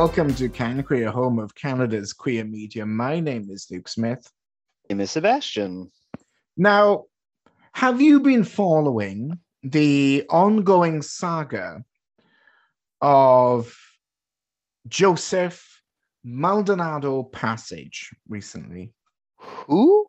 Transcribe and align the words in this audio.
Welcome 0.00 0.32
to 0.34 0.48
Can 0.48 0.84
Queer, 0.84 1.10
home 1.10 1.40
of 1.40 1.56
Canada's 1.56 2.12
queer 2.12 2.44
media. 2.44 2.86
My 2.86 3.18
name 3.18 3.48
is 3.50 3.66
Luke 3.68 3.88
Smith. 3.88 4.30
Is 4.88 5.10
Sebastian. 5.10 5.90
Now, 6.56 7.06
have 7.72 8.00
you 8.00 8.20
been 8.20 8.44
following 8.44 9.40
the 9.64 10.24
ongoing 10.30 11.02
saga 11.02 11.82
of 13.00 13.76
Joseph 14.86 15.82
Maldonado 16.22 17.24
Passage 17.24 18.14
recently? 18.28 18.92
Who? 19.38 20.06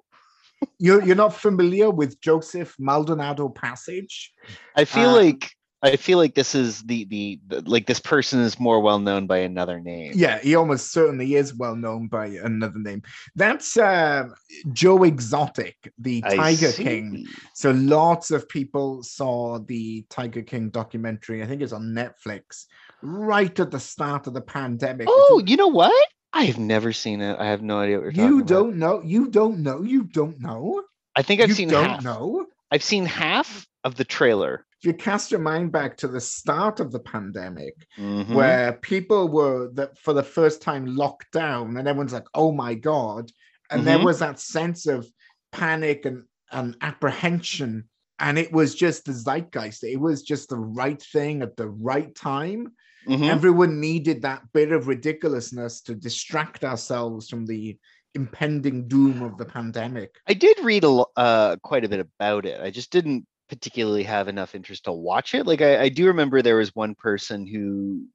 You're, 0.78 1.04
you're 1.04 1.16
not 1.16 1.34
familiar 1.34 1.90
with 1.90 2.22
Joseph 2.22 2.76
Maldonado 2.78 3.50
Passage? 3.50 4.34
I 4.76 4.86
feel 4.86 5.10
Uh, 5.10 5.16
like 5.24 5.50
I 5.82 5.96
feel 5.96 6.18
like 6.18 6.36
this 6.36 6.56
is 6.56 6.84
the, 6.84 7.06
the 7.06 7.40
the 7.48 7.62
like 7.62 7.86
this 7.86 8.02
person 8.02 8.42
is 8.42 8.60
more 8.60 8.82
well 8.82 9.00
known 9.00 9.28
by 9.28 9.38
another 9.38 9.80
name. 9.80 10.12
Yeah, 10.14 10.40
he 10.40 10.56
almost 10.56 10.92
certainly 10.92 11.36
is 11.36 11.54
well 11.54 11.76
known 11.76 12.08
by 12.08 12.26
another 12.28 12.80
name. 12.80 13.02
That's 13.36 13.78
uh, 13.78 14.28
Joe 14.74 15.04
Exotic, 15.04 15.76
the 15.98 16.22
I 16.26 16.36
Tiger 16.36 16.72
see. 16.72 16.84
King. 16.84 17.28
So 17.54 17.72
lots 17.72 18.30
of 18.30 18.50
people 18.50 19.04
saw 19.04 19.60
the 19.60 20.06
Tiger 20.10 20.42
King 20.42 20.70
documentary. 20.70 21.42
I 21.44 21.46
think 21.46 21.62
it's 21.62 21.74
on 21.74 21.94
Netflix 21.94 22.66
right 23.02 23.58
at 23.58 23.72
the 23.72 23.80
start 23.80 24.28
of 24.28 24.34
the 24.34 24.42
pandemic. 24.42 25.08
Oh, 25.10 25.42
you 25.46 25.56
know 25.56 25.68
what? 25.68 25.94
I 26.34 26.44
have 26.44 26.60
never 26.60 26.92
seen 26.92 27.22
it. 27.22 27.40
I 27.40 27.46
have 27.46 27.62
no 27.62 27.80
idea 27.80 27.98
what 27.98 28.04
you're 28.04 28.12
talking 28.12 28.28
you 28.28 28.44
don't 28.44 28.76
know. 28.76 29.02
You 29.02 29.30
don't 29.30 29.60
know. 29.60 29.82
You 29.82 30.04
don't 30.04 30.40
know. 30.42 30.84
I 31.16 31.22
think 31.22 31.42
I've 31.42 31.50
you 31.50 31.56
seen 31.56 31.70
don't 31.70 31.86
half. 31.86 32.04
know. 32.04 32.46
I've 32.70 32.84
seen 32.84 33.06
half 33.06 33.66
of 33.84 33.96
the 33.96 34.04
trailer. 34.04 34.66
If 34.82 34.88
you 34.88 34.94
cast 34.94 35.32
your 35.32 35.42
mind 35.42 35.72
back 35.72 35.98
to 35.98 36.08
the 36.08 36.22
start 36.22 36.80
of 36.80 36.92
the 36.92 37.00
pandemic, 37.00 37.76
Mhm. 37.98 38.34
where 38.34 38.74
people 38.74 39.28
were 39.28 39.70
that 39.74 39.98
for 39.98 40.14
the 40.14 40.24
first 40.24 40.62
time 40.62 40.86
locked 40.86 41.32
down, 41.34 41.78
and 41.78 41.88
everyone's 41.88 42.14
like, 42.14 42.28
"Oh 42.34 42.52
my 42.52 42.76
god!" 42.76 43.32
and 43.70 43.86
there 43.86 44.00
Mhm. 44.00 44.06
was 44.06 44.20
that 44.20 44.40
sense 44.40 44.88
of 44.88 45.08
panic 45.52 46.06
and 46.06 46.24
and 46.52 46.76
apprehension, 46.82 47.88
and 48.18 48.40
it 48.40 48.52
was 48.52 48.74
just 48.74 49.06
the 49.06 49.12
zeitgeist. 49.14 49.84
It 49.84 49.98
was 50.00 50.24
just 50.24 50.50
the 50.50 50.58
right 50.58 51.00
thing 51.00 51.44
at 51.44 51.56
the 51.58 51.70
right 51.70 52.14
time. 52.16 52.74
Mhm. 53.08 53.30
Everyone 53.30 53.80
needed 53.80 54.24
that 54.24 54.52
bit 54.52 54.72
of 54.72 54.88
ridiculousness 54.88 55.82
to 55.82 55.94
distract 55.94 56.64
ourselves 56.64 57.30
from 57.30 57.46
the 57.46 57.78
impending 58.16 58.88
doom 58.88 59.22
of 59.22 59.38
the 59.38 59.46
pandemic. 59.46 60.16
I 60.28 60.34
did 60.34 60.58
read 60.62 60.84
a 60.84 61.04
uh, 61.16 61.58
quite 61.58 61.86
a 61.86 61.90
bit 61.90 62.00
about 62.00 62.48
it. 62.48 62.60
I 62.60 62.72
just 62.72 62.92
didn't 62.92 63.28
particularly 63.50 64.04
have 64.04 64.28
enough 64.28 64.56
interest 64.56 64.86
to 64.86 64.92
watch 64.92 65.36
it. 65.36 65.46
Like 65.46 65.62
I, 65.62 65.84
I 65.84 65.90
do 65.90 66.08
remember 66.08 66.42
there 66.42 66.58
was 66.58 66.76
one 66.76 66.96
person 66.96 67.46
who 67.46 68.06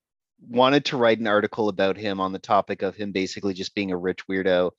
wanted 0.48 0.84
to 0.86 0.96
write 0.96 1.20
an 1.20 1.26
article 1.26 1.68
about 1.68 1.96
him 1.96 2.20
on 2.20 2.32
the 2.32 2.38
topic 2.38 2.82
of 2.82 2.96
him 2.96 3.12
basically 3.12 3.54
just 3.54 3.74
being 3.74 3.92
a 3.92 3.96
rich 3.96 4.26
weirdo. 4.28 4.70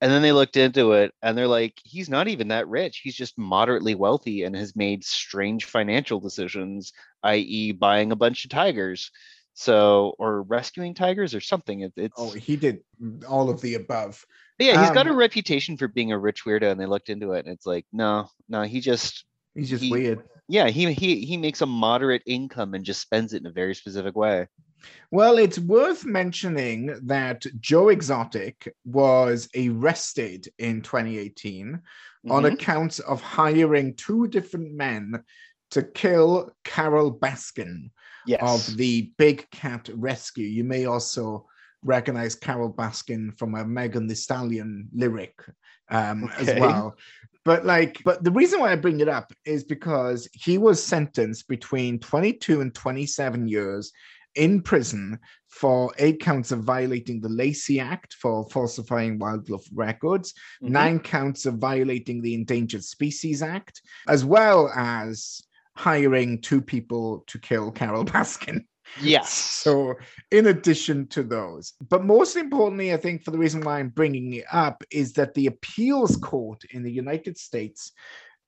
And 0.00 0.12
then 0.12 0.22
they 0.22 0.32
looked 0.32 0.56
into 0.56 0.92
it 0.92 1.12
and 1.22 1.36
they're 1.36 1.48
like, 1.48 1.74
he's 1.82 2.08
not 2.08 2.28
even 2.28 2.48
that 2.48 2.68
rich. 2.68 3.00
He's 3.02 3.16
just 3.16 3.38
moderately 3.38 3.94
wealthy 3.94 4.42
and 4.42 4.54
has 4.54 4.76
made 4.76 5.04
strange 5.04 5.64
financial 5.64 6.20
decisions, 6.20 6.92
i.e., 7.22 7.72
buying 7.72 8.12
a 8.12 8.16
bunch 8.16 8.44
of 8.44 8.50
tigers. 8.50 9.10
So, 9.58 10.14
or 10.18 10.42
rescuing 10.42 10.92
tigers 10.92 11.34
or 11.34 11.40
something. 11.40 11.80
It, 11.80 11.94
it's 11.96 12.14
Oh, 12.18 12.30
he 12.32 12.56
did 12.56 12.80
all 13.26 13.48
of 13.48 13.62
the 13.62 13.76
above. 13.76 14.22
yeah, 14.58 14.82
he's 14.82 14.90
got 14.90 15.06
a 15.06 15.12
Um, 15.12 15.16
reputation 15.16 15.78
for 15.78 15.88
being 15.88 16.12
a 16.12 16.18
rich 16.18 16.44
weirdo, 16.44 16.70
and 16.70 16.78
they 16.78 16.84
looked 16.84 17.08
into 17.08 17.32
it, 17.32 17.46
and 17.46 17.54
it's 17.54 17.64
like, 17.64 17.86
no, 17.90 18.28
no, 18.50 18.64
he 18.64 18.80
just, 18.80 19.24
He's 19.56 19.70
just 19.70 19.82
He- 19.82 19.90
weird. 19.90 20.22
yeah, 20.48 20.68
he 20.68 20.92
he 20.92 21.24
he 21.24 21.36
makes 21.36 21.62
a 21.62 21.66
moderate 21.66 22.22
income 22.26 22.74
and 22.74 22.84
just 22.84 23.00
spends 23.00 23.32
it 23.32 23.40
in 23.40 23.46
a 23.46 23.50
very 23.52 23.74
specific 23.74 24.14
way. 24.14 24.46
Well, 25.10 25.38
it's 25.38 25.58
worth 25.58 26.04
mentioning 26.04 26.94
that 27.06 27.44
Joe 27.60 27.88
Exotic 27.88 28.72
was 28.84 29.48
arrested 29.56 30.48
in 30.58 30.82
2018 30.82 31.80
on 32.30 32.42
Mhm. 32.42 32.52
account 32.52 33.00
of 33.00 33.20
hiring 33.22 33.94
two 33.94 34.28
different 34.28 34.74
men 34.74 35.24
to 35.70 35.82
kill 35.82 36.52
Carole 36.62 37.12
Baskin 37.18 37.90
yes, 38.26 38.40
of 38.42 38.76
the 38.76 39.12
Big 39.16 39.48
Cat 39.50 39.88
Rescue. 39.94 40.46
You 40.46 40.62
may 40.64 40.84
also 40.84 41.46
recognize 41.82 42.34
Carole 42.36 42.72
Baskin 42.72 43.36
from 43.36 43.54
a 43.54 43.64
Megan 43.64 44.06
Thee 44.06 44.14
Stallion 44.14 44.88
lyric 44.94 45.34
um, 45.90 46.30
as 46.36 46.46
well. 46.60 46.96
But 47.46 47.64
like, 47.64 48.02
but 48.04 48.24
the 48.24 48.32
reason 48.32 48.58
why 48.58 48.72
I 48.72 48.76
bring 48.76 48.98
it 48.98 49.08
up 49.08 49.32
is 49.44 49.62
because 49.62 50.28
he 50.32 50.58
was 50.58 50.82
sentenced 50.82 51.46
between 51.46 52.00
22 52.00 52.60
and 52.60 52.74
27 52.74 53.46
years 53.46 53.92
in 54.34 54.60
prison 54.60 55.18
for 55.48 55.92
eight 55.98 56.20
counts 56.20 56.50
of 56.50 56.64
violating 56.64 57.20
the 57.20 57.28
Lacey 57.28 57.78
Act 57.78 58.14
for 58.14 58.46
falsifying 58.50 59.18
wildlife 59.20 59.64
records, 59.72 60.34
Mhm. 60.60 60.70
nine 60.70 60.98
counts 60.98 61.46
of 61.46 61.58
violating 61.58 62.20
the 62.20 62.34
Endangered 62.34 62.82
Species 62.84 63.42
Act, 63.42 63.80
as 64.08 64.24
well 64.24 64.68
as 64.74 65.40
hiring 65.76 66.40
two 66.40 66.60
people 66.60 67.22
to 67.28 67.38
kill 67.38 67.70
Carole 67.70 68.04
Baskin. 68.16 68.64
Yes, 69.02 69.32
So, 69.32 69.94
in 70.30 70.46
addition 70.46 71.06
to 71.08 71.22
those, 71.22 71.74
but 71.88 72.04
most 72.04 72.36
importantly, 72.36 72.92
I 72.92 72.96
think 72.96 73.22
for 73.22 73.30
the 73.30 73.38
reason 73.38 73.60
why 73.62 73.78
I'm 73.78 73.88
bringing 73.90 74.32
it 74.34 74.44
up 74.52 74.82
is 74.90 75.12
that 75.14 75.34
the 75.34 75.46
appeals 75.46 76.16
court 76.16 76.64
in 76.70 76.82
the 76.82 76.92
United 76.92 77.38
States 77.38 77.92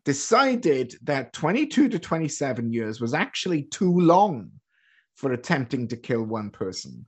decided 0.05 0.95
that 1.03 1.33
22 1.33 1.89
to 1.89 1.99
27 1.99 2.73
years 2.73 3.01
was 3.01 3.15
actually 3.15 3.65
too 3.65 3.93
long 3.99 4.51
for 5.17 5.33
attempting 5.33 5.89
to 5.89 5.97
kill 5.97 6.23
one 6.23 6.51
person. 6.51 7.05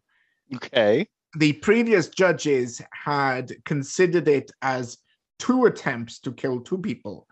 okay, 0.54 1.06
The 1.36 1.54
previous 1.54 2.08
judges 2.08 2.82
had 2.92 3.52
considered 3.64 4.28
it 4.28 4.50
as 4.62 4.98
two 5.38 5.66
attempts 5.66 6.18
to 6.20 6.32
kill 6.32 6.60
two 6.60 6.78
people. 6.78 7.26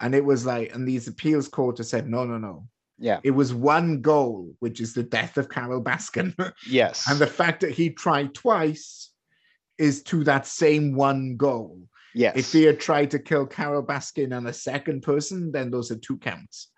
And 0.00 0.14
it 0.14 0.24
was 0.24 0.44
like, 0.46 0.74
and 0.74 0.88
these 0.88 1.06
appeals 1.06 1.48
court 1.48 1.78
have 1.78 1.86
said, 1.86 2.08
no, 2.08 2.24
no, 2.24 2.38
no. 2.38 2.66
Yeah, 3.02 3.18
It 3.24 3.32
was 3.32 3.52
one 3.52 4.00
goal, 4.00 4.54
which 4.60 4.80
is 4.80 4.94
the 4.94 5.02
death 5.02 5.36
of 5.36 5.48
Carole 5.48 5.82
Baskin. 5.82 6.34
yes, 6.68 7.10
and 7.10 7.18
the 7.18 7.26
fact 7.26 7.60
that 7.60 7.72
he 7.72 7.90
tried 7.90 8.32
twice 8.32 9.10
is 9.76 10.02
to 10.04 10.22
that 10.24 10.46
same 10.46 10.94
one 10.94 11.36
goal. 11.36 11.80
yes. 12.14 12.36
If 12.36 12.52
he 12.52 12.62
had 12.62 12.78
tried 12.78 13.10
to 13.10 13.18
kill 13.18 13.44
Carole 13.46 13.82
Baskin 13.82 14.36
and 14.36 14.46
a 14.46 14.52
second 14.52 15.02
person, 15.02 15.50
then 15.50 15.70
those 15.70 15.90
are 15.90 15.96
two 15.96 16.16
counts. 16.18 16.68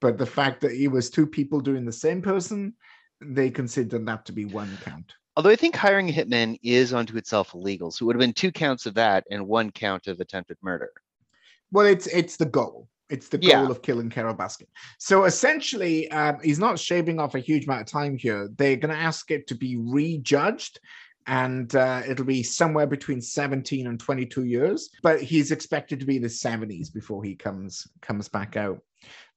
But 0.00 0.16
the 0.16 0.26
fact 0.26 0.62
that 0.62 0.72
he 0.72 0.88
was 0.88 1.10
two 1.10 1.26
people 1.26 1.60
doing 1.60 1.84
the 1.84 1.92
same 1.92 2.22
person, 2.22 2.74
they 3.20 3.50
considered 3.50 4.06
that 4.06 4.24
to 4.26 4.32
be 4.32 4.46
one 4.46 4.78
count. 4.82 5.12
Although 5.36 5.50
I 5.50 5.56
think 5.56 5.76
hiring 5.76 6.08
a 6.08 6.12
hitman 6.12 6.58
is 6.62 6.94
unto 6.94 7.18
itself 7.18 7.52
illegal, 7.52 7.90
so 7.90 8.04
it 8.04 8.06
would 8.06 8.16
have 8.16 8.20
been 8.20 8.32
two 8.32 8.52
counts 8.52 8.86
of 8.86 8.94
that 8.94 9.24
and 9.30 9.46
one 9.46 9.70
count 9.70 10.06
of 10.06 10.20
attempted 10.20 10.56
murder. 10.62 10.90
Well, 11.70 11.84
it's 11.86 12.06
it's 12.06 12.36
the 12.38 12.46
goal. 12.46 12.88
It's 13.08 13.28
the 13.28 13.38
goal 13.38 13.50
Yeah. 13.50 13.68
of 13.68 13.82
killing 13.82 14.10
Carole 14.10 14.34
Baskin. 14.34 14.66
So 14.98 15.24
essentially, 15.24 16.10
um, 16.10 16.38
he's 16.42 16.58
not 16.58 16.78
shaving 16.78 17.20
off 17.20 17.34
a 17.34 17.40
huge 17.40 17.64
amount 17.66 17.82
of 17.82 17.86
time 17.86 18.16
here. 18.16 18.48
They're 18.56 18.76
going 18.76 18.94
to 18.94 19.00
ask 19.00 19.30
it 19.30 19.46
to 19.48 19.54
be 19.54 19.76
rejudged, 19.76 20.80
and 21.26 21.74
uh, 21.74 22.02
it'll 22.08 22.24
be 22.24 22.42
somewhere 22.42 22.86
between 22.86 23.20
17 23.20 23.86
and 23.86 23.98
22 24.00 24.44
years. 24.44 24.90
But 25.02 25.22
he's 25.22 25.52
expected 25.52 26.00
to 26.00 26.06
be 26.06 26.16
in 26.16 26.22
the 26.22 26.28
70s 26.28 26.92
before 26.92 27.22
he 27.22 27.34
comes 27.36 27.86
comes 28.02 28.28
back 28.28 28.56
out. 28.56 28.80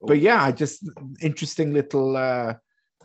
But 0.01 0.19
yeah, 0.19 0.49
just 0.51 0.87
interesting 1.21 1.73
little 1.73 2.17
uh, 2.17 2.55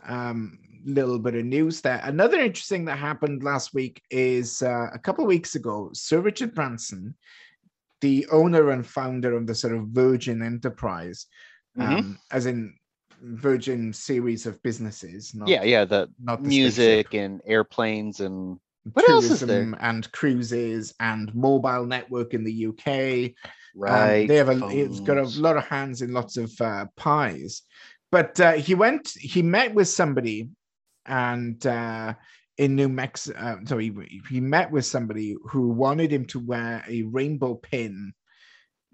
um, 0.07 0.57
little 0.85 1.19
bit 1.19 1.35
of 1.35 1.45
news 1.45 1.81
there. 1.81 1.99
Another 2.03 2.39
interesting 2.39 2.85
that 2.85 2.97
happened 2.97 3.43
last 3.43 3.73
week 3.73 4.01
is 4.09 4.61
uh, 4.61 4.87
a 4.93 4.99
couple 4.99 5.23
of 5.23 5.27
weeks 5.29 5.55
ago. 5.55 5.89
Sir 5.93 6.19
Richard 6.21 6.53
Branson, 6.55 7.15
the 8.05 8.27
owner 8.31 8.63
and 8.73 8.85
founder 8.85 9.31
of 9.35 9.43
the 9.47 9.55
sort 9.55 9.73
of 9.77 9.81
Virgin 10.03 10.41
Enterprise, 10.53 11.19
Mhm. 11.77 11.87
um, 11.99 12.19
as 12.37 12.45
in 12.45 12.59
Virgin 13.21 13.81
series 13.93 14.45
of 14.45 14.61
businesses. 14.61 15.33
Not, 15.33 15.47
yeah, 15.47 15.63
yeah, 15.63 15.83
the 15.85 16.01
not 16.29 16.43
the 16.43 16.49
music 16.49 17.07
spaceship. 17.07 17.23
and 17.25 17.41
airplanes 17.55 18.19
and 18.19 18.59
What 18.93 19.09
else 19.09 19.25
is 19.25 19.39
there? 19.39 19.47
tourism 19.47 19.75
and 19.79 20.11
cruises 20.11 20.93
and 20.99 21.33
mobile 21.33 21.85
network 21.95 22.29
in 22.37 22.43
the 22.43 22.55
UK. 22.69 22.89
Um, 23.47 23.81
right. 23.81 24.27
they 24.27 24.35
have 24.41 24.49
a 24.49 24.57
it's 24.83 24.99
got 25.09 25.17
a 25.17 25.27
lot 25.41 25.57
of 25.57 25.65
hands 25.65 26.01
in 26.03 26.13
lots 26.13 26.37
of 26.37 26.49
uh, 26.61 26.85
pies. 26.95 27.53
But 28.11 28.39
uh, 28.39 28.53
he 28.67 28.75
went, 28.75 29.05
he 29.33 29.41
met 29.41 29.73
with 29.73 29.89
somebody, 29.89 30.49
and 31.07 31.59
uh, 31.65 32.13
in 32.57 32.75
New 32.75 32.87
Mexico, 32.87 33.37
uh, 33.39 33.57
so 33.65 33.77
he, 33.77 33.91
he 34.29 34.39
met 34.39 34.71
with 34.71 34.85
somebody 34.85 35.35
who 35.49 35.69
wanted 35.69 36.11
him 36.11 36.25
to 36.27 36.39
wear 36.39 36.83
a 36.87 37.03
rainbow 37.03 37.55
pin 37.55 38.13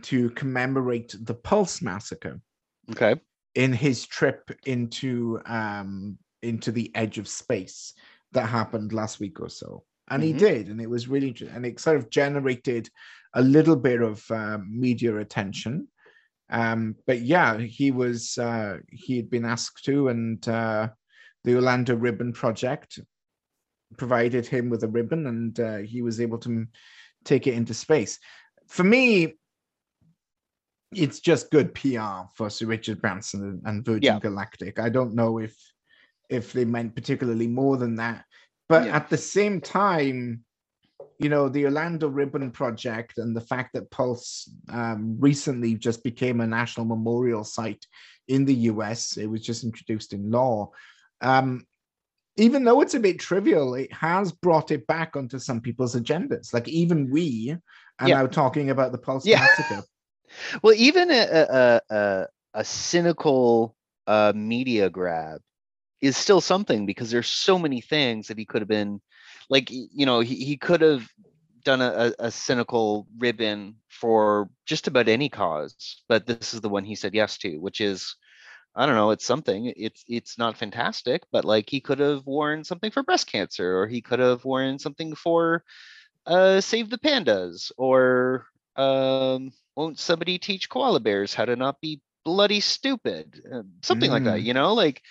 to 0.03 0.31
commemorate 0.31 1.15
the 1.21 1.35
Pulse 1.35 1.81
massacre 1.81 2.41
Okay. 2.89 3.21
in 3.53 3.73
his 3.73 4.07
trip 4.07 4.49
into 4.65 5.39
um, 5.45 6.17
into 6.41 6.71
the 6.71 6.89
edge 6.95 7.19
of 7.19 7.27
space 7.27 7.93
that 8.31 8.47
happened 8.47 8.93
last 8.93 9.19
week 9.19 9.39
or 9.39 9.49
so. 9.49 9.83
And 10.09 10.23
he 10.23 10.33
Mhm. 10.33 10.39
did, 10.39 10.67
and 10.69 10.81
it 10.81 10.89
was 10.89 11.07
really 11.07 11.27
interesting. 11.27 11.55
And 11.55 11.65
it 11.65 11.79
sort 11.79 11.97
of 11.97 12.09
generated 12.09 12.89
a 13.35 13.41
little 13.41 13.75
bit 13.75 14.01
of 14.01 14.29
um, 14.31 14.67
media 14.79 15.15
attention. 15.17 15.87
Um, 16.49 16.95
but 17.05 17.21
yeah, 17.21 17.59
he 17.59 17.91
was 17.91 18.37
uh, 18.37 18.79
he 18.89 19.17
had 19.17 19.29
been 19.29 19.45
asked 19.45 19.85
to, 19.85 20.07
and 20.07 20.45
uh, 20.49 20.89
the 21.43 21.55
Orlando 21.55 21.95
Ribbon 21.95 22.33
Project 22.33 22.99
provided 23.97 24.45
him 24.45 24.69
with 24.69 24.83
a 24.83 24.87
ribbon, 24.87 25.27
and 25.27 25.59
uh, 25.59 25.77
he 25.77 26.01
was 26.01 26.19
able 26.21 26.37
to 26.39 26.65
take 27.23 27.47
it 27.47 27.53
into 27.53 27.73
space. 27.73 28.19
For 28.67 28.83
me, 28.83 29.35
it's 30.93 31.19
just 31.19 31.51
good 31.51 31.73
PR 31.73 32.27
for 32.35 32.49
Sir 32.49 32.65
Richard 32.65 33.01
Branson 33.01 33.61
and, 33.65 33.85
Virgin 33.85 34.03
Yeah. 34.03 34.19
Galactic. 34.19 34.79
I 34.79 34.89
don't 34.89 35.15
know 35.15 35.39
if 35.39 35.55
if 36.29 36.53
they 36.53 36.63
meant 36.63 36.95
particularly 36.95 37.47
more 37.47 37.75
than 37.75 37.95
that, 37.95 38.23
but 38.69 38.85
Yeah. 38.85 38.95
at 38.95 39.09
the 39.09 39.17
same 39.17 39.59
time, 39.59 40.45
you 41.19 41.27
know, 41.27 41.49
the 41.49 41.65
Orlando 41.65 42.07
Ribbon 42.07 42.51
Project 42.51 43.17
and 43.17 43.35
the 43.35 43.41
fact 43.41 43.73
that 43.73 43.91
Pulse 43.91 44.49
um, 44.69 45.17
recently 45.19 45.75
just 45.75 46.03
became 46.05 46.39
a 46.39 46.47
national 46.47 46.85
memorial 46.85 47.43
site 47.43 47.85
in 48.29 48.45
the 48.45 48.55
US, 48.71 49.17
it 49.17 49.27
was 49.27 49.41
just 49.41 49.65
introduced 49.65 50.13
in 50.13 50.31
law. 50.31 50.71
Um, 51.19 51.65
even 52.41 52.63
though 52.63 52.81
it's 52.81 52.93
a 52.93 52.99
bit 52.99 53.19
trivial, 53.19 53.75
it 53.75 53.91
has 53.93 54.31
brought 54.31 54.71
it 54.71 54.87
back 54.87 55.15
onto 55.15 55.37
some 55.37 55.61
people's 55.61 55.95
agendas. 55.95 56.53
Like 56.53 56.67
even 56.67 57.09
we 57.11 57.55
are 57.99 58.07
Yeah. 58.07 58.15
now 58.15 58.27
talking 58.27 58.69
about 58.69 58.91
the 58.91 58.97
Pulse 58.97 59.25
Yeah. 59.25 59.39
massacre. 59.39 59.83
Well, 60.63 60.73
even 60.77 61.11
a 61.11 61.19
a, 61.19 61.81
a, 61.89 62.27
a, 62.53 62.63
cynical 62.63 63.75
uh, 64.07 64.31
media 64.33 64.89
grab 64.89 65.41
is 65.99 66.15
still 66.15 66.39
something 66.39 66.85
because 66.85 67.11
there's 67.11 67.27
so 67.27 67.59
many 67.59 67.81
things 67.81 68.27
that 68.27 68.37
he 68.37 68.45
could 68.45 68.61
have 68.61 68.69
been 68.69 69.01
like 69.49 69.69
you 69.69 70.05
know 70.05 70.21
he, 70.21 70.35
he 70.35 70.55
could 70.55 70.79
have 70.79 71.05
done 71.65 71.81
a, 71.81 72.13
a 72.19 72.31
cynical 72.31 73.07
ribbon 73.17 73.75
for 73.89 74.49
just 74.65 74.87
about 74.87 75.09
any 75.09 75.27
cause 75.27 76.01
but 76.07 76.25
this 76.25 76.53
is 76.53 76.61
the 76.61 76.69
one 76.69 76.85
he 76.85 76.95
said 76.95 77.13
yes 77.13 77.37
to 77.37 77.57
which 77.57 77.81
is 77.81 78.15
i 78.75 78.85
don't 78.85 78.95
know 78.95 79.11
it's 79.11 79.25
something 79.25 79.71
it's 79.75 80.03
it's 80.07 80.37
not 80.37 80.57
fantastic 80.57 81.23
but 81.31 81.45
like 81.45 81.69
he 81.69 81.79
could 81.81 81.99
have 81.99 82.25
worn 82.25 82.63
something 82.63 82.91
for 82.91 83.03
breast 83.03 83.27
cancer 83.27 83.77
or 83.79 83.87
he 83.87 84.01
could 84.01 84.19
have 84.19 84.43
worn 84.45 84.79
something 84.79 85.15
for 85.15 85.63
uh 86.25 86.59
save 86.61 86.89
the 86.89 86.97
pandas 86.97 87.71
or 87.77 88.45
um 88.77 89.51
won't 89.75 89.99
somebody 89.99 90.37
teach 90.37 90.69
koala 90.69 90.99
bears 90.99 91.33
how 91.33 91.45
to 91.45 91.55
not 91.55 91.79
be 91.81 92.01
bloody 92.25 92.59
stupid? 92.59 93.41
Uh, 93.51 93.63
something 93.81 94.11
like 94.11 94.23
that 94.25 94.41
Mm. 94.41 94.43
you 94.43 94.53
know 94.53 94.73
like 94.73 95.01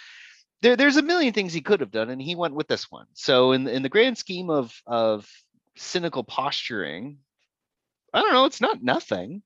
there, 0.62 0.76
there's 0.76 0.96
a 0.96 1.02
million 1.02 1.32
things 1.32 1.52
he 1.52 1.60
could 1.60 1.80
have 1.80 1.90
done 1.90 2.10
and 2.10 2.20
he 2.20 2.34
went 2.34 2.54
with 2.54 2.68
this 2.68 2.90
one. 2.90 3.06
So 3.14 3.52
in 3.52 3.66
in 3.68 3.82
the 3.82 3.88
grand 3.88 4.18
scheme 4.18 4.50
of 4.50 4.74
of 4.86 5.28
cynical 5.76 6.24
posturing 6.24 7.18
i 8.12 8.20
don't 8.20 8.32
know 8.32 8.44
it's 8.44 8.60
not 8.60 8.82
nothing 8.82 9.42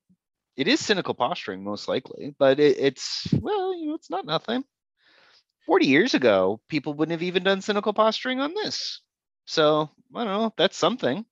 it 0.57 0.67
is 0.67 0.79
cynical 0.79 1.13
posturing 1.13 1.63
most 1.63 1.87
likely 1.87 2.35
but 2.39 2.59
it, 2.59 2.77
it's 2.79 3.27
well 3.39 3.75
you 3.77 3.87
know 3.87 3.95
it's 3.95 4.09
not 4.09 4.25
nothing 4.25 4.63
40 5.65 5.85
years 5.85 6.13
ago 6.13 6.59
people 6.69 6.93
wouldn't 6.93 7.11
have 7.13 7.23
even 7.23 7.43
done 7.43 7.61
cynical 7.61 7.93
posturing 7.93 8.39
on 8.39 8.53
this 8.53 9.01
so 9.45 9.89
i 10.15 10.23
don't 10.23 10.33
know 10.33 10.53
that's 10.57 10.77
something 10.77 11.25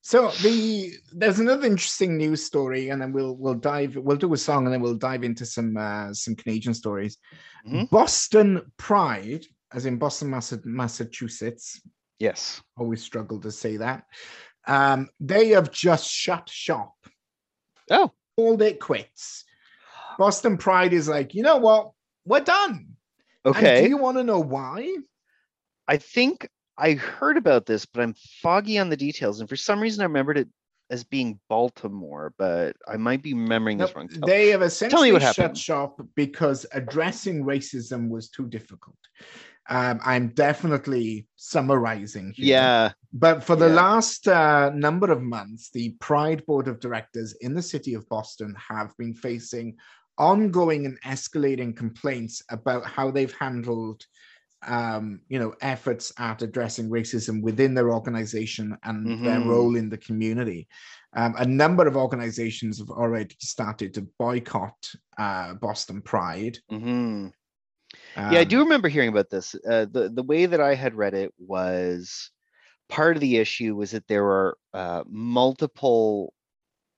So 0.00 0.30
the 0.42 0.92
there's 1.12 1.38
another 1.38 1.66
interesting 1.66 2.16
news 2.16 2.42
story, 2.42 2.88
and 2.90 3.02
then 3.02 3.12
we'll 3.12 3.36
we'll 3.36 3.54
dive 3.60 3.96
we'll 3.96 4.16
do 4.16 4.32
a 4.32 4.36
song 4.38 4.64
and 4.64 4.72
then 4.72 4.80
we'll 4.80 4.94
dive 4.94 5.22
into 5.24 5.44
some 5.44 5.76
uh, 5.76 6.14
some 6.14 6.34
Canadian 6.34 6.72
stories. 6.72 7.18
Mhm. 7.66 7.90
Boston 7.90 8.62
Pride, 8.78 9.44
as 9.74 9.84
in 9.84 9.98
Boston, 9.98 10.30
Massachusetts. 10.64 11.80
yes 12.18 12.62
Always 12.78 13.02
struggle 13.02 13.40
to 13.40 13.50
say 13.50 13.76
that. 13.76 14.04
Um, 14.66 15.08
they 15.20 15.48
have 15.48 15.70
just 15.70 16.08
shut 16.08 16.48
shop, 16.48 16.94
oh 17.90 18.12
called 18.36 18.62
it 18.62 18.80
quits. 18.80 19.44
Boston 20.18 20.56
Pride 20.56 20.92
is 20.92 21.08
like, 21.08 21.34
you 21.34 21.42
know 21.42 21.56
what? 21.56 21.92
We're 22.24 22.40
done. 22.40 22.96
And 23.44 23.56
okay 23.56 23.82
do 23.82 23.88
you 23.88 23.96
want 23.96 24.18
to 24.18 24.24
know 24.24 24.40
why? 24.40 24.96
I 25.86 25.96
think 25.96 26.48
I 26.76 26.92
heard 26.92 27.36
about 27.36 27.66
this, 27.66 27.86
but 27.86 28.02
I'm 28.02 28.14
foggy 28.42 28.78
on 28.78 28.88
the 28.88 28.96
details. 28.96 29.40
And 29.40 29.48
for 29.48 29.56
some 29.56 29.80
reason, 29.80 30.02
I 30.02 30.04
remembered 30.04 30.38
it 30.38 30.48
as 30.90 31.04
being 31.04 31.38
Baltimore, 31.48 32.32
but 32.38 32.76
I 32.86 32.96
might 32.96 33.22
be 33.22 33.34
remembering 33.34 33.78
this 33.78 33.94
wrong. 33.94 34.08
They 34.26 34.48
have 34.48 34.62
essentially 34.62 35.12
what 35.12 35.22
shut 35.22 35.36
happened. 35.36 35.58
shop 35.58 36.00
because 36.14 36.64
addressing 36.72 37.44
racism 37.44 38.08
was 38.08 38.30
too 38.30 38.46
difficult. 38.46 38.96
Um, 39.68 40.00
I'm 40.04 40.28
definitely 40.28 41.26
summarizing 41.36 42.32
here. 42.34 42.46
yeah, 42.46 42.92
But 43.12 43.42
for 43.44 43.56
the 43.56 43.68
Yeah. 43.68 43.74
last 43.74 44.28
uh, 44.28 44.70
number 44.74 45.10
of 45.10 45.22
months, 45.22 45.70
the 45.70 45.90
Pride 46.00 46.44
Board 46.46 46.68
of 46.68 46.80
Directors 46.80 47.34
in 47.40 47.54
the 47.54 47.62
city 47.62 47.94
of 47.94 48.08
Boston 48.08 48.54
have 48.56 48.96
been 48.98 49.14
facing 49.14 49.76
ongoing 50.18 50.84
and 50.86 51.00
escalating 51.02 51.76
complaints 51.76 52.42
about 52.50 52.84
how 52.86 53.10
they've 53.10 53.32
handled 53.34 54.04
um, 54.66 55.20
you 55.28 55.38
know, 55.38 55.54
efforts 55.60 56.12
at 56.18 56.42
addressing 56.42 56.90
racism 56.90 57.40
within 57.42 57.74
their 57.74 57.92
organization 57.92 58.76
and 58.82 59.24
their 59.24 59.38
Mhm. 59.40 59.46
role 59.46 59.76
in 59.76 59.88
the 59.88 59.98
community. 59.98 60.66
Um, 61.16 61.36
a 61.38 61.46
number 61.46 61.86
of 61.86 61.96
organizations 61.96 62.80
have 62.80 62.90
already 62.90 63.36
started 63.38 63.94
to 63.94 64.08
boycott 64.18 64.76
uh, 65.16 65.54
Boston 65.54 66.02
Pride. 66.02 66.58
Hmm 68.18 68.24
yeah, 68.28 68.40
I 68.40 68.44
Um, 68.44 68.56
do 68.56 68.60
remember 68.60 68.88
hearing 68.88 69.08
about 69.08 69.30
this. 69.30 69.54
Uh, 69.68 69.86
the 69.90 70.10
the 70.14 70.22
way 70.22 70.46
that 70.46 70.60
I 70.60 70.74
had 70.74 70.94
read 70.94 71.14
it 71.14 71.32
was 71.38 72.30
part 72.88 73.16
of 73.16 73.20
the 73.20 73.36
issue 73.38 73.76
was 73.76 73.92
that 73.92 74.06
there 74.08 74.24
were 74.24 74.58
uh, 74.74 75.04
multiple. 75.08 76.32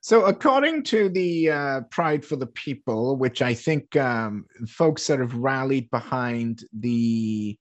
So, 0.00 0.24
according 0.26 0.84
to 0.84 1.08
the 1.08 1.50
uh, 1.50 1.80
Pride 1.90 2.24
for 2.24 2.36
the 2.36 2.46
People, 2.46 3.16
which 3.16 3.42
I 3.42 3.54
think 3.54 3.96
um, 3.96 4.46
folks 4.68 5.06
that 5.08 5.18
have 5.18 5.34
rallied 5.34 5.90
behind 5.90 6.62
the 6.72 7.58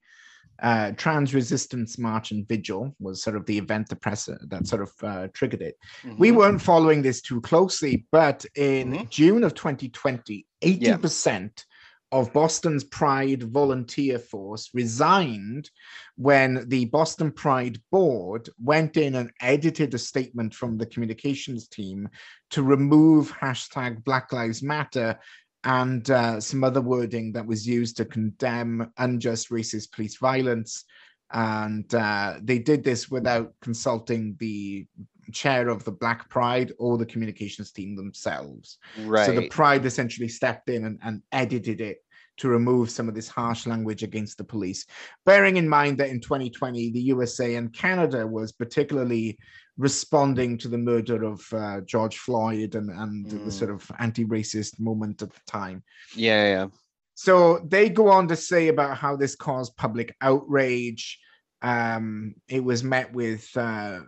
uh, 0.62 0.91
Trans 0.91 1.33
Resistance 1.33 1.97
March 1.97 2.31
and 2.31 2.47
Vigil 2.47 2.95
was 3.00 3.21
sort 3.21 3.35
of 3.35 3.45
the 3.45 3.57
event 3.57 3.89
the 3.89 3.95
press 3.95 4.25
that 4.25 4.67
sort 4.67 4.81
of 4.81 4.91
uh, 5.03 5.27
triggered 5.33 5.62
it. 5.62 5.77
We 6.17 6.31
mhm, 6.31 6.35
weren't 6.35 6.62
following 6.62 7.01
this 7.01 7.21
too 7.21 7.41
closely, 7.41 8.05
but 8.12 8.45
in 8.55 8.93
Mhm. 8.93 9.09
June 9.09 9.43
of 9.43 9.53
2020, 9.53 10.45
80% 10.62 11.65
of 12.12 12.31
Boston's 12.31 12.83
Pride 12.85 13.43
volunteer 13.43 14.17
force 14.19 14.69
resigned 14.74 15.69
when 16.15 16.63
the 16.69 16.85
Boston 16.85 17.31
Pride 17.31 17.81
board 17.91 18.50
went 18.57 18.95
in 18.95 19.15
and 19.15 19.31
edited 19.41 19.93
a 19.93 19.97
statement 19.97 20.53
from 20.53 20.77
the 20.77 20.85
communications 20.85 21.67
team 21.67 22.07
to 22.51 22.63
remove 22.63 23.33
hashtag 23.33 24.03
Black 24.05 24.31
Lives 24.31 24.63
Matter 24.63 25.19
and 25.65 26.10
uh, 26.12 26.39
some 26.39 26.63
other 26.63 26.81
wording 26.81 27.31
that 27.34 27.45
was 27.45 27.67
used 27.67 27.98
to 27.98 28.05
condemn 28.05 28.93
unjust 28.98 29.50
racist 29.50 29.91
police 29.91 30.17
violence. 30.17 30.86
And 31.31 31.93
uh, 31.93 32.36
they 32.41 32.60
did 32.60 32.84
this 32.84 33.10
without 33.10 33.51
consulting 33.62 34.36
the 34.39 34.86
chair 35.34 35.69
of 35.69 35.84
the 35.84 35.91
Black 35.91 36.29
Pride 36.29 36.72
or 36.77 37.00
the 37.00 37.05
communications 37.05 37.72
team 37.72 37.95
themselves. 37.95 38.77
right. 39.01 39.25
So 39.25 39.34
the 39.34 39.50
Pride 39.50 39.86
essentially 39.86 40.27
stepped 40.27 40.69
in 40.69 40.86
and, 40.86 41.00
and 41.03 41.24
edited 41.31 41.81
it 41.81 42.04
to 42.38 42.50
remove 42.50 42.89
some 42.89 43.08
of 43.08 43.15
this 43.15 43.27
harsh 43.27 43.65
language 43.65 44.04
against 44.04 44.38
the 44.38 44.44
police. 44.44 44.86
Bearing 45.25 45.58
in 45.58 45.68
mind 45.68 45.98
that 46.00 46.10
in 46.10 46.20
2020, 46.20 46.92
the 46.92 47.01
USA 47.01 47.56
and 47.56 47.74
Canada 47.74 48.25
was 48.27 48.51
particularly 48.51 49.38
responding 49.77 50.58
to 50.58 50.68
the 50.68 50.77
murder 50.77 51.24
of 51.24 51.46
uh, 51.54 51.82
George 51.82 52.18
Floyd 52.18 52.75
and, 52.75 52.89
and 52.89 53.27
mm. 53.27 53.46
the 53.46 53.51
sort 53.51 53.72
of 53.72 53.89
anti 54.00 54.25
racist 54.25 54.80
moment 54.80 55.22
at 55.22 55.32
the 55.32 55.42
time. 55.48 55.84
Yeah, 56.15 56.44
yeah. 56.44 56.68
So 57.15 57.60
they 57.65 57.89
go 57.89 58.10
on 58.10 58.27
to 58.27 58.36
say 58.36 58.68
about 58.68 58.98
how 58.98 59.15
this 59.15 59.36
caused 59.36 59.75
public 59.77 60.15
outrage. 60.22 61.20
Um, 61.62 62.36
it 62.48 62.63
was 62.63 62.84
met 62.84 63.12
with 63.13 63.50
uh, 63.56 64.01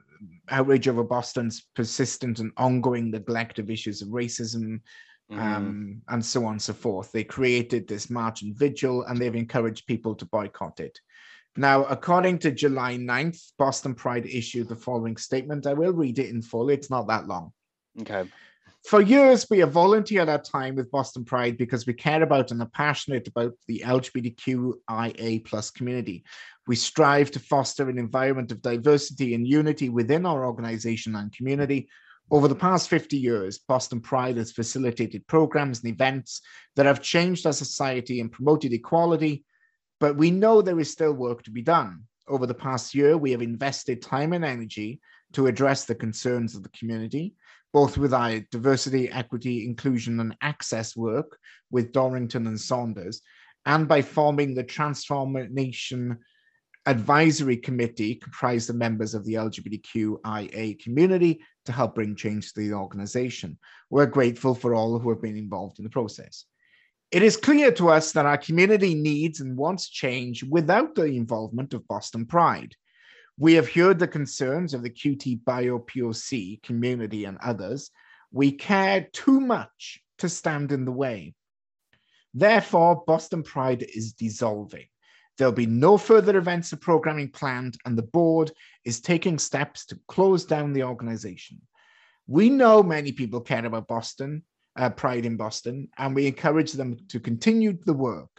outrage 0.50 0.88
over 0.88 1.04
Boston's 1.04 1.66
persistent 1.76 2.40
and 2.40 2.52
ongoing 2.58 3.12
neglect 3.12 3.60
of 3.60 3.70
issues 3.70 4.02
of 4.02 4.10
racism, 4.10 4.82
mm-hmm. 5.32 5.40
um, 5.40 6.02
and 6.08 6.26
so 6.26 6.46
on 6.46 6.54
and 6.54 6.62
so 6.62 6.74
forth. 6.74 7.12
They 7.12 7.24
created 7.24 7.88
this 7.88 8.10
march 8.10 8.42
and 8.42 8.56
vigil, 8.56 9.04
and 9.04 9.18
they've 9.18 9.36
encouraged 9.36 9.88
people 9.88 10.16
to 10.16 10.26
boycott 10.26 10.80
it. 10.80 11.00
Now, 11.56 11.86
according 11.86 12.40
to 12.40 12.52
July 12.52 12.98
9th, 12.98 13.54
Boston 13.58 13.96
Pride 13.96 14.28
issued 14.28 14.70
the 14.70 14.76
following 14.76 15.18
statement. 15.18 15.66
I 15.66 15.74
will 15.74 15.94
read 15.94 16.20
it 16.20 16.30
in 16.30 16.42
full, 16.42 16.70
it's 16.70 16.92
not 16.92 17.08
that 17.08 17.28
long. 17.28 17.52
Okay. 18.02 18.30
For 18.86 19.02
years, 19.02 19.48
we 19.50 19.60
have 19.60 19.72
volunteered 19.72 20.30
our 20.30 20.42
time 20.42 20.76
with 20.76 20.92
Boston 20.92 21.26
Pride 21.26 21.58
because 21.58 21.86
we 21.86 21.94
care 21.94 22.24
about 22.24 22.52
and 22.52 22.62
are 22.62 22.70
passionate 22.70 23.28
about 23.28 23.54
the 23.68 23.84
LGBTQIA 23.86 25.44
plus 25.44 25.72
community. 25.72 26.24
We 26.68 26.76
strive 26.78 27.32
to 27.32 27.40
foster 27.40 27.90
an 27.90 27.98
environment 27.98 28.52
of 28.52 28.62
diversity 28.62 29.34
and 29.34 29.48
unity 29.48 29.90
within 29.90 30.26
our 30.26 30.46
organization 30.46 31.16
and 31.16 31.36
community. 31.36 31.90
Over 32.30 32.48
the 32.48 32.56
past 32.56 32.90
50 32.90 33.18
years, 33.18 33.58
Boston 33.58 34.02
Pride 34.02 34.38
has 34.38 34.52
facilitated 34.52 35.28
programs 35.28 35.84
and 35.84 35.94
events 35.94 36.42
that 36.76 36.86
have 36.86 37.02
changed 37.02 37.46
our 37.46 37.54
society 37.54 38.20
and 38.20 38.32
promoted 38.32 38.74
equality, 38.74 39.46
but 40.00 40.18
we 40.18 40.32
know 40.32 40.62
there 40.62 40.80
is 40.80 40.92
still 40.92 41.14
work 41.14 41.44
to 41.44 41.52
be 41.52 41.62
done. 41.62 42.04
Over 42.28 42.46
the 42.46 42.54
past 42.54 42.94
year, 42.94 43.18
we 43.18 43.32
have 43.32 43.42
invested 43.42 44.02
time 44.02 44.34
and 44.34 44.44
energy 44.44 45.00
to 45.34 45.48
address 45.48 45.86
the 45.86 45.96
concerns 45.96 46.56
of 46.56 46.64
the 46.64 46.70
community 46.70 47.36
both 47.74 47.98
with 47.98 48.14
our 48.14 48.40
diversity, 48.52 49.10
equity, 49.12 49.66
inclusion, 49.66 50.20
and 50.20 50.36
access 50.42 50.96
work 50.96 51.38
with 51.70 51.92
Dorrington 51.92 52.48
and 52.48 52.60
Saunders, 52.60 53.22
and 53.66 53.88
by 53.88 54.02
forming 54.02 54.56
the 54.56 54.64
Transformation 54.64 56.18
Advisory 56.88 57.58
Committee, 57.58 58.16
comprised 58.16 58.70
of 58.70 58.78
members 58.78 59.14
of 59.14 59.26
the 59.26 59.34
LGBTQIA 59.34 60.80
community, 60.82 61.42
to 61.66 61.74
help 61.74 61.96
bring 61.96 62.16
change 62.16 62.54
to 62.54 62.62
the 62.62 62.74
organization. 62.74 63.58
We're 63.90 64.06
grateful 64.06 64.56
for 64.56 64.74
all 64.74 64.98
who 64.98 65.10
have 65.10 65.22
been 65.22 65.36
involved 65.36 65.80
in 65.80 65.84
the 65.84 65.90
process. 65.90 66.46
It 67.12 67.24
is 67.24 67.36
clear 67.36 67.74
to 67.74 67.90
us 67.90 68.14
that 68.14 68.26
our 68.26 68.38
community 68.38 68.96
needs 68.96 69.42
and 69.42 69.58
wants 69.58 69.90
change 69.90 70.46
without 70.46 70.96
the 70.96 71.04
involvement 71.04 71.74
of 71.74 71.88
Boston 71.90 72.26
Pride. 72.26 72.74
We 73.38 73.54
have 73.56 73.70
heard 73.70 74.00
the 74.00 74.08
concerns 74.08 74.74
of 74.74 74.82
the 74.82 74.90
QTBIPOC 74.90 76.64
community 76.64 77.26
and 77.26 77.38
others. 77.44 77.92
We 78.32 78.54
care 78.54 79.10
too 79.12 79.42
much 79.42 80.00
to 80.20 80.30
stand 80.30 80.72
in 80.72 80.86
the 80.86 80.92
way. 80.92 81.34
Therefore, 82.34 83.04
Boston 83.06 83.44
Pride 83.44 83.86
is 83.94 84.14
dissolving. 84.14 84.88
There'll 85.38 85.54
be 85.54 85.66
no 85.66 85.98
further 85.98 86.38
events 86.38 86.74
or 86.74 86.78
programming 86.78 87.30
planned, 87.30 87.78
and 87.86 87.98
the 87.98 88.04
board 88.04 88.52
is 88.84 89.00
taking 89.00 89.38
steps 89.38 89.86
to 89.88 90.00
close 90.08 90.46
down 90.46 90.74
the 90.74 90.84
organization. 90.84 91.62
We 92.28 92.50
know 92.50 92.84
many 92.84 93.12
people 93.12 93.42
care 93.42 93.66
about 93.66 93.88
Boston, 93.88 94.44
uh, 94.76 94.90
Pride 94.90 95.26
in 95.26 95.38
Boston, 95.38 95.90
and 95.98 96.16
we 96.16 96.28
encourage 96.28 96.74
them 96.74 96.98
to 97.10 97.20
continue 97.20 97.78
the 97.86 97.94
work. 97.94 98.30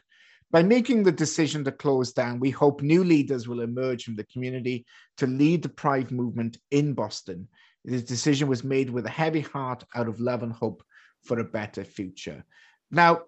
By 0.50 0.62
making 0.62 1.02
the 1.02 1.12
decision 1.12 1.62
to 1.64 1.72
close 1.72 2.12
down, 2.12 2.40
we 2.40 2.50
hope 2.50 2.80
new 2.80 3.04
leaders 3.04 3.46
will 3.46 3.60
emerge 3.60 4.04
from 4.04 4.16
the 4.16 4.24
community 4.24 4.86
to 5.18 5.26
lead 5.26 5.62
the 5.62 5.68
Pride 5.68 6.10
movement 6.10 6.58
in 6.70 6.94
Boston. 6.94 7.48
This 7.84 8.02
decision 8.02 8.48
was 8.48 8.64
made 8.64 8.90
with 8.90 9.06
a 9.06 9.10
heavy 9.10 9.42
heart 9.42 9.84
out 9.94 10.08
of 10.08 10.20
love 10.20 10.42
and 10.42 10.52
hope 10.52 10.82
for 11.24 11.38
a 11.38 11.44
better 11.44 11.84
future. 11.84 12.44
Now, 12.90 13.22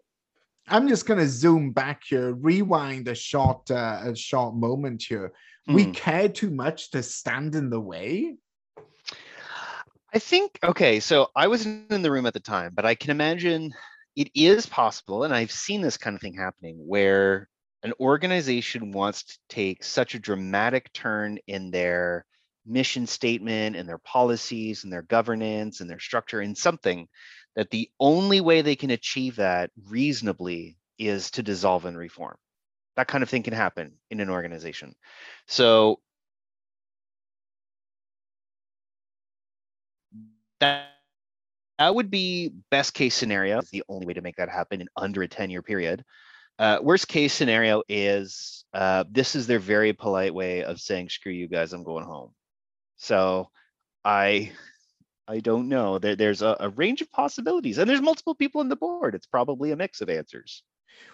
I'm 0.69 0.89
just 0.89 1.07
going 1.07 1.19
to 1.19 1.29
zoom 1.29 1.73
back 1.73 2.03
here, 2.09 2.33
rewind 2.33 3.09
a 3.09 3.15
short, 3.15 3.71
uh, 3.71 4.01
a 4.05 4.17
short 4.17 4.55
moment 4.55 5.03
here. 5.03 5.33
Mm. 5.69 5.75
We 5.75 5.85
hmm. 5.85 5.93
care 5.93 6.29
too 6.29 6.51
much 6.51 6.91
to 6.93 7.03
stand 7.03 7.55
in 7.55 7.71
the 7.71 7.81
way. 7.81 8.37
I 10.13 10.19
think 10.19 10.59
okay, 10.65 10.99
so 10.99 11.29
I 11.37 11.47
wasn't 11.47 11.93
in 11.93 12.03
the 12.03 12.11
room 12.11 12.27
at 12.27 12.35
the 12.35 12.41
time, 12.41 12.73
but 12.75 12.85
I 12.85 12.97
can 12.97 13.11
imagine 13.11 13.73
it 14.17 14.29
is 14.35 14.67
possible, 14.67 15.23
and 15.23 15.33
I've 15.33 15.53
seen 15.53 15.81
this 15.81 15.97
kind 15.97 16.17
of 16.17 16.21
thing 16.21 16.35
happening 16.35 16.77
where 16.85 17.49
an 17.85 17.93
organization 18.01 18.93
wants 18.93 19.23
to 19.23 19.39
take 19.49 19.85
such 19.85 20.15
a 20.15 20.19
dramatic 20.19 20.93
turn 20.93 21.39
in 21.47 21.71
their 21.71 22.27
mission 22.67 23.07
statement 23.07 23.77
and 23.77 23.89
their 23.89 23.99
policies 23.99 24.85
and 24.85 24.93
their 24.93 25.03
governance 25.03 25.81
and 25.81 25.89
their 25.89 26.01
structure 26.01 26.43
in 26.43 26.55
something 26.55 27.09
that 27.57 27.71
the 27.71 27.91
only 27.99 28.41
way 28.41 28.63
they 28.63 28.77
can 28.77 28.91
achieve 28.91 29.37
that 29.37 29.71
reasonably 29.89 30.77
is 30.99 31.31
to 31.33 31.43
dissolve 31.43 31.85
and 31.85 31.97
reform. 31.97 32.37
That 32.97 33.09
kind 33.09 33.23
of 33.23 33.31
thing 33.31 33.43
can 33.43 33.55
happen 33.55 33.93
in 34.11 34.21
an 34.21 34.31
organization. 34.31 34.95
So 35.47 36.01
that 40.61 40.91
that 41.81 41.95
would 41.95 42.11
be 42.11 42.53
best 42.71 42.93
case 42.93 43.15
scenario. 43.15 43.63
The 43.73 43.83
only 43.89 44.05
way 44.05 44.13
to 44.13 44.21
make 44.21 44.37
that 44.37 44.51
happen 44.51 44.83
in 44.83 44.89
under 44.97 45.23
a 45.23 45.29
10 45.29 45.49
year 45.49 45.63
period. 45.63 46.05
Uh, 46.59 46.79
worst 46.83 47.09
case 47.09 47.33
scenario 47.33 47.83
is 47.89 48.67
uh, 48.75 49.05
this 49.11 49.35
is 49.35 49.47
their 49.47 49.59
very 49.59 49.95
polite 49.95 50.35
way 50.35 50.63
of 50.63 50.79
saying, 50.79 51.09
screw 51.09 51.33
you 51.33 51.49
guys, 51.49 51.73
I'm 51.73 51.83
going 51.83 52.05
home. 52.05 52.33
So 52.97 53.49
I 54.05 54.53
I 55.31 55.39
don't 55.39 55.69
know. 55.69 55.99
There, 56.01 56.17
there's 56.17 56.43
a, 56.43 56.57
a 56.59 56.71
range 56.71 57.03
of 57.03 57.13
possibilities, 57.13 57.79
and 57.79 57.89
there's 57.89 58.03
multiple 58.03 58.35
people 58.35 58.61
in 58.63 58.69
the 58.69 58.75
board. 58.75 59.15
It's 59.15 59.27
probably 59.27 59.71
a 59.71 59.77
mix 59.77 60.01
of 60.01 60.11
answers. 60.11 60.65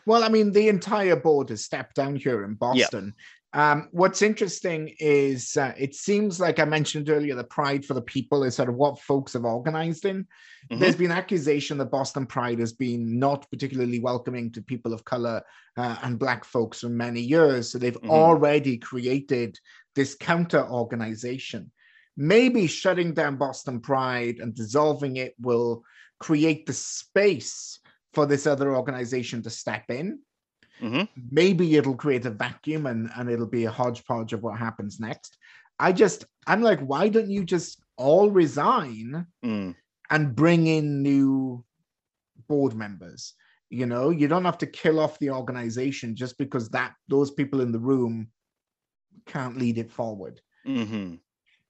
Well, 0.06 0.24
I 0.24 0.28
mean, 0.28 0.52
the 0.52 0.68
entire 0.68 1.16
board 1.16 1.50
has 1.50 1.64
stepped 1.64 1.96
down 1.96 2.16
here 2.16 2.42
in 2.42 2.54
Boston. 2.54 3.14
Um, 3.52 3.88
what's 3.92 4.22
interesting 4.22 4.94
is 4.98 5.56
uh, 5.56 5.72
it 5.78 5.94
seems 5.94 6.40
like 6.40 6.58
I 6.58 6.64
mentioned 6.64 7.10
earlier, 7.10 7.34
the 7.34 7.44
Pride 7.44 7.84
for 7.84 7.92
the 7.92 8.02
People 8.02 8.42
is 8.42 8.56
sort 8.56 8.70
of 8.70 8.74
what 8.76 9.00
folks 9.00 9.34
have 9.34 9.44
organized 9.44 10.06
in. 10.06 10.24
Mm-hmm. 10.70 10.78
There's 10.78 10.96
been 10.96 11.12
accusation 11.12 11.76
that 11.78 11.90
Boston 11.90 12.26
Pride 12.26 12.58
has 12.58 12.72
been 12.72 13.18
not 13.18 13.48
particularly 13.50 14.00
welcoming 14.00 14.50
to 14.52 14.62
people 14.62 14.94
of 14.94 15.04
color 15.04 15.42
uh, 15.76 15.96
and 16.02 16.18
Black 16.18 16.44
folks 16.44 16.80
for 16.80 16.88
many 16.88 17.20
years. 17.20 17.70
So 17.70 17.78
they've 17.78 17.94
mm-hmm. 17.94 18.10
already 18.10 18.78
created 18.78 19.58
this 19.94 20.14
counter 20.14 20.66
organization. 20.68 21.70
Maybe 22.16 22.66
shutting 22.66 23.12
down 23.12 23.36
Boston 23.36 23.80
Pride 23.80 24.38
and 24.38 24.54
dissolving 24.54 25.16
it 25.16 25.34
will 25.40 25.82
create 26.18 26.66
the 26.66 26.72
space 26.72 27.78
for 28.14 28.24
this 28.24 28.46
other 28.46 28.74
organization 28.74 29.42
to 29.42 29.50
step 29.50 29.84
in 29.90 30.20
Mm-hmm. 30.82 31.04
Maybe 31.30 31.76
it'll 31.76 31.96
create 31.96 32.26
a 32.26 32.30
vacuum 32.30 32.86
and, 32.86 33.10
and 33.16 33.30
it'll 33.30 33.46
be 33.46 33.64
a 33.64 33.70
hodgepodge 33.70 34.32
of 34.32 34.42
what 34.42 34.58
happens 34.58 35.00
next. 35.00 35.36
I 35.78 35.92
just, 35.92 36.24
I'm 36.46 36.62
like, 36.62 36.80
why 36.80 37.08
don't 37.08 37.30
you 37.30 37.44
just 37.44 37.82
all 37.96 38.30
resign 38.30 39.26
mm. 39.44 39.74
and 40.10 40.36
bring 40.36 40.66
in 40.66 41.02
new 41.02 41.64
board 42.48 42.74
members? 42.74 43.34
You 43.68 43.86
know, 43.86 44.10
you 44.10 44.28
don't 44.28 44.44
have 44.44 44.58
to 44.58 44.66
kill 44.66 45.00
off 45.00 45.18
the 45.18 45.30
organization 45.30 46.14
just 46.14 46.38
because 46.38 46.68
that 46.70 46.94
those 47.08 47.30
people 47.32 47.60
in 47.60 47.72
the 47.72 47.80
room 47.80 48.28
can't 49.26 49.58
lead 49.58 49.78
it 49.78 49.90
forward. 49.90 50.40
Mm-hmm. 50.66 51.14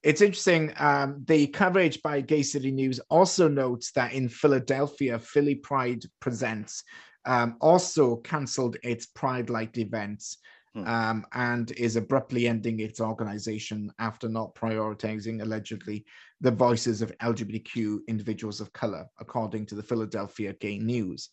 It's 0.07 0.21
interesting. 0.21 0.73
Um, 0.79 1.25
the 1.27 1.49
coverage 1.49 2.01
by 2.01 2.21
Gay 2.21 2.45
City 2.45 2.71
News 2.71 3.01
also 3.11 3.49
notes 3.49 3.91
that 3.97 4.13
in 4.13 4.29
Philadelphia, 4.29 5.19
Philly 5.19 5.57
Pride 5.57 6.05
presents 6.21 6.85
um, 7.25 7.57
also 7.61 8.15
cancelled 8.19 8.77
its 8.85 9.07
Pride 9.07 9.51
Light 9.51 9.77
events 9.79 10.39
hmm. 10.77 10.87
um, 10.87 11.27
and 11.33 11.73
is 11.73 11.97
abruptly 11.97 12.47
ending 12.47 12.79
its 12.79 13.01
organization 13.01 13.91
after 13.99 14.29
not 14.29 14.55
prioritizing, 14.55 15.43
allegedly, 15.43 16.05
the 16.41 16.53
voices 16.53 17.03
of 17.03 17.11
LGBTQ 17.19 18.07
individuals 18.07 18.61
of 18.61 18.73
color, 18.73 19.07
according 19.19 19.67
to 19.67 19.75
the 19.75 19.83
Philadelphia 19.83 20.53
Gay 20.61 20.79
News. 20.79 21.31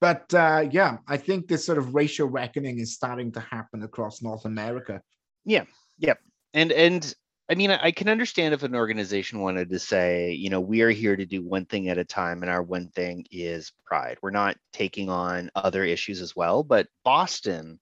But 0.00 0.32
uh, 0.32 0.66
yeah, 0.70 0.96
I 1.06 1.18
think 1.18 1.48
this 1.48 1.66
sort 1.66 1.76
of 1.76 1.94
racial 1.94 2.28
reckoning 2.28 2.78
is 2.78 2.94
starting 2.94 3.30
to 3.32 3.40
happen 3.40 3.82
across 3.82 4.22
North 4.22 4.46
America. 4.46 5.02
Yeah, 5.44 5.64
yeah, 5.98 6.14
and 6.54 6.72
and 6.72 7.14
I 7.48 7.54
mean, 7.54 7.70
I 7.70 7.92
can 7.92 8.08
understand 8.08 8.54
if 8.54 8.64
an 8.64 8.74
organization 8.74 9.40
wanted 9.40 9.70
to 9.70 9.78
say, 9.78 10.32
you 10.32 10.50
know, 10.50 10.60
we 10.60 10.82
are 10.82 10.90
here 10.90 11.14
to 11.14 11.24
do 11.24 11.44
one 11.44 11.64
thing 11.64 11.88
at 11.88 11.98
a 11.98 12.04
time, 12.04 12.42
and 12.42 12.50
our 12.50 12.62
one 12.62 12.88
thing 12.88 13.24
is 13.30 13.72
pride. 13.84 14.18
We're 14.20 14.30
not 14.30 14.56
taking 14.72 15.08
on 15.08 15.50
other 15.54 15.84
issues 15.84 16.20
as 16.20 16.34
well. 16.34 16.64
But 16.64 16.88
Boston 17.04 17.78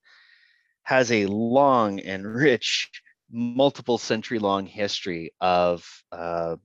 has 0.83 1.11
a 1.11 1.25
long 1.25 1.99
and 1.99 2.25
rich, 2.35 2.91
multiple 3.31 3.97
century 3.97 4.37
long 4.37 4.67
history 4.67 5.33
of 5.41 5.83
uh, 6.11 6.57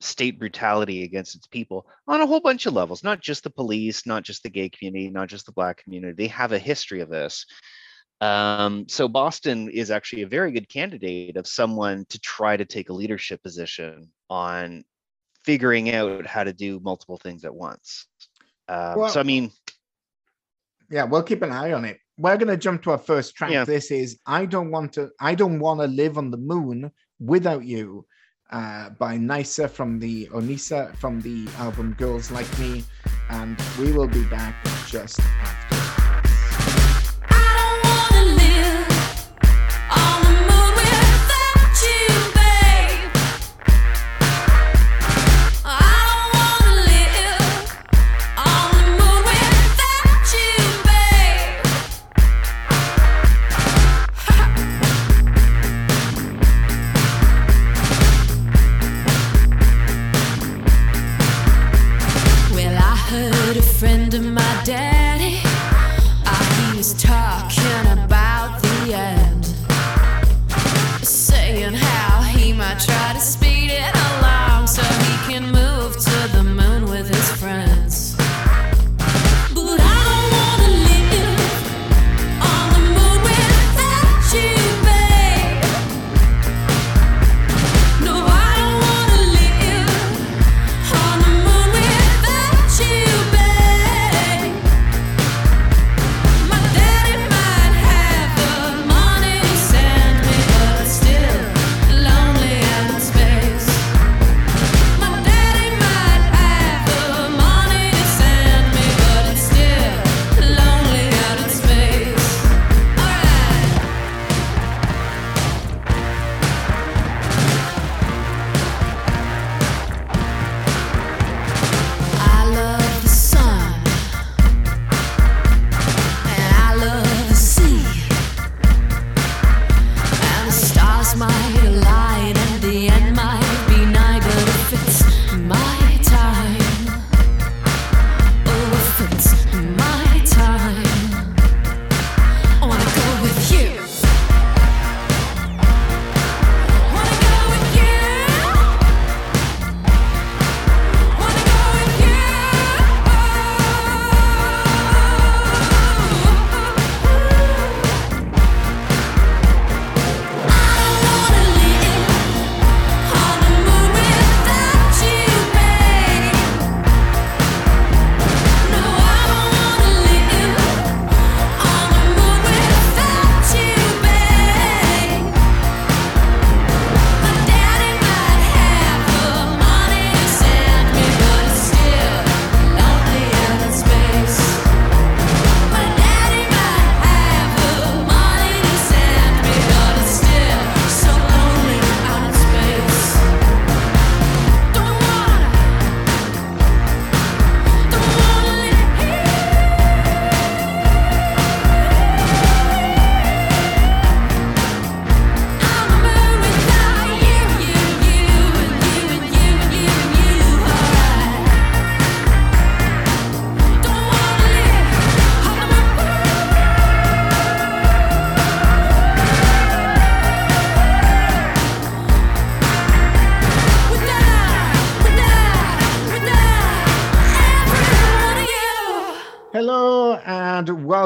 state 0.00 0.38
brutality 0.38 1.04
against 1.04 1.34
its 1.34 1.46
people 1.46 1.86
on 2.08 2.22
a 2.22 2.26
whole 2.26 2.40
bunch 2.40 2.64
of 2.64 2.72
levels, 2.72 3.04
not 3.04 3.20
just 3.20 3.44
the 3.44 3.50
police, 3.50 4.06
not 4.06 4.22
just 4.22 4.42
the 4.42 4.48
gay 4.48 4.70
community, 4.70 5.10
not 5.10 5.28
just 5.28 5.44
the 5.44 5.52
black 5.52 5.82
community. 5.84 6.14
They 6.14 6.28
have 6.28 6.52
a 6.52 6.58
history 6.58 7.00
of 7.00 7.10
this. 7.10 7.44
Um, 8.20 8.86
so 8.88 9.08
Boston 9.08 9.70
is 9.70 9.90
actually 9.90 10.22
a 10.22 10.26
very 10.28 10.52
good 10.52 10.68
candidate 10.68 11.36
of 11.36 11.46
someone 11.46 12.04
to 12.10 12.18
try 12.20 12.56
to 12.56 12.64
take 12.64 12.90
a 12.90 12.92
leadership 12.92 13.42
position 13.42 14.10
on 14.28 14.84
figuring 15.44 15.90
out 15.94 16.26
how 16.26 16.44
to 16.44 16.52
do 16.52 16.80
multiple 16.80 17.16
things 17.16 17.44
at 17.44 17.54
once. 17.54 18.06
Um, 18.68 18.98
Well- 18.98 19.08
so 19.08 19.20
I 19.20 19.22
mean, 19.22 19.50
Yeah, 20.90 21.04
we'll 21.04 21.22
keep 21.22 21.42
an 21.42 21.52
eye 21.52 21.72
on 21.72 21.84
it. 21.84 21.98
We're 22.18 22.36
gonna 22.36 22.56
jump 22.56 22.82
to 22.82 22.90
our 22.90 22.98
first 22.98 23.36
track. 23.36 23.52
Yeah. 23.52 23.64
This 23.64 23.92
is 23.92 24.18
"I 24.26 24.44
Don't 24.44 24.70
Want 24.72 24.92
to." 24.94 25.10
I 25.20 25.36
don't 25.36 25.60
want 25.60 25.80
to 25.80 25.86
live 25.86 26.18
on 26.18 26.32
the 26.32 26.36
moon 26.36 26.90
without 27.20 27.64
you, 27.64 28.06
uh, 28.50 28.90
by 28.90 29.16
Nisa 29.16 29.68
from 29.68 30.00
the 30.00 30.26
Onisa 30.32 30.94
from 30.96 31.20
the 31.20 31.46
album 31.58 31.94
"Girls 31.96 32.32
Like 32.32 32.50
Me," 32.58 32.84
and 33.30 33.56
we 33.78 33.92
will 33.92 34.08
be 34.08 34.24
back 34.24 34.56
just 34.88 35.20
after. 35.20 35.79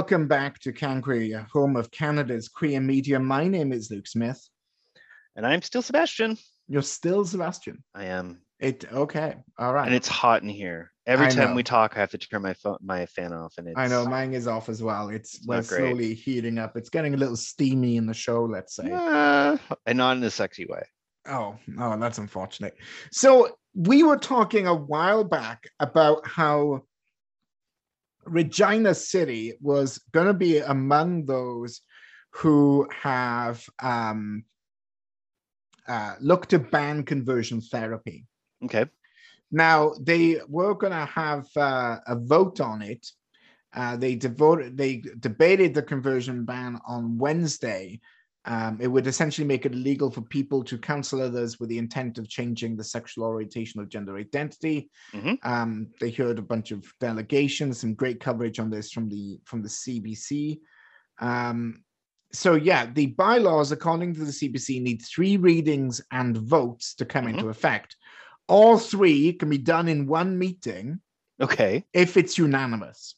Welcome 0.04 0.28
back 0.28 0.58
to 0.58 0.70
Can 0.70 1.00
Queer, 1.00 1.46
home 1.50 1.76
of 1.76 1.90
Canada's 1.90 2.46
queer 2.50 2.78
media. 2.78 3.18
My 3.18 3.48
name 3.48 3.72
is 3.72 3.90
Luke 3.90 4.06
Smith. 4.06 4.38
and 5.34 5.46
I'm 5.46 5.62
still 5.62 5.80
Sebastian. 5.80 6.36
You're 6.68 6.82
still 6.82 7.24
Sebastian. 7.24 7.82
I 7.94 8.04
am, 8.04 8.42
It 8.60 8.84
okay. 8.92 9.36
All 9.58 9.72
right. 9.72 9.86
and 9.86 9.94
it's 9.94 10.06
hot 10.06 10.42
in 10.42 10.50
here. 10.50 10.92
Every 11.06 11.28
I 11.28 11.30
time 11.30 11.48
know. 11.48 11.54
we 11.54 11.62
talk, 11.62 11.96
I 11.96 12.00
have 12.00 12.10
to 12.10 12.18
turn 12.18 12.42
my 12.42 12.52
phone, 12.52 12.76
my 12.84 13.06
fan 13.06 13.32
off, 13.32 13.54
and 13.56 13.66
it's 13.66 13.78
I 13.78 13.86
know 13.86 14.04
mine 14.04 14.34
is 14.34 14.46
off 14.46 14.68
as 14.68 14.82
well. 14.82 15.08
It's, 15.08 15.36
It's 15.36 15.46
we're 15.46 15.62
slowly 15.62 16.12
heating 16.12 16.58
up. 16.58 16.76
It's 16.76 16.90
getting 16.90 17.14
a 17.14 17.16
little 17.16 17.34
steamy 17.34 17.96
in 17.96 18.04
the 18.04 18.12
show, 18.12 18.44
let's 18.44 18.76
say. 18.76 18.90
Uh, 18.92 19.56
and 19.86 19.96
not 19.96 20.18
in 20.18 20.22
a 20.24 20.30
sexy 20.30 20.66
way. 20.66 20.82
Oh, 21.26 21.56
oh, 21.78 21.98
that's 21.98 22.18
unfortunate. 22.18 22.76
So 23.10 23.56
we 23.74 24.02
were 24.02 24.18
talking 24.18 24.66
a 24.66 24.74
while 24.74 25.24
back 25.24 25.64
about 25.80 26.26
how 26.26 26.82
Regina 28.26 28.94
City 28.94 29.54
was 29.60 29.98
going 30.12 30.26
to 30.26 30.34
be 30.34 30.58
among 30.58 31.26
those 31.26 31.80
who 32.30 32.88
have 32.90 33.64
um, 33.80 34.44
uh, 35.86 36.14
looked 36.20 36.50
to 36.50 36.58
ban 36.58 37.04
conversion 37.04 37.60
therapy. 37.60 38.26
Okay. 38.64 38.86
Now 39.50 39.94
they 40.00 40.40
were 40.48 40.74
going 40.74 40.92
to 40.92 41.06
have 41.06 41.46
uh, 41.56 41.98
a 42.06 42.16
vote 42.16 42.60
on 42.60 42.82
it. 42.82 43.06
Uh, 43.72 43.96
they 43.96 44.14
devoted, 44.14 44.76
they 44.76 45.02
debated 45.20 45.74
the 45.74 45.82
conversion 45.82 46.44
ban 46.44 46.80
on 46.86 47.18
Wednesday. 47.18 48.00
Um, 48.46 48.78
it 48.80 48.88
would 48.88 49.06
essentially 49.06 49.46
make 49.46 49.64
it 49.64 49.72
illegal 49.72 50.10
for 50.10 50.20
people 50.20 50.62
to 50.64 50.76
counsel 50.76 51.22
others 51.22 51.58
with 51.58 51.70
the 51.70 51.78
intent 51.78 52.18
of 52.18 52.28
changing 52.28 52.76
the 52.76 52.84
sexual 52.84 53.24
orientation 53.24 53.80
or 53.80 53.86
gender 53.86 54.16
identity. 54.18 54.90
Mhm. 55.12 55.38
Um, 55.42 55.88
they 55.98 56.10
heard 56.10 56.38
a 56.38 56.42
bunch 56.42 56.70
of 56.70 56.84
delegations, 57.00 57.80
some 57.80 57.94
great 57.94 58.20
coverage 58.20 58.58
on 58.58 58.68
this 58.70 58.92
from 58.92 59.08
the 59.08 59.40
from 59.44 59.62
the 59.62 59.68
CBC. 59.70 60.60
Um, 61.20 61.84
so 62.32 62.54
yeah, 62.54 62.84
the 62.92 63.06
bylaws, 63.06 63.72
according 63.72 64.14
to 64.14 64.24
the 64.24 64.32
CBC, 64.32 64.80
need 64.80 65.00
three 65.02 65.36
readings 65.38 66.02
and 66.10 66.36
votes 66.36 66.94
to 66.96 67.04
come 67.06 67.24
Mhm. 67.24 67.30
into 67.34 67.48
effect. 67.48 67.96
All 68.46 68.76
three 68.78 69.32
can 69.32 69.48
be 69.48 69.56
done 69.58 69.88
in 69.88 70.06
one 70.06 70.36
meeting 70.38 71.00
Okay. 71.40 71.84
if 71.94 72.16
it's 72.18 72.36
unanimous. 72.36 73.14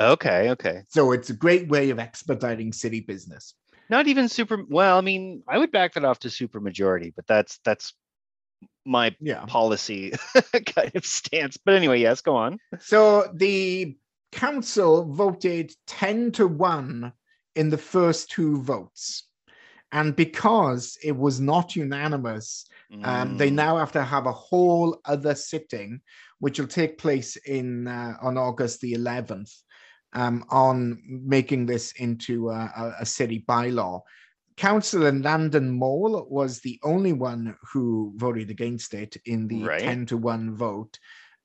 Okay. 0.00 0.50
Okay. 0.50 0.82
So 0.88 1.12
it's 1.12 1.30
a 1.30 1.34
great 1.34 1.68
way 1.68 1.90
of 1.90 1.98
expediting 2.00 2.72
city 2.72 3.00
business. 3.00 3.54
Not 3.88 4.06
even 4.08 4.28
super. 4.28 4.64
Well, 4.68 4.98
I 4.98 5.00
mean, 5.00 5.42
I 5.48 5.58
would 5.58 5.70
back 5.72 5.94
that 5.94 6.04
off 6.04 6.18
to 6.20 6.30
super 6.30 6.60
majority, 6.60 7.12
but 7.14 7.26
that's 7.26 7.58
that's 7.64 7.94
my 8.86 9.16
Yeah. 9.20 9.46
policy 9.46 10.12
kind 10.66 10.92
of 10.94 11.04
stance. 11.06 11.56
But 11.58 11.74
anyway, 11.74 12.00
yes, 12.00 12.20
go 12.20 12.36
on. 12.36 12.60
So 12.78 13.30
the 13.34 13.96
council 14.32 15.12
voted 15.12 15.72
10 15.86 16.32
to 16.32 16.46
1 16.46 17.12
in 17.54 17.70
the 17.70 17.78
first 17.78 18.30
two 18.30 18.62
votes. 18.62 19.28
And 19.92 20.16
because 20.16 20.98
it 21.02 21.16
was 21.16 21.40
not 21.40 21.76
unanimous, 21.76 22.66
um, 23.02 23.36
they 23.36 23.50
Mm, 23.50 23.50
now 23.50 23.76
have 23.78 23.92
to 23.92 24.04
have 24.04 24.26
a 24.26 24.32
whole 24.32 25.00
other 25.04 25.34
sitting, 25.34 26.00
which 26.40 26.58
will 26.58 26.66
take 26.68 26.98
place 26.98 27.36
in 27.36 27.88
uh, 27.88 28.16
on 28.22 28.36
August 28.38 28.80
the 28.80 28.94
11th, 28.94 29.64
um, 30.16 30.44
on 30.48 31.00
making 31.06 31.66
this 31.66 31.92
into 31.92 32.48
a, 32.48 32.94
a, 33.00 33.06
city 33.06 33.44
bylaw. 33.46 34.00
Councillor 34.56 35.12
Landon 35.12 35.70
Mohl 35.70 36.26
was 36.30 36.60
the 36.60 36.80
only 36.82 37.12
one 37.12 37.54
who 37.70 38.14
voted 38.16 38.50
against 38.50 38.94
it 38.94 39.18
in 39.26 39.46
the 39.46 39.62
Right. 39.62 39.80
10 39.80 40.06
to 40.06 40.16
1 40.16 40.56
vote. 40.56 40.98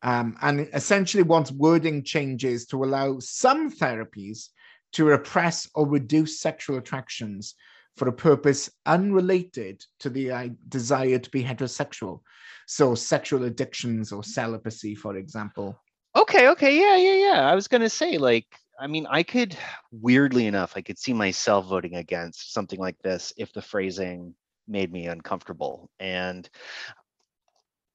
Um, 0.03 0.37
and 0.41 0.69
essentially 0.73 1.21
wants 1.21 1.51
wording 1.51 2.01
changes 2.03 2.65
to 2.67 2.83
allow 2.85 3.19
some 3.19 3.69
therapies 3.69 4.47
to 4.93 5.03
repress 5.03 5.69
or 5.75 5.85
reduce 5.85 6.39
sexual 6.39 6.77
attractions 6.77 7.55
for 7.97 8.07
a 8.07 8.13
purpose 8.13 8.69
unrelated 8.85 9.83
to 9.99 10.09
the 10.09 10.31
uh, 10.31 10.47
desire 10.69 11.19
to 11.19 11.29
be 11.29 11.43
heterosexual. 11.43 12.21
So, 12.67 12.95
sexual 12.95 13.43
addictions 13.43 14.13
or 14.13 14.23
celibacy, 14.23 14.95
for 14.95 15.17
example. 15.17 15.77
Okay, 16.15 16.49
okay, 16.49 16.77
yeah, 16.77 16.95
yeah, 16.95 17.33
yeah. 17.33 17.51
I 17.51 17.55
was 17.55 17.67
gonna 17.67 17.89
say, 17.89 18.17
like, 18.17 18.47
I 18.81 18.87
mean, 18.87 19.05
I 19.07 19.21
could 19.21 19.55
weirdly 19.91 20.47
enough, 20.47 20.73
I 20.75 20.81
could 20.81 20.97
see 20.97 21.13
myself 21.13 21.67
voting 21.67 21.95
against 21.95 22.51
something 22.51 22.79
like 22.79 22.97
this 23.03 23.31
if 23.37 23.53
the 23.53 23.61
phrasing 23.61 24.33
made 24.67 24.91
me 24.91 25.05
uncomfortable. 25.05 25.91
And 25.99 26.49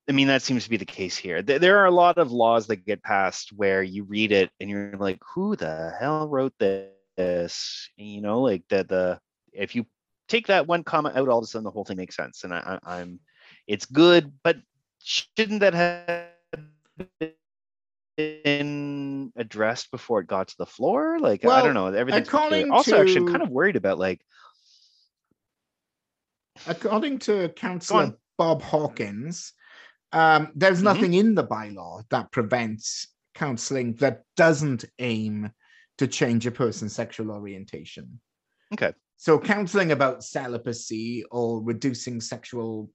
I 0.09 0.12
mean, 0.12 0.29
that 0.29 0.42
seems 0.42 0.62
to 0.62 0.70
be 0.70 0.77
the 0.77 0.85
case 0.85 1.16
here. 1.16 1.42
There, 1.42 1.79
are 1.79 1.87
a 1.87 1.90
lot 1.90 2.18
of 2.18 2.31
laws 2.31 2.68
that 2.68 2.87
get 2.87 3.03
passed 3.03 3.53
where 3.53 3.83
you 3.83 4.05
read 4.05 4.31
it 4.31 4.51
and 4.61 4.70
you're 4.70 4.96
like, 4.96 5.18
who 5.35 5.57
the 5.57 5.92
hell 5.99 6.29
wrote 6.29 6.55
this? 7.16 7.90
You 7.96 8.20
know, 8.20 8.42
like 8.42 8.62
the 8.68 8.85
the 8.85 9.20
if 9.53 9.75
you 9.75 9.87
take 10.29 10.46
that 10.46 10.68
one 10.68 10.85
comment 10.85 11.16
out, 11.16 11.29
all 11.29 11.38
of 11.38 11.44
a 11.44 11.46
sudden 11.49 11.64
the 11.64 11.72
whole 11.72 11.85
thing 11.85 11.96
makes 11.96 12.14
sense. 12.14 12.44
And 12.44 12.55
I, 12.55 12.79
I'm, 12.85 13.18
it's 13.66 13.87
good, 13.87 14.33
but 14.44 14.59
shouldn't 15.03 15.61
that 15.61 15.75
have 15.75 17.18
been 18.16 18.95
addressed 19.37 19.91
before 19.91 20.21
it 20.21 20.27
got 20.27 20.49
to 20.49 20.57
the 20.59 20.67
floor? 20.67 21.19
Like 21.19 21.45
I 21.45 21.62
don't 21.62 21.75
know. 21.75 21.87
Everything's 21.87 22.29
according 22.29 22.71
also 22.71 23.01
actually 23.01 23.27
I'm 23.27 23.33
kind 23.33 23.43
of 23.43 23.51
worried 23.51 23.77
about 23.77 23.99
like 23.99 24.21
According 26.67 27.19
to 27.21 27.49
Councillor 27.51 28.17
Bob 28.39 28.62
Hawkins, 28.62 29.53
um, 30.12 30.53
there's 30.55 30.81
Mhm. 30.81 30.85
nothing 30.85 31.15
in 31.15 31.35
the 31.35 31.47
bylaw 31.47 32.03
that 32.11 32.33
prevents 32.33 33.09
counselling 33.35 33.95
that 33.97 34.23
doesn't 34.37 34.85
aim 34.99 35.51
to 35.99 36.07
change 36.07 36.47
a 36.47 36.51
person's 36.51 36.95
sexual 36.95 37.31
orientation. 37.31 38.21
okay. 38.73 38.93
So, 39.19 39.39
counselling 39.39 39.93
about 39.93 40.25
celibacy 40.25 41.25
or 41.31 41.62
reducing 41.62 42.21
sexual 42.21 42.91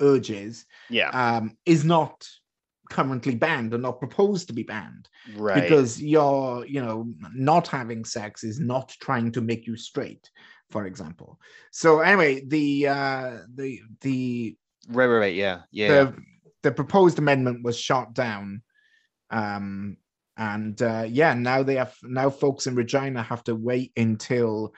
urges 0.00 0.66
Yeah. 0.90 1.10
um, 1.10 1.56
is 1.66 1.84
not 1.84 2.28
currently 2.90 3.34
banned 3.34 3.74
or 3.74 3.78
not 3.78 3.98
proposed 3.98 4.48
to 4.48 4.52
be 4.52 4.62
banned 4.62 5.08
right. 5.36 5.62
because 5.62 6.00
you're, 6.02 6.66
you 6.66 6.82
know, 6.82 7.06
not 7.34 7.68
having 7.68 8.04
sex 8.04 8.44
is 8.44 8.60
not 8.60 8.94
trying 9.00 9.32
to 9.32 9.40
make 9.40 9.66
you 9.66 9.76
straight, 9.76 10.30
for 10.70 10.86
example. 10.86 11.38
So, 11.70 12.00
anyway, 12.00 12.44
the 12.46 12.88
uh, 12.88 13.38
the 13.54 13.80
the 14.00 14.56
right, 14.88 15.06
right, 15.06 15.18
right. 15.18 15.34
Yeah. 15.34 15.60
Yeah. 15.70 15.88
yeah. 15.88 16.04
the 16.04 16.16
the 16.64 16.72
proposed 16.72 17.18
amendment 17.18 17.62
was 17.62 17.78
shot 17.78 18.14
down 18.14 18.62
um 19.30 19.96
and 20.36 20.80
uh 20.82 21.04
yeah 21.08 21.32
now 21.34 21.62
they 21.62 21.76
have 21.76 21.94
now 22.02 22.28
folks 22.28 22.66
in 22.66 22.74
regina 22.74 23.22
have 23.22 23.44
to 23.44 23.54
wait 23.54 23.92
until 23.96 24.72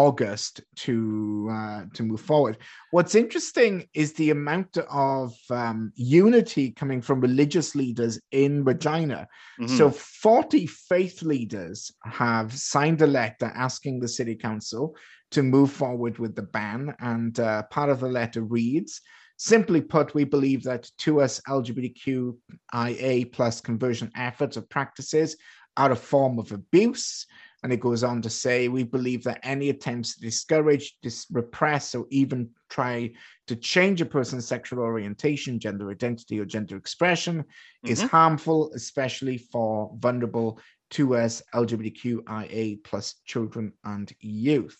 august 0.00 0.62
to 0.74 1.48
uh 1.52 1.82
to 1.92 2.02
move 2.02 2.20
forward 2.20 2.56
what's 2.92 3.14
interesting 3.14 3.86
is 3.92 4.14
the 4.14 4.30
amount 4.30 4.78
of 4.90 5.34
um 5.50 5.92
unity 5.96 6.70
coming 6.70 7.02
from 7.02 7.20
religious 7.20 7.74
leaders 7.74 8.18
in 8.30 8.64
regina 8.64 9.28
so 9.66 9.90
Mhm. 9.90 9.94
40 9.94 10.66
faith 10.66 11.22
leaders 11.22 11.92
have 12.04 12.52
signed 12.52 13.00
a 13.02 13.06
letter 13.06 13.52
asking 13.54 14.00
the 14.00 14.08
city 14.08 14.34
council 14.34 14.96
to 15.32 15.42
move 15.42 15.72
forward 15.72 16.18
with 16.18 16.34
the 16.36 16.42
ban. 16.42 16.94
And 17.00 17.38
uh, 17.40 17.64
part 17.64 17.90
of 17.90 18.00
the 18.00 18.08
letter 18.08 18.42
reads 18.42 19.00
simply 19.36 19.80
put, 19.80 20.14
we 20.14 20.24
believe 20.24 20.62
that 20.64 20.88
2SLGBTQIA 21.00 23.32
plus 23.32 23.60
conversion 23.60 24.10
efforts 24.14 24.56
or 24.56 24.62
practices 24.62 25.36
are 25.76 25.92
a 25.92 25.96
form 25.96 26.38
of 26.38 26.52
abuse. 26.52 27.26
And 27.62 27.72
it 27.72 27.80
goes 27.80 28.02
on 28.02 28.20
to 28.22 28.30
say, 28.30 28.68
we 28.68 28.82
believe 28.82 29.22
that 29.24 29.40
any 29.44 29.68
attempts 29.68 30.14
to 30.14 30.20
discourage, 30.20 30.96
dis- 31.00 31.26
repress, 31.30 31.94
or 31.94 32.06
even 32.10 32.50
try 32.68 33.12
to 33.46 33.54
change 33.56 34.00
a 34.00 34.06
person's 34.06 34.46
sexual 34.46 34.80
orientation, 34.80 35.60
gender 35.60 35.90
identity, 35.90 36.40
or 36.40 36.44
gender 36.44 36.76
expression 36.76 37.44
is 37.84 38.02
Mhm. 38.02 38.08
harmful, 38.08 38.72
especially 38.74 39.38
for 39.38 39.94
vulnerable 40.00 40.58
to 40.90 41.14
us 41.14 41.40
LGBTQIA 41.54 42.82
plus 42.82 43.14
children 43.24 43.72
and 43.84 44.12
youth. 44.20 44.78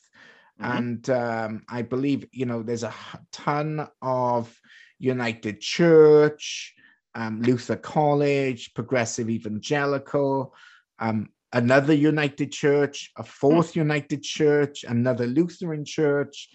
Mhm. 0.60 0.76
And 0.76 1.10
um, 1.10 1.62
I 1.68 1.82
believe, 1.82 2.26
you 2.32 2.46
know, 2.46 2.62
there's 2.62 2.82
a 2.84 2.94
ton 3.30 3.88
of 4.00 4.60
United 4.98 5.60
Church, 5.60 6.74
um, 7.14 7.42
Luther 7.42 7.76
College, 7.76 8.74
Progressive 8.74 9.30
Evangelical, 9.30 10.54
um, 10.98 11.28
another 11.52 11.94
United 11.94 12.52
Church, 12.52 13.10
a 13.16 13.22
fourth 13.22 13.76
United 13.76 14.22
Church, 14.22 14.84
another 14.84 15.26
Lutheran 15.26 15.84
Church. 15.84 16.48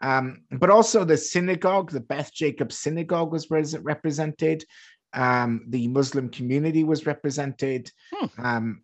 Um, 0.00 0.42
but 0.50 0.70
also 0.70 1.04
the 1.04 1.16
synagogue, 1.16 1.90
the 1.90 2.00
Beth 2.00 2.32
Jacob 2.32 2.72
Synagogue 2.72 3.32
was 3.32 3.50
res- 3.50 3.78
represented. 3.78 4.64
Um, 5.12 5.64
the 5.68 5.88
Muslim 5.88 6.28
community 6.28 6.84
was 6.84 7.06
represented. 7.06 7.90
Hmm. 8.12 8.44
Um, 8.44 8.82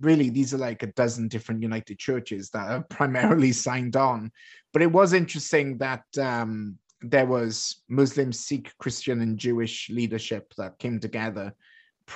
really, 0.00 0.30
these 0.30 0.54
are 0.54 0.58
like 0.58 0.82
a 0.82 0.92
dozen 0.92 1.28
different 1.28 1.62
United 1.62 1.98
churches 1.98 2.50
that 2.50 2.70
are 2.70 2.82
primarily 2.90 3.52
signed 3.52 3.96
on. 3.96 4.30
But 4.72 4.82
it 4.82 4.92
was 4.92 5.12
interesting 5.12 5.78
that 5.78 6.04
um, 6.18 6.78
there 7.02 7.26
was 7.26 7.82
Muslim, 7.88 8.32
Sikh, 8.32 8.72
Christian, 8.78 9.20
and 9.20 9.38
Jewish 9.38 9.90
leadership 9.90 10.52
that 10.56 10.78
came 10.78 11.00
together, 11.00 11.54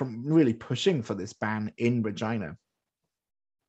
really 0.00 0.54
pushing 0.54 1.02
for 1.02 1.14
this 1.14 1.33
ban 1.33 1.72
in 1.76 2.02
Regina. 2.02 2.57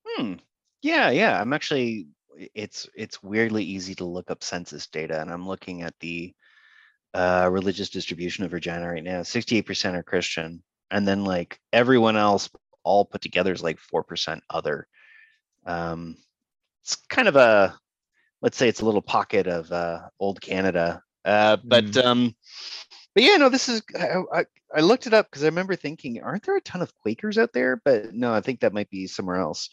Hmm. 0.08 0.34
Yeah, 0.82 1.10
yeah. 1.10 1.40
I'm 1.40 1.54
actually 1.54 2.08
it's 2.54 2.88
it's 2.96 3.24
weirdly 3.24 3.64
easy 3.64 3.96
to 3.96 4.06
look 4.06 4.30
up 4.30 4.44
census 4.44 4.88
data, 4.88 5.20
and 5.20 5.32
I'm 5.32 5.48
looking 5.48 5.82
at 5.82 5.94
the 6.00 6.34
uh, 7.14 7.50
religious 7.52 7.90
distribution 7.90 8.44
of 8.44 8.54
Regina 8.54 8.88
right 8.92 9.04
now. 9.04 9.22
68% 9.22 9.94
are 9.94 10.04
Christian, 10.04 10.62
and 10.92 11.08
then 11.08 11.24
like 11.24 11.60
everyone 11.72 12.18
else, 12.18 12.50
all 12.84 13.06
put 13.06 13.22
together, 13.22 13.54
is 13.54 13.64
like 13.64 13.80
four 13.80 14.04
percent 14.04 14.44
other. 14.50 14.88
Um, 15.66 16.18
it's 16.84 16.96
kind 17.10 17.28
of 17.28 17.36
a 17.36 17.78
let's 18.42 18.58
say 18.58 18.70
it's 18.70 18.82
a 18.82 18.86
little 18.86 19.02
pocket 19.02 19.48
of 19.48 19.72
uh, 19.72 20.02
old 20.20 20.40
Canada. 20.42 21.02
Uh, 21.24 21.58
but 21.64 21.98
um, 21.98 22.36
but 23.16 23.24
yeah, 23.24 23.38
no, 23.38 23.50
this 23.50 23.70
is 23.70 23.82
I, 23.98 24.18
I, 24.32 24.46
I 24.76 24.82
looked 24.82 25.08
it 25.08 25.14
up 25.14 25.32
because 25.32 25.44
I 25.44 25.48
remember 25.48 25.76
thinking, 25.76 26.22
aren't 26.22 26.44
there 26.44 26.58
a 26.58 26.62
ton 26.62 26.82
of 26.82 26.94
Quakers 27.02 27.38
out 27.38 27.54
there? 27.54 27.82
But 27.84 28.14
no, 28.14 28.34
I 28.34 28.42
think 28.42 28.60
that 28.60 28.74
might 28.74 28.90
be 28.90 29.08
somewhere 29.08 29.38
else. 29.38 29.70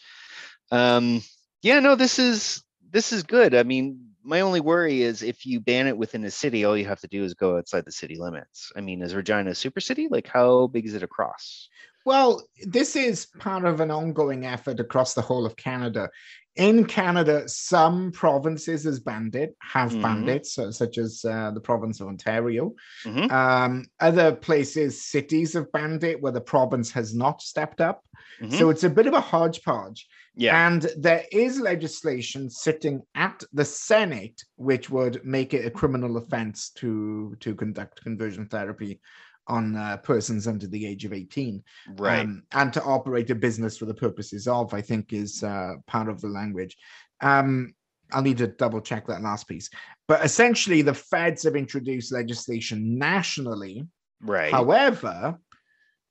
Um, 0.71 1.23
yeah, 1.61 1.81
no, 1.81 1.97
this 1.97 2.19
is 2.19 2.63
this 2.91 3.13
is 3.13 3.25
good. 3.25 3.55
I 3.55 3.65
mean, 3.65 4.13
my 4.23 4.41
only 4.41 4.61
worry 4.61 5.03
is 5.03 5.23
if 5.23 5.45
you 5.45 5.59
ban 5.59 5.89
it 5.89 5.97
within 5.99 6.25
a 6.25 6.31
city, 6.31 6.65
all 6.65 6.77
you 6.77 6.87
have 6.87 7.01
to 7.01 7.09
do 7.09 7.25
is 7.25 7.35
go 7.35 7.59
outside 7.59 7.85
the 7.85 7.93
city 7.93 8.17
limits. 8.17 8.71
I 8.77 8.81
mean, 8.81 9.03
is 9.03 9.15
Regina 9.15 9.51
a 9.51 9.55
super 9.55 9.81
city? 9.81 10.09
Like, 10.09 10.29
how 10.29 10.69
big 10.69 10.87
is 10.87 10.95
it 10.95 11.03
across? 11.03 11.69
Well, 12.05 12.43
this 12.65 12.97
is 12.97 13.27
part 13.39 13.65
of 13.65 13.81
an 13.81 13.91
ongoing 13.91 14.45
effort 14.45 14.81
across 14.81 15.15
the 15.15 15.23
whole 15.23 15.47
of 15.47 15.57
Canada. 15.57 16.11
In 16.57 16.85
Canada, 16.85 17.49
some 17.49 18.13
provinces 18.13 18.85
has 18.85 19.01
banned 19.01 19.35
it, 19.37 19.57
have 19.61 19.91
banned 20.03 20.27
Mhm. 20.27 20.37
it, 20.37 20.47
so, 20.47 20.71
such 20.71 20.99
as 20.99 21.25
uh, 21.25 21.51
the 21.51 21.61
province 21.61 22.01
of 22.01 22.09
Ontario. 22.09 22.75
Mhm. 23.05 23.31
Um, 23.31 23.87
other 24.01 24.35
places, 24.35 25.03
cities 25.03 25.55
have 25.55 25.73
banned 25.73 26.05
it 26.05 26.21
where 26.21 26.33
the 26.33 26.43
province 26.43 26.91
has 26.93 27.15
not 27.15 27.41
stepped 27.41 27.81
up. 27.81 28.05
Mhm. 28.41 28.59
So 28.59 28.69
it's 28.69 28.85
a 28.85 28.91
bit 28.91 29.07
of 29.07 29.15
a 29.15 29.21
hodgepodge. 29.21 30.07
Yeah. 30.35 30.67
And 30.67 30.91
there 30.97 31.25
is 31.33 31.61
legislation 31.61 32.51
sitting 32.51 33.03
at 33.15 33.45
the 33.53 33.65
Senate 33.65 34.43
which 34.57 34.91
would 34.91 35.25
make 35.25 35.55
it 35.55 35.67
a 35.67 35.71
criminal 35.71 36.17
offense 36.17 36.71
to 36.77 37.35
to 37.41 37.55
conduct 37.55 38.03
conversion 38.03 38.47
therapy 38.47 39.01
on 39.49 39.77
uh, 39.77 39.97
persons 39.99 40.47
under 40.47 40.67
the 40.67 40.87
age 40.87 41.05
of 41.05 41.13
18 41.13 41.63
Right. 41.97 42.21
um, 42.21 42.43
and 42.53 42.73
to 42.73 42.83
operate 42.83 43.31
a 43.31 43.35
business 43.35 43.77
for 43.77 43.87
the 43.87 43.95
purposes 43.95 44.47
of, 44.47 44.73
I 44.73 44.81
think, 44.81 45.13
is 45.13 45.43
uh, 45.43 45.75
part 45.87 46.09
of 46.09 46.21
the 46.21 46.29
language. 46.29 46.77
Um, 47.21 47.75
I'll 48.13 48.23
need 48.23 48.39
to 48.39 48.47
double 48.49 48.81
check 48.81 49.07
that 49.07 49.23
last 49.23 49.49
piece. 49.49 49.71
But 50.07 50.25
essentially, 50.25 50.83
the 50.83 50.95
feds 50.95 51.43
have 51.45 51.57
introduced 51.57 52.13
legislation 52.13 52.99
nationally. 52.99 53.87
right. 54.21 54.53
However, 54.53 55.39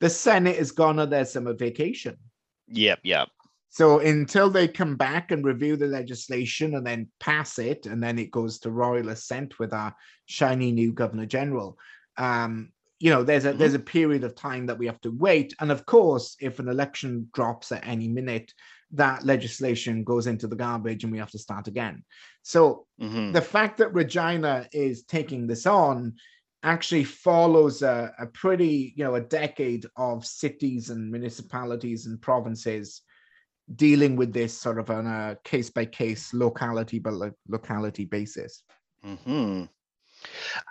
the 0.00 0.10
Senate 0.10 0.56
has 0.56 0.72
gone 0.72 0.98
on 0.98 1.10
their 1.10 1.24
summer 1.24 1.54
vacation. 1.54 2.16
yep. 2.68 2.98
Yep. 3.04 3.28
So 3.74 4.00
until 4.00 4.50
they 4.50 4.68
come 4.68 4.96
back 4.96 5.30
and 5.30 5.42
review 5.46 5.76
the 5.76 5.86
legislation 5.86 6.74
and 6.74 6.86
then 6.86 7.08
pass 7.20 7.58
it, 7.58 7.86
and 7.86 8.02
then 8.02 8.18
it 8.18 8.30
goes 8.30 8.58
to 8.60 8.70
royal 8.70 9.08
assent 9.08 9.58
with 9.58 9.72
our 9.72 9.94
shiny 10.26 10.72
new 10.72 10.92
governor 10.92 11.24
general, 11.24 11.78
um, 12.18 12.70
you 13.02 13.10
know, 13.10 13.22
there's 13.24 13.44
a 13.46 13.52
Mhm. 13.52 13.58
there's 13.58 13.74
a 13.74 13.80
period 13.96 14.24
of 14.24 14.34
time 14.36 14.66
that 14.66 14.78
we 14.78 14.86
have 14.86 15.00
to 15.02 15.10
wait. 15.10 15.54
And 15.60 15.72
of 15.72 15.84
course, 15.86 16.36
if 16.40 16.58
an 16.60 16.68
election 16.68 17.28
drops 17.34 17.72
at 17.72 17.86
any 17.86 18.08
minute, 18.08 18.52
that 18.92 19.24
legislation 19.26 20.04
goes 20.04 20.26
into 20.26 20.46
the 20.46 20.56
garbage 20.56 21.02
and 21.02 21.12
we 21.12 21.18
have 21.18 21.30
to 21.32 21.38
start 21.38 21.66
again. 21.68 22.04
So 22.42 22.86
mhm, 23.00 23.32
the 23.32 23.42
fact 23.42 23.78
that 23.78 23.92
Regina 23.94 24.68
is 24.72 25.04
taking 25.04 25.46
this 25.46 25.66
on 25.66 26.14
actually 26.62 27.04
follows 27.04 27.82
a, 27.82 28.12
a 28.20 28.26
pretty, 28.26 28.94
you 28.96 29.04
know, 29.04 29.16
a 29.16 29.20
decade 29.20 29.84
of 29.96 30.24
cities 30.24 30.90
and 30.90 31.10
municipalities 31.10 32.06
and 32.06 32.20
provinces 32.22 33.02
dealing 33.74 34.16
with 34.16 34.32
this 34.32 34.54
sort 34.58 34.78
of 34.78 34.90
on 34.90 35.06
a 35.06 35.36
case 35.44 35.70
by 35.70 35.84
case, 35.86 36.32
locality 36.34 36.98
by 37.00 37.10
locality 37.48 38.04
basis. 38.04 38.62
mhm. 39.04 39.68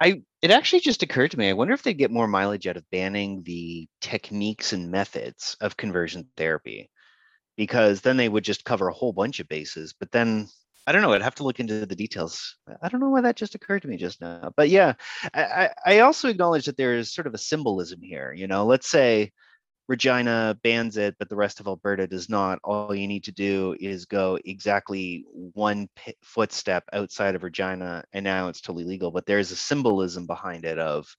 I 0.01 0.23
it 0.41 0.51
actually 0.51 0.81
just 0.81 1.03
occurred 1.03 1.31
to 1.31 1.39
me. 1.39 1.49
I 1.49 1.53
wonder 1.53 1.73
if 1.73 1.83
they 1.83 1.93
get 1.93 2.11
more 2.11 2.27
mileage 2.27 2.67
out 2.67 2.77
of 2.77 2.89
banning 2.91 3.43
the 3.43 3.87
techniques 4.01 4.73
and 4.73 4.91
methods 4.91 5.55
of 5.61 5.77
conversion 5.77 6.27
therapy, 6.37 6.89
because 7.57 8.01
then 8.01 8.17
they 8.17 8.29
would 8.29 8.43
just 8.43 8.65
cover 8.65 8.87
a 8.87 8.93
whole 8.93 9.13
bunch 9.13 9.39
of 9.39 9.47
bases. 9.47 9.93
But 9.99 10.11
then 10.11 10.47
I 10.87 10.91
don't 10.91 11.01
know. 11.03 11.13
I'd 11.13 11.21
have 11.21 11.35
to 11.35 11.43
look 11.43 11.59
into 11.59 11.85
the 11.85 11.95
details. 11.95 12.55
I- 12.81 12.89
don't 12.89 13.01
know 13.01 13.09
why 13.09 13.21
that 13.21 13.35
just 13.35 13.55
occurred 13.55 13.83
to 13.83 13.87
me 13.87 13.97
just 13.97 14.19
now. 14.21 14.51
But 14.57 14.69
yeah, 14.69 14.93
I, 15.33 15.69
I 15.85 15.99
also 15.99 16.27
acknowledge 16.29 16.65
that 16.65 16.77
there 16.77 16.95
is 16.97 17.13
sort 17.13 17.27
of 17.27 17.33
a 17.33 17.37
symbolism 17.39 18.01
here. 18.01 18.33
You 18.33 18.47
know, 18.47 18.65
let's 18.65 18.89
say 18.89 19.31
Regina 19.91 20.57
bans 20.63 20.95
it, 20.95 21.17
but 21.19 21.27
the 21.27 21.35
rest 21.35 21.59
of 21.59 21.67
Alberta 21.67 22.07
does 22.07 22.29
not. 22.29 22.59
All 22.63 22.95
you 22.95 23.09
need 23.09 23.25
to 23.25 23.33
do 23.33 23.75
is 23.77 24.05
go 24.05 24.39
exactly 24.45 25.25
one 25.33 25.89
pi- 25.97 26.13
footstep 26.23 26.85
outside 26.93 27.35
of 27.35 27.43
Regina, 27.43 28.05
and 28.13 28.23
now 28.23 28.47
it's 28.47 28.61
totally 28.61 28.85
legal. 28.85 29.11
But 29.11 29.25
there's 29.25 29.51
a 29.51 29.55
symbolism 29.57 30.27
behind 30.27 30.63
it 30.63 30.79
of, 30.79 31.13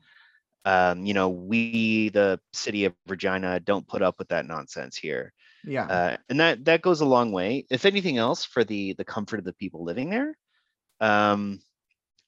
um, 0.65 1.05
you 1.05 1.13
know, 1.13 1.29
we, 1.29 2.09
the 2.09 2.41
city 2.55 2.87
of 2.87 2.95
Regina, 3.07 3.61
don't 3.61 3.87
put 3.87 4.01
up 4.01 4.15
with 4.19 4.29
that 4.29 4.47
nonsense 4.47 4.97
here, 4.97 5.35
Yeah. 5.65 5.85
uh, 5.85 6.17
and 6.31 6.41
that 6.41 6.65
that 6.65 6.81
goes 6.81 7.03
a 7.03 7.05
long 7.05 7.31
way. 7.31 7.67
If 7.69 7.85
anything 7.85 8.17
else, 8.17 8.47
for 8.47 8.65
the 8.65 8.95
the 8.95 9.05
comfort 9.05 9.39
of 9.39 9.45
the 9.45 9.53
people 9.53 9.85
living 9.85 10.09
there, 10.09 10.35
um, 10.99 11.61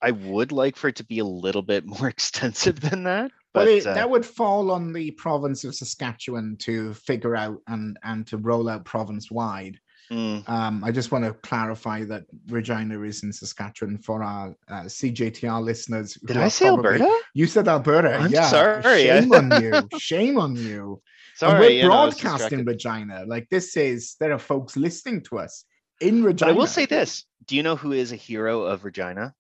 I 0.03 0.11
would 0.11 0.53
like 0.53 0.77
for 0.77 0.89
it 0.89 0.97
to 0.97 1.05
be 1.07 1.21
a 1.21 1.25
little 1.25 1.63
bit 1.63 1.87
more 1.95 2.07
extensive 2.09 2.81
than 2.81 3.05
that. 3.05 3.33
Well, 3.55 3.69
it, 3.69 3.87
uh, 3.87 3.95
that 3.95 4.11
would 4.11 4.27
fall 4.27 4.71
on 4.71 4.93
the 4.93 5.11
province 5.13 5.65
of 5.65 5.75
Saskatchewan 5.75 6.57
to 6.61 6.95
figure 6.95 7.37
out 7.37 7.59
and 7.69 7.97
and 8.03 8.27
to 8.29 8.37
roll 8.39 8.69
out 8.69 8.85
province 8.85 9.31
wide. 9.31 9.79
mm, 10.11 10.47
Um, 10.49 10.83
I 10.85 10.91
just 10.91 11.11
want 11.13 11.25
to 11.25 11.33
clarify 11.35 12.05
that 12.05 12.25
Regina 12.49 13.01
is 13.03 13.23
in 13.23 13.33
Saskatchewan 13.33 13.99
for 13.99 14.23
our 14.23 14.55
uh, 14.69 14.83
CJTR 14.83 15.63
listeners. 15.63 16.15
did 16.15 16.37
I 16.37 16.49
say 16.49 16.67
probably- 16.67 17.01
Alberta? 17.01 17.21
You 17.35 17.47
said 17.47 17.69
Alberta. 17.69 18.15
I'm 18.17 18.31
yeah. 18.33 18.49
sorry, 18.49 18.83
Shame 19.05 19.33
on 19.33 19.63
you. 19.63 19.73
Shame 19.99 20.39
on 20.39 20.57
you. 20.57 21.01
Sorry, 21.37 21.53
and 21.53 21.61
we're 21.61 21.83
know, 21.83 21.89
broadcasting 21.89 22.65
distracted. 22.65 22.67
Regina. 22.67 23.25
Like 23.27 23.49
this 23.49 23.77
is 23.77 24.17
there 24.21 24.33
are 24.33 24.39
folks 24.39 24.77
listening 24.77 25.23
to 25.23 25.39
us 25.39 25.65
in 26.01 26.23
But 26.23 26.27
Regina. 26.29 26.51
I 26.53 26.55
will 26.55 26.67
say 26.69 26.87
this: 26.87 27.25
Do 27.47 27.57
you 27.57 27.63
know 27.63 27.77
who 27.77 27.93
is 27.93 28.13
a 28.13 28.17
hero 28.17 28.63
of 28.63 28.85
Regina? 28.85 29.35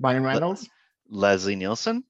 Ryan 0.00 0.24
Reynolds. 0.24 0.68
Leslie 1.08 1.56
Nielsen. 1.56 2.04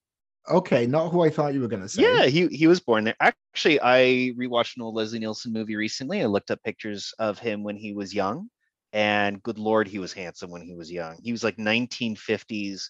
Okay, 0.49 0.87
not 0.87 1.11
who 1.11 1.23
I 1.23 1.31
thought 1.31 1.55
you 1.55 1.61
were 1.61 1.69
going 1.69 1.83
to 1.83 1.89
say. 1.89 2.03
Yeah, 2.03 2.27
he 2.27 2.47
he 2.49 2.67
was 2.67 2.81
born 2.81 3.05
there. 3.05 3.17
Actually, 3.21 3.81
I 3.83 4.33
rewatched 4.39 4.77
an 4.77 4.83
old 4.83 4.95
Leslie 4.95 5.19
Nielsen 5.19 5.53
movie 5.53 5.77
recently. 5.77 6.23
I 6.23 6.27
looked 6.27 6.51
up 6.51 6.63
pictures 6.63 7.13
of 7.19 7.39
him 7.39 7.63
when 7.65 7.77
he 7.77 7.93
was 7.93 8.15
young, 8.15 8.49
and 8.93 9.43
good 9.43 9.59
lord, 9.59 9.89
he 9.89 9.99
was 9.99 10.13
handsome 10.13 10.51
when 10.51 10.63
he 10.63 10.75
was 10.75 10.91
young. 10.91 11.19
He 11.23 11.33
was 11.33 11.43
like 11.43 11.57
1950s 11.57 12.89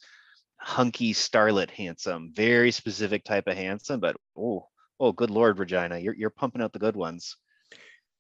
hunky 0.59 1.13
starlet 1.13 1.71
handsome, 1.71 2.33
very 2.35 2.71
specific 2.71 3.25
type 3.25 3.47
of 3.47 3.57
handsome. 3.57 4.01
But 4.01 4.17
oh, 4.37 4.69
oh, 5.01 5.13
good 5.13 5.31
lord, 5.31 5.59
Regina, 5.59 5.99
you're 5.99 6.15
you're 6.15 6.31
pumping 6.31 6.63
out 6.63 6.73
the 6.73 6.79
good 6.79 6.97
ones. 6.97 7.37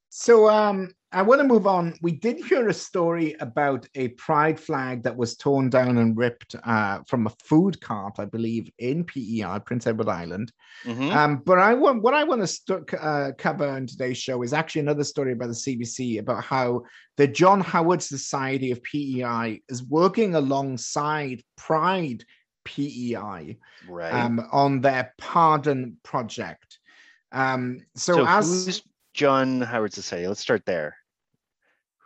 So 0.09 0.49
um, 0.49 0.95
I 1.12 1.23
want 1.23 1.40
to 1.40 1.47
move 1.47 1.66
on. 1.66 1.95
We 2.03 2.12
did 2.12 2.45
hear 2.45 2.69
a 2.69 2.75
story 2.75 3.37
about 3.40 3.87
a 3.95 4.09
pride 4.09 4.59
flag 4.59 5.03
that 5.05 5.16
was 5.16 5.37
torn 5.37 5.71
down 5.71 5.99
and 5.99 6.16
ripped 6.16 6.55
uh, 6.64 7.01
from 7.07 7.27
a 7.27 7.33
food 7.45 7.81
cart, 7.81 8.16
I 8.19 8.25
believe, 8.25 8.71
in 8.79 9.05
PEI, 9.05 9.61
Prince 9.64 9.87
Edward 9.87 10.09
Island. 10.09 10.53
Mhm. 10.85 11.14
Um, 11.14 11.42
but 11.45 11.59
I 11.59 11.75
want 11.75 12.03
what 12.03 12.14
I 12.14 12.25
want 12.25 12.42
to 12.42 12.47
st- 12.47 12.95
uh, 13.01 13.33
cover 13.38 13.77
in 13.79 13.87
today's 13.87 14.19
show 14.19 14.42
is 14.42 14.53
actually 14.53 14.83
another 14.83 15.05
story 15.05 15.33
about 15.33 15.49
the 15.49 15.55
CBC 15.55 16.19
about 16.19 16.45
how 16.45 16.83
the 17.16 17.27
John 17.27 17.61
Howard 17.61 18.03
Society 18.03 18.71
of 18.71 18.83
PEI 18.83 19.62
is 19.69 19.83
working 19.85 20.35
alongside 20.35 21.42
Pride 21.57 22.25
PEI 22.66 23.57
right. 23.88 24.12
um, 24.12 24.47
on 24.53 24.81
their 24.81 25.14
pardon 25.19 25.97
project. 26.03 26.79
Um, 27.33 27.81
so, 27.95 28.16
so 28.16 28.27
as 28.27 28.83
John 29.16 29.62
Howard 29.62 29.92
Society? 29.94 30.29
Let's 30.29 30.40
start 30.40 30.64
there. 30.66 30.96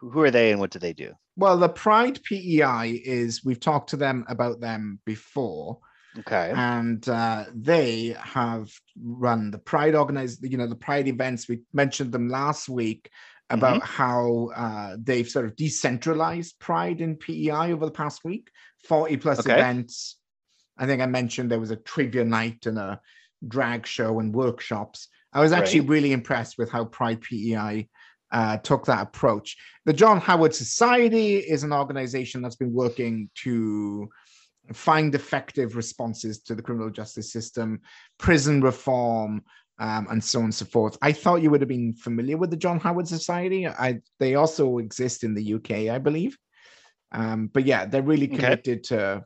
Who, 0.00 0.20
are 0.22 0.30
they 0.30 0.50
and 0.50 0.60
what 0.60 0.70
do 0.70 0.78
they 0.78 0.92
do? 0.94 1.12
well, 1.36 1.56
the 1.58 1.68
Pride 1.68 2.20
PEI 2.22 3.00
is 3.04 3.44
we've 3.44 3.60
talked 3.60 3.90
to 3.90 3.96
them 3.96 4.24
about 4.28 4.60
them 4.60 5.00
before. 5.04 5.78
Okay. 6.18 6.52
and 6.56 7.08
uh, 7.08 7.44
they 7.54 8.16
have 8.20 8.68
run 9.00 9.52
the 9.52 9.58
pride 9.58 9.94
organized 9.94 10.42
you 10.42 10.58
know 10.58 10.66
the 10.66 10.74
pride 10.74 11.06
events 11.06 11.48
we 11.48 11.60
mentioned 11.72 12.10
them 12.10 12.28
last 12.28 12.68
week 12.68 13.08
about 13.48 13.80
how 13.84 14.50
uh, 14.56 14.96
they've 14.98 15.28
sort 15.28 15.44
of 15.46 15.54
decentralized 15.54 16.58
pride 16.58 17.00
in 17.00 17.14
pei 17.14 17.50
over 17.52 17.84
the 17.86 17.92
past 17.92 18.24
week 18.24 18.50
40 18.88 19.16
plus 19.18 19.38
Okay. 19.40 19.52
events 19.52 20.16
i 20.76 20.84
think 20.84 21.00
i 21.00 21.06
mentioned 21.06 21.48
there 21.48 21.60
was 21.60 21.70
a 21.70 21.76
trivia 21.76 22.24
night 22.24 22.66
and 22.66 22.76
a 22.78 23.00
drag 23.46 23.86
show 23.86 24.18
and 24.18 24.34
workshops 24.34 25.06
i 25.32 25.40
was 25.40 25.52
actually 25.52 25.80
Right. 25.80 25.88
really 25.90 26.12
impressed 26.12 26.56
with 26.58 26.70
how 26.70 26.84
pride 26.84 27.20
pei 27.22 27.88
uh, 28.32 28.56
took 28.58 28.86
that 28.86 29.02
approach 29.02 29.56
the 29.86 29.92
john 29.92 30.20
howard 30.20 30.54
society 30.54 31.36
is 31.36 31.62
an 31.64 31.72
organization 31.72 32.42
that's 32.42 32.56
been 32.56 32.72
working 32.72 33.28
to 33.34 34.08
find 34.72 35.14
effective 35.14 35.76
responses 35.76 36.40
to 36.42 36.54
the 36.54 36.62
criminal 36.62 36.90
justice 36.90 37.32
system, 37.32 37.80
prison 38.18 38.60
reform, 38.60 39.42
um, 39.78 40.06
and 40.10 40.22
so 40.22 40.40
on 40.40 40.46
and 40.46 40.54
so 40.54 40.64
forth. 40.66 40.98
I 41.02 41.12
thought 41.12 41.42
you 41.42 41.50
would 41.50 41.62
have 41.62 41.68
been 41.68 41.94
familiar 41.94 42.36
with 42.36 42.50
the 42.50 42.56
John 42.56 42.78
Howard 42.80 43.08
Society. 43.08 43.66
I 43.66 44.00
they 44.18 44.34
also 44.34 44.78
exist 44.78 45.24
in 45.24 45.34
the 45.34 45.54
UK, 45.54 45.70
I 45.90 45.98
believe. 45.98 46.36
Um, 47.12 47.48
but 47.48 47.64
yeah, 47.64 47.86
they're 47.86 48.02
really 48.02 48.26
Okay. 48.26 48.36
committed 48.36 48.84
to 48.84 49.24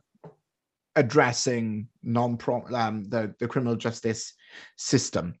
addressing 0.95 1.89
non 2.03 2.37
um, 2.73 3.03
the 3.03 3.35
the 3.39 3.47
criminal 3.47 3.75
justice 3.75 4.33
system. 4.77 5.35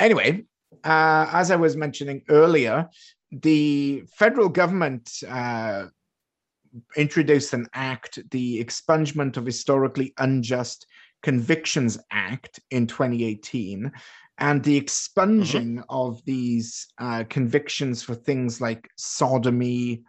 Anyway, 0.00 0.44
uh, 0.82 1.26
as 1.30 1.50
I 1.50 1.56
was 1.56 1.76
mentioning 1.76 2.22
earlier, 2.30 2.88
the 3.30 4.02
federal 4.16 4.48
government 4.48 5.10
uh, 5.28 5.86
introduced 6.96 7.52
an 7.52 7.66
act, 7.74 8.18
the 8.30 8.64
Expungement 8.64 9.36
of 9.36 9.44
Historically 9.44 10.14
Unjust 10.18 10.86
Convictions 11.22 11.98
Act 12.10 12.60
in 12.70 12.86
2018. 12.86 13.92
And 14.38 14.64
the 14.64 14.74
expunging 14.74 15.82
of 15.90 16.24
these 16.24 16.86
uh, 16.98 17.24
convictions 17.28 18.02
for 18.02 18.14
things 18.14 18.58
like 18.58 18.88
sodomy 18.96 20.02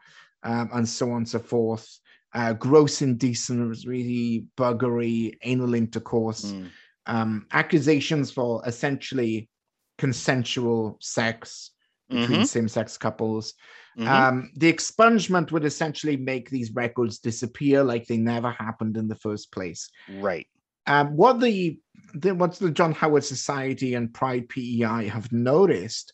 um, 0.43 0.69
and 0.73 0.87
so 0.87 1.11
on 1.11 1.17
and 1.17 1.29
so 1.29 1.39
forth, 1.39 1.99
uh, 2.33 2.53
gross 2.53 3.01
indecency, 3.01 4.45
buggery, 4.57 5.33
anal 5.43 5.73
intercourse, 5.73 6.45
Mm, 6.45 6.69
um, 7.07 7.47
accusations 7.51 8.31
for 8.31 8.61
essentially 8.65 9.49
consensual 9.97 10.97
sex 11.01 11.71
between 12.09 12.41
mhm, 12.41 12.47
same-sex 12.47 12.97
couples. 12.97 13.53
mhm. 13.97 14.07
Um, 14.07 14.51
the 14.55 14.71
expungement 14.71 15.51
would 15.51 15.65
essentially 15.65 16.17
make 16.17 16.49
these 16.49 16.71
records 16.71 17.19
disappear 17.19 17.83
like 17.83 18.07
they 18.07 18.17
never 18.17 18.51
happened 18.51 18.97
in 18.97 19.07
the 19.07 19.15
first 19.15 19.51
place. 19.51 19.89
right. 20.09 20.47
Um, 20.87 21.15
what 21.15 21.39
the, 21.39 21.79
the 22.15 22.33
what 22.33 22.55
the 22.55 22.71
John 22.71 22.91
Howard 22.93 23.23
Society 23.23 23.93
and 23.93 24.11
Pride 24.11 24.49
PEI 24.49 25.07
have 25.07 25.31
noticed 25.31 26.11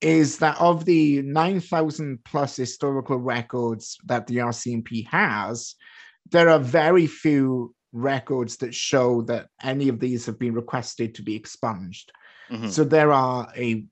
is 0.00 0.38
that 0.38 0.60
of 0.60 0.84
the 0.84 1.22
9,000 1.22 2.18
plus 2.24 2.56
historical 2.56 3.18
records 3.18 3.98
that 4.06 4.26
the 4.26 4.36
RCMP 4.36 5.06
has, 5.08 5.74
there 6.30 6.48
are 6.48 6.58
very 6.58 7.06
few 7.06 7.74
records 7.92 8.56
that 8.58 8.74
show 8.74 9.22
that 9.22 9.48
any 9.62 9.88
of 9.88 10.00
these 10.00 10.24
have 10.26 10.38
been 10.38 10.54
requested 10.54 11.14
to 11.14 11.22
be 11.22 11.34
expunged. 11.34 12.12
Mhm. 12.50 12.70
So 12.70 12.84
there 12.84 13.12
are 13.12 13.52
a 13.56 13.86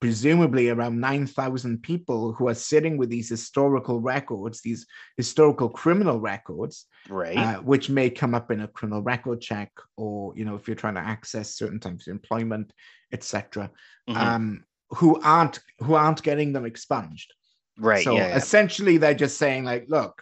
presumably 0.00 0.68
around 0.68 0.98
9,000 1.00 1.80
people 1.80 2.32
who 2.32 2.48
are 2.48 2.54
sitting 2.54 2.96
with 2.96 3.08
these 3.08 3.28
historical 3.28 4.00
records, 4.00 4.60
these 4.60 4.84
historical 5.16 5.68
criminal 5.68 6.18
records, 6.20 6.86
Right. 7.08 7.38
uh, 7.38 7.60
which 7.60 7.88
may 7.88 8.10
come 8.10 8.34
up 8.34 8.50
in 8.50 8.62
a 8.62 8.66
criminal 8.66 9.00
record 9.00 9.40
check 9.40 9.70
or, 9.96 10.36
you 10.36 10.44
know, 10.44 10.56
if 10.56 10.66
you're 10.66 10.74
trying 10.74 10.96
to 10.96 11.00
access 11.00 11.54
certain 11.54 11.78
types 11.78 12.08
of 12.08 12.10
employment, 12.10 12.72
etc., 13.12 13.70
Mhm. 14.08 14.16
um, 14.16 14.64
who 14.90 15.20
aren't 15.20 15.60
who 15.78 15.94
aren't 15.94 16.22
getting 16.24 16.52
them 16.52 16.64
expunged. 16.64 17.32
right. 17.78 18.04
So 18.04 18.14
yeah, 18.16 18.28
yeah. 18.28 18.36
essentially, 18.36 18.98
they're 18.98 19.14
just 19.14 19.38
saying, 19.38 19.64
like, 19.64 19.86
look, 19.88 20.20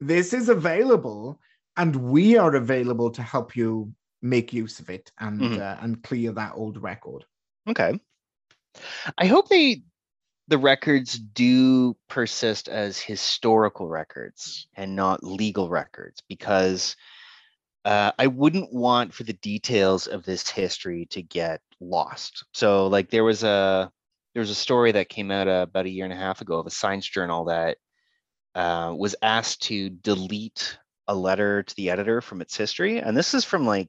this 0.00 0.32
is 0.32 0.48
available, 0.48 1.40
and 1.76 1.94
we 1.94 2.36
are 2.38 2.54
available 2.56 3.10
to 3.12 3.22
help 3.22 3.54
you 3.54 3.92
make 4.22 4.52
use 4.52 4.80
of 4.80 4.90
it 4.90 5.10
and 5.18 5.40
Mhm. 5.40 5.58
uh, 5.58 5.76
and 5.80 6.02
clear 6.02 6.32
that 6.32 6.52
old 6.54 6.82
record. 6.82 7.24
Okay. 7.68 7.98
I 9.16 9.26
hope 9.26 9.48
they 9.48 9.82
the 10.48 10.58
records 10.58 11.18
do 11.18 11.96
persist 12.08 12.68
as 12.68 12.98
historical 12.98 13.88
records 13.88 14.66
and 14.74 14.96
not 14.96 15.22
legal 15.22 15.68
records 15.68 16.22
because 16.28 16.96
uh, 17.84 18.12
I 18.18 18.26
wouldn't 18.26 18.72
want 18.72 19.14
for 19.14 19.22
the 19.22 19.32
details 19.34 20.06
of 20.06 20.24
this 20.24 20.48
history 20.50 21.06
to 21.10 21.22
get 21.22 21.60
lost. 21.80 22.44
So 22.52 22.88
like 22.88 23.10
there 23.10 23.24
was 23.24 23.42
a 23.42 23.90
there 24.34 24.40
was 24.40 24.50
a 24.50 24.54
story 24.54 24.92
that 24.92 25.08
came 25.08 25.30
out 25.30 25.48
uh, 25.48 25.66
about 25.68 25.86
a 25.86 25.90
year 25.90 26.04
and 26.04 26.12
a 26.12 26.16
half 26.16 26.40
ago 26.40 26.58
of 26.58 26.66
a 26.66 26.70
science 26.70 27.08
journal 27.08 27.46
that 27.46 27.78
uh, 28.54 28.92
was 28.96 29.16
asked 29.22 29.62
to 29.62 29.90
delete 29.90 30.78
a 31.08 31.14
letter 31.14 31.62
to 31.62 31.76
the 31.76 31.90
editor 31.90 32.20
from 32.20 32.40
its 32.40 32.56
history, 32.56 32.98
and 32.98 33.16
this 33.16 33.34
is 33.34 33.44
from 33.44 33.66
like 33.66 33.88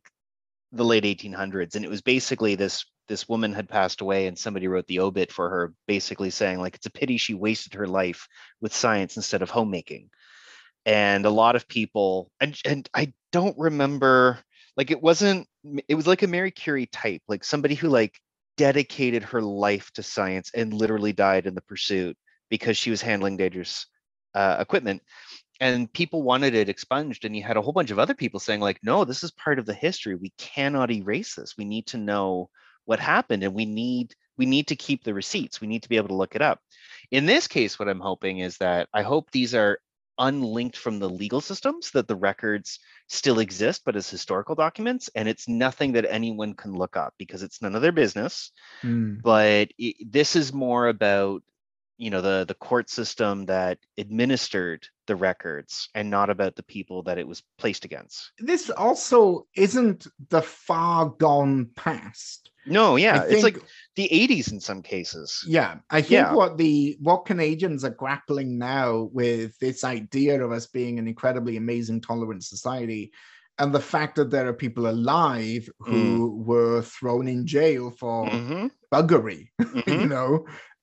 the 0.71 0.85
late 0.85 1.03
1800s, 1.03 1.75
and 1.75 1.85
it 1.85 1.89
was 1.89 2.01
basically 2.01 2.55
this 2.55 2.85
this 3.07 3.27
woman 3.27 3.53
had 3.53 3.67
passed 3.67 3.99
away 3.99 4.27
and 4.27 4.39
somebody 4.39 4.67
wrote 4.67 4.87
the 4.87 4.99
obit 4.99 5.31
for 5.31 5.49
her 5.49 5.73
basically 5.85 6.29
saying 6.29 6.59
like 6.59 6.75
it's 6.75 6.85
a 6.85 6.91
pity 6.91 7.17
she 7.17 7.33
wasted 7.33 7.73
her 7.73 7.87
life 7.87 8.27
with 8.61 8.73
science 8.73 9.17
instead 9.17 9.41
of 9.41 9.49
homemaking. 9.49 10.09
And 10.85 11.25
a 11.25 11.29
lot 11.29 11.55
of 11.55 11.67
people 11.67 12.31
and 12.39 12.57
and 12.65 12.89
i 12.93 13.13
don't 13.31 13.57
remember 13.57 14.39
like 14.77 14.91
it 14.91 15.01
wasn't 15.01 15.47
it 15.87 15.95
was 15.95 16.07
like 16.07 16.23
a 16.23 16.27
mary 16.27 16.51
curie 16.51 16.87
type 16.87 17.21
like 17.27 17.43
somebody 17.43 17.75
who 17.75 17.87
like 17.87 18.19
dedicated 18.57 19.23
her 19.23 19.41
life 19.41 19.91
to 19.93 20.03
science 20.03 20.51
and 20.55 20.73
literally 20.73 21.13
died 21.13 21.45
in 21.45 21.55
the 21.55 21.61
pursuit 21.61 22.17
because 22.49 22.77
she 22.77 22.89
was 22.89 23.01
handling 23.01 23.37
dangerous 23.37 23.87
uh, 24.33 24.57
equipment 24.59 25.01
and 25.61 25.93
people 25.93 26.23
wanted 26.23 26.55
it 26.55 26.67
expunged 26.67 27.23
and 27.23 27.35
you 27.35 27.43
had 27.43 27.55
a 27.55 27.61
whole 27.61 27.71
bunch 27.71 27.91
of 27.91 27.99
other 27.99 28.15
people 28.15 28.39
saying 28.39 28.59
like 28.59 28.79
no 28.83 29.05
this 29.05 29.23
is 29.23 29.31
part 29.31 29.59
of 29.59 29.65
the 29.65 29.73
history. 29.73 30.15
We 30.15 30.33
cannot 30.37 30.91
erase 30.91 31.35
this. 31.35 31.55
We 31.57 31.65
need 31.65 31.87
to 31.87 31.97
know 31.97 32.49
what 32.85 32.99
happened 32.99 33.43
and 33.43 33.53
we 33.53 33.65
need 33.65 34.13
we 34.37 34.45
need 34.47 34.67
to 34.67 34.75
keep 34.75 35.03
the 35.03 35.13
receipts. 35.13 35.61
We 35.61 35.67
need 35.67 35.83
to 35.83 35.89
be 35.89 35.97
able 35.97 36.09
to 36.09 36.15
look 36.15 36.35
it 36.35 36.41
up. 36.41 36.59
In 37.11 37.25
this 37.25 37.47
case 37.47 37.79
what 37.79 37.87
i'm 37.87 38.01
hoping 38.01 38.39
is 38.39 38.57
that 38.57 38.89
i 38.93 39.03
hope 39.03 39.31
these 39.31 39.55
are 39.55 39.79
unlinked 40.17 40.77
from 40.77 40.99
the 40.99 41.09
legal 41.09 41.41
systems 41.41 41.89
that 41.91 42.07
the 42.07 42.15
records 42.15 42.79
still 43.07 43.39
exist 43.39 43.81
but 43.85 43.95
as 43.95 44.09
historical 44.09 44.55
documents 44.55 45.09
and 45.15 45.27
it's 45.27 45.47
nothing 45.47 45.93
that 45.93 46.05
anyone 46.11 46.53
can 46.53 46.73
look 46.73 46.95
up 46.95 47.13
because 47.17 47.41
it's 47.41 47.61
none 47.61 47.75
of 47.75 47.81
their 47.81 47.91
business. 47.91 48.51
Mm. 48.83 49.21
But 49.21 49.69
i 49.79 49.93
this 50.09 50.35
is 50.35 50.53
more 50.53 50.87
about 50.87 51.43
you 52.01 52.09
know 52.09 52.21
the 52.21 52.45
the 52.47 52.55
court 52.55 52.89
system 52.89 53.45
that 53.45 53.77
administered 53.95 54.87
the 55.11 55.15
records 55.31 55.89
and 55.93 56.09
not 56.09 56.29
about 56.29 56.55
the 56.55 56.63
people 56.75 57.03
that 57.03 57.17
it 57.17 57.27
was 57.27 57.43
placed 57.61 57.83
against 57.83 58.31
This 58.39 58.69
also 58.69 59.45
isn't 59.67 60.07
the 60.29 60.41
far 60.41 60.99
gone 61.27 61.55
past. 61.75 62.49
no 62.65 62.95
yeah 62.95 63.17
I 63.19 63.25
it's 63.33 63.43
like 63.43 63.59
the 63.99 64.07
80s 64.21 64.47
in 64.53 64.59
some 64.69 64.81
cases 64.81 65.29
Yeah, 65.57 65.71
I 65.89 66.01
think 66.01 66.11
Yeah. 66.21 66.33
what 66.39 66.51
the 66.63 66.73
what 67.07 67.25
Canadians 67.31 67.83
are 67.87 67.97
grappling 68.03 68.57
now 68.57 69.09
with 69.19 69.49
this 69.59 69.83
idea 69.83 70.33
of 70.45 70.49
us 70.57 70.67
being 70.79 70.95
an 70.99 71.07
incredibly 71.13 71.55
amazing, 71.57 71.99
tolerant 72.01 72.43
society, 72.55 73.03
and 73.59 73.69
the 73.73 73.87
fact 73.93 74.13
that 74.15 74.29
there 74.31 74.47
are 74.49 74.63
people 74.65 74.85
alive 74.87 75.63
who 75.89 76.03
were 76.49 76.81
thrown 76.95 77.25
in 77.27 77.45
jail 77.57 77.83
for 78.01 78.17
Mhm, 78.31 78.71
buggery. 78.93 79.41
mhm. 79.59 79.87
you 80.01 80.07
know, 80.15 80.29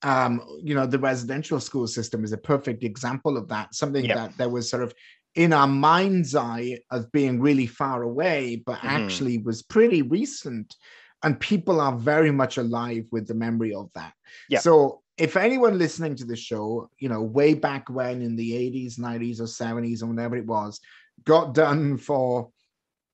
um, 0.03 0.41
you 0.63 0.75
know, 0.75 0.87
the 0.87 0.99
residential 0.99 1.61
school 1.61 1.87
system 1.87 2.25
is 2.25 2.33
a 2.33 2.39
perfect 2.39 2.85
example 2.85 3.37
of 3.37 3.49
that. 3.49 3.75
Something 3.75 4.07
Yep. 4.07 4.17
that 4.17 4.39
there 4.39 4.49
was 4.49 4.71
sort 4.71 4.83
of 4.83 4.95
in 5.35 5.53
our 5.53 5.67
mind's 5.67 6.35
eye 6.35 6.79
as 6.91 7.07
being 7.07 7.41
really 7.41 7.67
far 7.67 8.03
away, 8.03 8.63
but 8.65 8.79
Mhm. 8.81 8.89
actually 8.89 9.39
was 9.39 9.63
pretty 9.63 10.03
recent. 10.03 10.77
And 11.25 11.39
people 11.41 11.81
are 11.81 11.97
very 11.97 12.31
much 12.31 12.59
alive 12.59 13.07
with 13.11 13.27
the 13.27 13.35
memory 13.35 13.75
of 13.75 13.91
that. 13.95 14.15
Yeah. 14.49 14.61
So 14.61 15.03
if 15.17 15.37
anyone 15.37 15.77
listening 15.79 16.15
to 16.17 16.25
the 16.25 16.37
show, 16.37 16.89
you 16.99 17.09
know, 17.09 17.23
way 17.23 17.55
back 17.55 17.91
when 17.91 18.23
in 18.23 18.37
the 18.37 18.55
80s, 18.55 18.99
90s, 18.99 19.41
or 19.41 19.49
70s, 19.49 20.01
or 20.03 20.07
whatever 20.07 20.37
it 20.37 20.47
was, 20.47 20.81
got 21.25 21.55
done 21.55 21.97
for, 21.99 22.51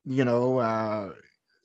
you 0.04 0.24
know, 0.26 0.58
uh, 0.58 1.12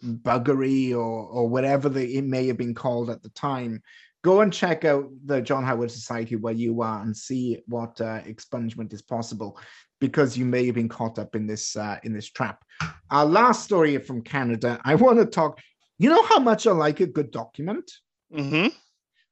buggery 0.02 0.92
or 0.92 1.28
or 1.28 1.50
whatever 1.50 1.90
the, 1.90 2.16
it 2.18 2.24
may 2.24 2.48
have 2.48 2.56
been 2.58 2.74
called 2.74 3.10
at 3.10 3.22
the 3.22 3.30
time, 3.32 3.82
go 4.22 4.42
and 4.42 4.52
check 4.52 4.86
out 4.86 5.10
the 5.26 5.42
John 5.42 5.64
Howard 5.64 5.92
Society 5.92 6.36
where 6.36 6.54
you 6.54 6.82
are 6.82 7.02
and 7.02 7.16
see 7.16 7.60
what 7.68 8.00
uh, 8.02 8.22
expungement 8.22 8.94
is 8.94 9.02
possible, 9.02 9.58
because 10.00 10.38
you 10.38 10.46
may 10.46 10.66
have 10.66 10.76
been 10.76 10.90
caught 10.90 11.20
up 11.20 11.36
in 11.36 11.48
this 11.48 11.76
uh, 11.76 11.98
in 12.04 12.14
this 12.14 12.30
trap. 12.30 12.64
Our 13.12 13.26
last 13.26 13.64
story 13.64 13.98
from 13.98 14.22
Canada. 14.22 14.80
I 14.84 14.96
want 14.96 15.20
to 15.20 15.26
talk. 15.26 15.60
You 15.98 16.10
know 16.10 16.24
how 16.24 16.40
much 16.40 16.66
I 16.68 16.72
like 16.72 17.00
a 17.02 17.08
good 17.08 17.32
document. 17.32 17.92
Mhm. 18.34 18.74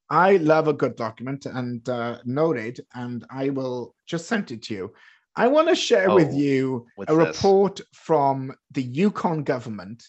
I 0.10 0.38
love 0.38 0.68
a 0.70 0.74
good 0.74 0.96
document 0.96 1.46
and 1.46 1.88
uh, 1.90 2.20
noted, 2.26 2.80
and 2.94 3.26
I 3.30 3.50
will 3.50 3.96
just 4.06 4.28
send 4.28 4.52
it 4.52 4.64
to 4.64 4.74
you. 4.74 4.94
I 5.36 5.48
want 5.48 5.68
to 5.68 5.76
share 5.76 6.10
with 6.16 6.30
Oh, 6.30 6.38
you 6.38 6.88
what's 6.96 7.12
a 7.12 7.16
this? 7.16 7.28
report 7.28 7.82
from 7.94 8.54
the 8.72 8.82
Yukon 8.82 9.44
government, 9.44 10.04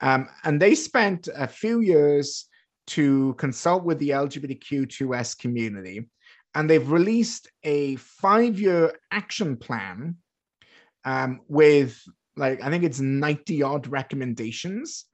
um, 0.00 0.28
and 0.44 0.60
they 0.60 0.74
spent 0.74 1.28
a 1.34 1.46
few 1.46 1.80
years 1.80 2.46
to 2.88 3.34
consult 3.34 3.84
with 3.84 3.98
the 3.98 4.10
LGBTQ2S 4.10 5.38
community, 5.38 6.08
and 6.54 6.68
they've 6.70 6.90
released 6.90 7.48
a 7.64 7.96
five-year 7.96 8.92
action 9.10 9.56
plan 9.56 10.16
um, 11.04 11.40
with 11.48 12.00
like 12.36 12.62
I 12.62 12.70
think 12.70 12.84
it's 12.84 13.00
90 13.00 13.62
odd 13.62 13.86
recommendations. 13.88 15.06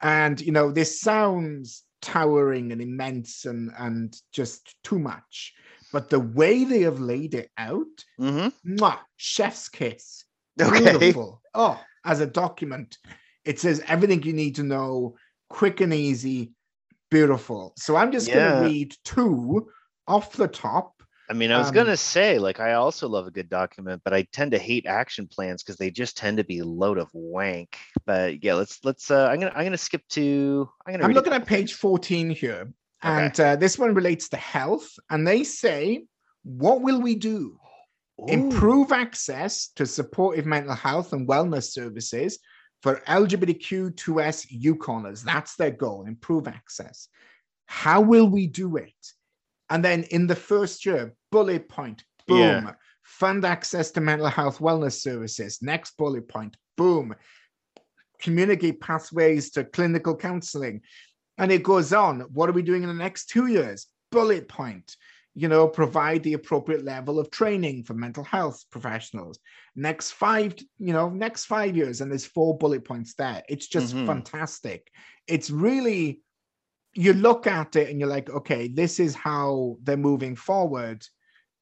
And 0.00 0.40
you 0.40 0.52
know, 0.52 0.70
this 0.70 1.00
sounds 1.00 1.84
towering 2.00 2.72
and 2.72 2.80
immense 2.80 3.44
and 3.44 3.72
and 3.78 4.14
just 4.32 4.76
too 4.84 4.98
much. 4.98 5.54
But 5.92 6.10
the 6.10 6.20
way 6.20 6.64
they 6.64 6.82
have 6.82 7.00
laid 7.00 7.34
it 7.34 7.50
out, 7.56 8.04
Mhm. 8.20 8.52
mwah, 8.66 8.98
chef's 9.16 9.68
kiss. 9.68 10.24
Okay. 10.60 10.90
Beautiful. 10.98 11.40
Oh, 11.54 11.80
as 12.04 12.20
a 12.20 12.26
document, 12.26 12.98
it 13.44 13.58
says 13.58 13.82
everything 13.86 14.22
you 14.22 14.32
need 14.32 14.56
to 14.56 14.62
know, 14.62 15.16
quick 15.48 15.80
and 15.80 15.94
easy, 15.94 16.52
beautiful. 17.10 17.74
So 17.76 17.96
I'm 17.96 18.12
just 18.12 18.28
Yeah. 18.28 18.52
gonna 18.52 18.68
read 18.68 18.94
two 19.04 19.68
off 20.06 20.32
the 20.32 20.48
top. 20.48 20.94
I 21.30 21.34
mean, 21.34 21.50
I 21.50 21.58
was 21.58 21.68
Um, 21.68 21.74
gonna 21.74 21.96
say, 21.96 22.38
like, 22.38 22.58
I 22.58 22.72
also 22.74 23.06
love 23.06 23.26
a 23.26 23.30
good 23.30 23.50
document, 23.50 24.00
but 24.02 24.14
I 24.14 24.22
tend 24.32 24.52
to 24.52 24.58
hate 24.58 24.86
action 24.86 25.26
plans 25.26 25.62
because 25.62 25.76
they 25.76 25.90
just 25.90 26.16
tend 26.16 26.38
to 26.38 26.44
be 26.44 26.60
a 26.60 26.64
load 26.64 26.96
of 26.96 27.10
wank. 27.12 27.76
But 28.06 28.42
yeah, 28.42 28.54
let's 28.54 28.82
let's. 28.84 29.10
Uh, 29.10 29.26
I'm 29.26 29.38
gonna 29.40 29.52
I'm 29.54 29.64
gonna 29.64 29.76
skip 29.76 30.02
to. 30.10 30.68
I'm 30.86 30.94
gonna. 30.94 31.04
I'm 31.04 31.08
read 31.08 31.16
a 31.16 31.18
looking 31.18 31.34
at 31.34 31.46
page 31.46 31.74
14 31.74 32.30
here, 32.30 32.72
and 33.02 33.38
uh, 33.38 33.56
this 33.56 33.78
one 33.78 33.94
relates 33.94 34.30
to 34.30 34.36
health. 34.38 34.88
And 35.10 35.26
they 35.26 35.44
say, 35.44 36.04
What 36.44 36.80
will 36.80 37.00
we 37.00 37.14
do? 37.14 37.58
Ooh, 38.20 38.26
Improve 38.28 38.90
access 38.90 39.68
to 39.76 39.84
supportive 39.86 40.46
mental 40.46 40.74
health 40.74 41.12
and 41.12 41.28
wellness 41.28 41.70
services 41.72 42.38
for 42.82 43.00
LGBTQ2S 43.06 44.46
Yukoners. 44.62 45.22
That's 45.22 45.56
their 45.56 45.70
goal, 45.70 46.04
improve 46.06 46.48
access. 46.48 47.08
How 47.66 48.00
will 48.00 48.28
we 48.28 48.46
do 48.46 48.76
it? 48.76 48.94
And 49.70 49.84
then 49.84 50.04
in 50.04 50.26
the 50.26 50.36
first 50.36 50.86
year, 50.86 51.14
bullet 51.30 51.68
point, 51.68 52.04
boom, 52.26 52.38
Yeah. 52.66 52.74
fund 53.02 53.44
access 53.44 53.90
to 53.92 54.00
mental 54.00 54.28
health 54.28 54.58
wellness 54.58 55.00
services. 55.00 55.60
Next 55.62 55.96
bullet 55.96 56.28
point, 56.28 56.56
boom, 56.76 57.14
communicate 58.20 58.80
pathways 58.80 59.50
to 59.50 59.64
clinical 59.64 60.16
counseling. 60.16 60.82
And 61.36 61.52
it 61.52 61.62
goes 61.62 61.92
on. 61.92 62.20
What 62.32 62.48
are 62.48 62.52
we 62.52 62.62
doing 62.62 62.82
in 62.82 62.88
the 62.88 62.94
next 62.94 63.26
two 63.26 63.46
years? 63.46 63.86
Bullet 64.10 64.48
point, 64.48 64.96
you 65.38 65.48
know, 65.48 65.68
provide 65.68 66.22
the 66.22 66.34
appropriate 66.34 66.84
level 66.84 67.18
of 67.18 67.30
training 67.30 67.84
for 67.84 67.94
mental 67.94 68.24
health 68.24 68.64
professionals. 68.70 69.38
Next 69.76 70.12
five, 70.12 70.54
you 70.78 70.92
know, 70.92 71.08
next 71.10 71.46
five 71.46 71.76
years, 71.76 72.00
and 72.00 72.10
there's 72.10 72.26
four 72.26 72.58
bullet 72.58 72.84
points 72.84 73.14
there. 73.14 73.42
It's 73.48 73.68
just 73.68 73.94
Mhm. 73.94 74.06
fantastic. 74.06 74.90
It's 75.26 75.50
really, 75.50 76.22
you 76.94 77.12
look 77.12 77.46
at 77.46 77.76
it 77.76 77.90
and 77.90 78.00
you're 78.00 78.08
like, 78.08 78.30
okay, 78.30 78.68
this 78.68 78.98
is 79.00 79.14
how 79.14 79.76
they're 79.82 79.96
moving 79.96 80.36
forward, 80.36 81.04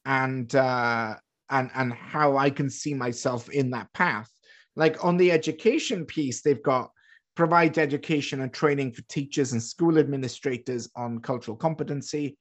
and 0.05 0.55
uh, 0.55 1.17
and 1.51 1.71
and 1.75 1.93
how 1.93 2.37
I 2.37 2.51
can 2.51 2.71
see 2.71 2.95
myself 2.95 3.49
in 3.51 3.71
that 3.71 3.93
path. 3.93 4.31
like 4.79 5.03
on 5.05 5.17
the 5.17 5.33
education 5.33 6.05
piece, 6.05 6.43
they've 6.43 6.63
got 6.63 6.91
provide 7.35 7.79
education 7.79 8.41
and 8.43 8.53
training 8.53 8.93
for 8.93 9.03
teachers 9.09 9.53
and 9.53 9.63
school 9.63 9.99
administrators 9.99 10.89
on 10.97 11.19
cultural 11.21 11.57
competency. 11.57 12.37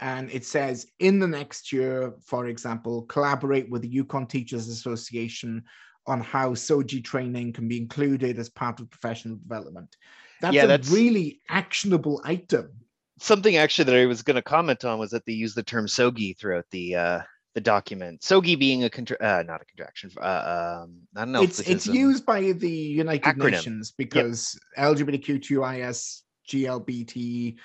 And 0.00 0.30
it 0.30 0.44
says 0.44 0.86
in 0.98 1.18
the 1.18 1.28
next 1.28 1.72
year, 1.72 2.14
for 2.24 2.46
example, 2.46 3.02
collaborate 3.02 3.70
with 3.70 3.82
the 3.82 3.88
Yukon 3.88 4.26
Teachers 4.26 4.68
Association 4.68 5.62
on 6.06 6.20
how 6.20 6.50
SOGI 6.54 7.04
training 7.04 7.52
can 7.52 7.68
be 7.68 7.76
included 7.76 8.38
as 8.38 8.48
part 8.48 8.80
of 8.80 8.90
professional 8.90 9.36
development. 9.36 9.94
That's 10.40 10.54
Yeah, 10.54 10.64
a 10.64 10.66
that's- 10.66 10.90
really 10.90 11.40
actionable 11.48 12.20
item. 12.24 12.70
something 13.20 13.56
actually 13.56 13.84
that 13.84 13.94
I 13.94 14.06
was 14.06 14.22
going 14.22 14.34
to 14.34 14.42
comment 14.42 14.84
on 14.84 14.98
was 14.98 15.10
that 15.12 15.24
they 15.26 15.32
use 15.32 15.54
the 15.54 15.62
term 15.62 15.86
sogi 15.86 16.36
throughout 16.36 16.64
the 16.72 16.96
uh, 16.96 17.20
the 17.54 17.60
document. 17.60 18.22
Sogi 18.22 18.58
being 18.58 18.82
a 18.82 18.90
contra- 18.90 19.18
uh, 19.20 19.44
not 19.46 19.60
a 19.62 19.64
contraction. 19.66 20.10
Uh, 20.20 20.82
um, 20.84 20.96
I 21.14 21.20
don't 21.20 21.30
know. 21.32 21.42
it's 21.42 21.60
it's 21.60 21.86
used 21.86 22.26
by 22.26 22.40
the 22.50 22.68
United 22.70 23.22
acronym. 23.22 23.52
Nations 23.52 23.92
because 23.96 24.58
LGBTQIS, 24.76 26.22
GLBT, 26.48 27.56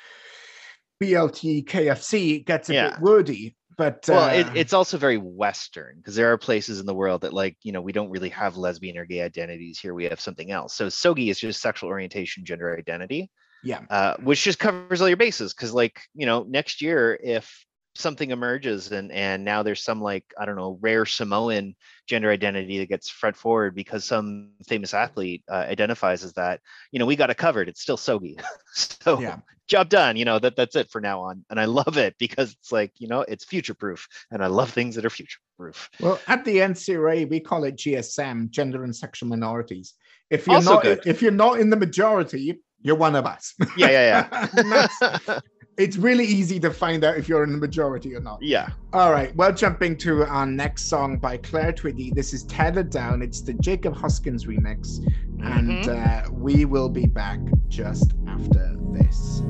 BLT, 1.00 1.64
KFC 1.64 2.40
gets 2.46 2.70
a 2.70 2.74
Yeah. 2.74 2.90
bit 2.92 3.00
wordy. 3.00 3.56
But 3.78 4.10
Well, 4.10 4.28
it, 4.28 4.48
uh, 4.48 4.52
it's 4.56 4.74
also 4.74 4.98
very 4.98 5.18
Western 5.18 5.98
because 5.98 6.16
there 6.16 6.32
are 6.32 6.38
places 6.38 6.80
in 6.80 6.86
the 6.86 6.94
world 6.96 7.22
that, 7.22 7.34
like, 7.34 7.58
you 7.64 7.72
know, 7.74 7.82
we 7.82 7.92
don't 7.92 8.10
really 8.10 8.30
have 8.30 8.56
lesbian 8.58 8.98
or 8.98 9.06
gay 9.06 9.22
identities. 9.22 9.80
Here 9.80 9.94
we 9.94 10.06
have 10.06 10.22
something 10.22 10.50
else. 10.52 10.74
So 10.76 10.88
SOGI 10.88 11.30
is 11.30 11.40
just 11.40 11.62
sexual 11.62 11.90
orientation, 11.90 12.46
gender 12.46 12.76
identity. 12.78 13.30
yeah, 13.64 13.82
uh, 13.90 14.16
which 14.24 14.44
just 14.44 14.60
covers 14.60 15.02
all 15.02 15.10
your 15.10 15.18
bases. 15.18 15.54
Because, 15.54 15.74
like, 15.74 16.02
you 16.16 16.26
know, 16.26 16.44
next 16.50 16.82
year, 16.82 17.20
if 17.24 17.67
something 17.98 18.32
emerges 18.32 18.92
and 18.92 19.12
and 19.12 19.44
now 19.44 19.64
there's 19.64 19.84
some 19.84 20.02
like 20.02 20.24
I 20.38 20.46
don't 20.46 20.56
know 20.56 20.78
rare 20.82 21.06
Samoan 21.06 21.76
gender 22.08 22.32
identity 22.32 22.78
that 22.80 22.90
gets 22.90 23.10
front 23.10 23.36
forward 23.36 23.76
because 23.76 24.06
some 24.06 24.52
famous 24.68 24.94
athlete 24.94 25.44
uh, 25.50 25.66
identifies 25.70 26.24
as 26.24 26.34
that, 26.34 26.62
you 26.92 27.00
know, 27.00 27.06
we 27.06 27.16
got 27.16 27.30
it 27.30 27.38
covered. 27.38 27.68
It's 27.68 27.82
still 27.82 27.98
Sogi. 27.98 28.42
so 28.74 29.20
yeah. 29.20 29.38
job 29.68 29.90
done. 29.90 30.16
You 30.16 30.26
know 30.26 30.40
that 30.40 30.56
that's 30.56 30.76
it 30.76 30.90
for 30.90 31.02
now 31.02 31.22
on, 31.22 31.44
and 31.50 31.60
I 31.60 31.66
love 31.66 31.98
it 31.98 32.16
because 32.20 32.54
it's 32.54 32.72
like 32.72 32.92
you 32.98 33.08
know 33.08 33.22
it's 33.22 33.46
future 33.46 33.74
proof, 33.74 34.08
and 34.32 34.44
I 34.44 34.48
love 34.48 34.70
things 34.72 34.96
that 34.96 35.06
are 35.06 35.10
future 35.10 35.40
proof. 35.58 35.90
Well, 36.00 36.20
at 36.28 36.46
the 36.46 36.58
NCRA, 36.58 37.30
we 37.30 37.40
call 37.40 37.64
it 37.64 37.76
GSM, 37.76 38.50
gender 38.52 38.84
and 38.84 38.96
sexual 38.96 39.30
minorities. 39.30 39.94
If 40.30 40.46
you're 40.48 40.58
Also 40.58 40.76
not 40.76 40.84
good. 40.84 41.02
if 41.06 41.22
you're 41.22 41.32
not 41.32 41.60
in 41.60 41.70
the 41.70 41.78
majority, 41.78 42.60
you're 42.82 42.96
one 42.96 43.16
of 43.16 43.26
us. 43.26 43.54
Yeah, 43.76 43.90
yeah, 43.90 44.48
yeah. 44.62 45.40
it's 45.78 45.96
really 45.98 46.26
easy 46.26 46.60
to 46.60 46.72
find 46.72 47.04
out 47.04 47.18
if 47.18 47.30
you're 47.30 47.44
in 47.44 47.52
the 47.52 47.58
majority 47.58 48.16
or 48.16 48.20
not. 48.20 48.42
yeah. 48.42 48.70
All 48.94 49.12
right, 49.12 49.36
well, 49.36 49.54
jumping 49.54 49.96
to 49.98 50.24
our 50.26 50.46
next 50.46 50.84
song 50.86 51.18
by 51.18 51.38
Claire 51.38 51.72
Twiggy. 51.72 52.12
This 52.16 52.34
is 52.34 52.44
Tethered 52.46 52.90
Down. 52.90 53.22
It's 53.22 53.42
the 53.42 53.54
Jacob 53.54 53.96
Hoskins 53.96 54.46
remix. 54.46 54.98
And 55.44 55.84
Mhm. 55.84 56.28
uh, 56.28 56.32
we 56.32 56.66
will 56.66 56.90
be 56.90 57.06
back 57.06 57.40
just 57.68 58.14
after 58.28 58.76
this. 58.92 59.44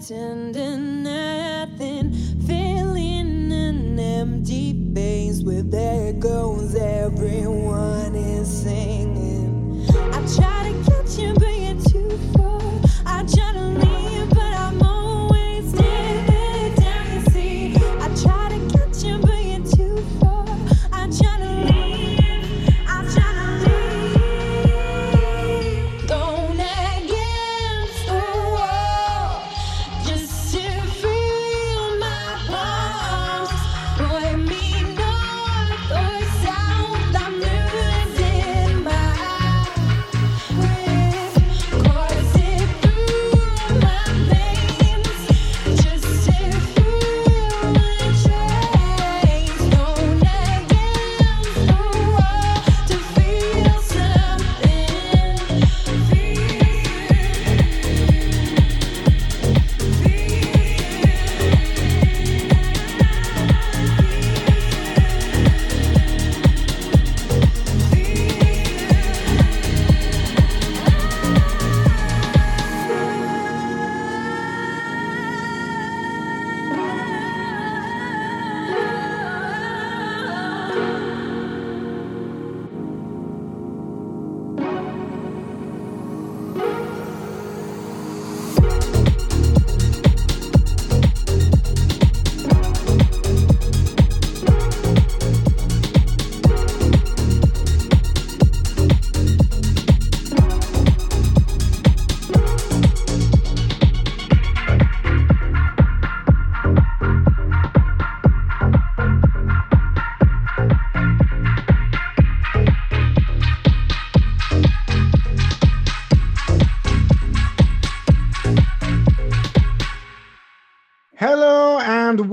To 0.00 0.34
nothing, 0.56 2.12
filling 2.46 3.52
an 3.52 3.98
empty 3.98 4.72
space 4.92 5.42
where 5.42 5.62
there 5.62 6.12
goes 6.12 6.74
everyone 6.74 8.14
is 8.14 8.62
singing. 8.62 9.11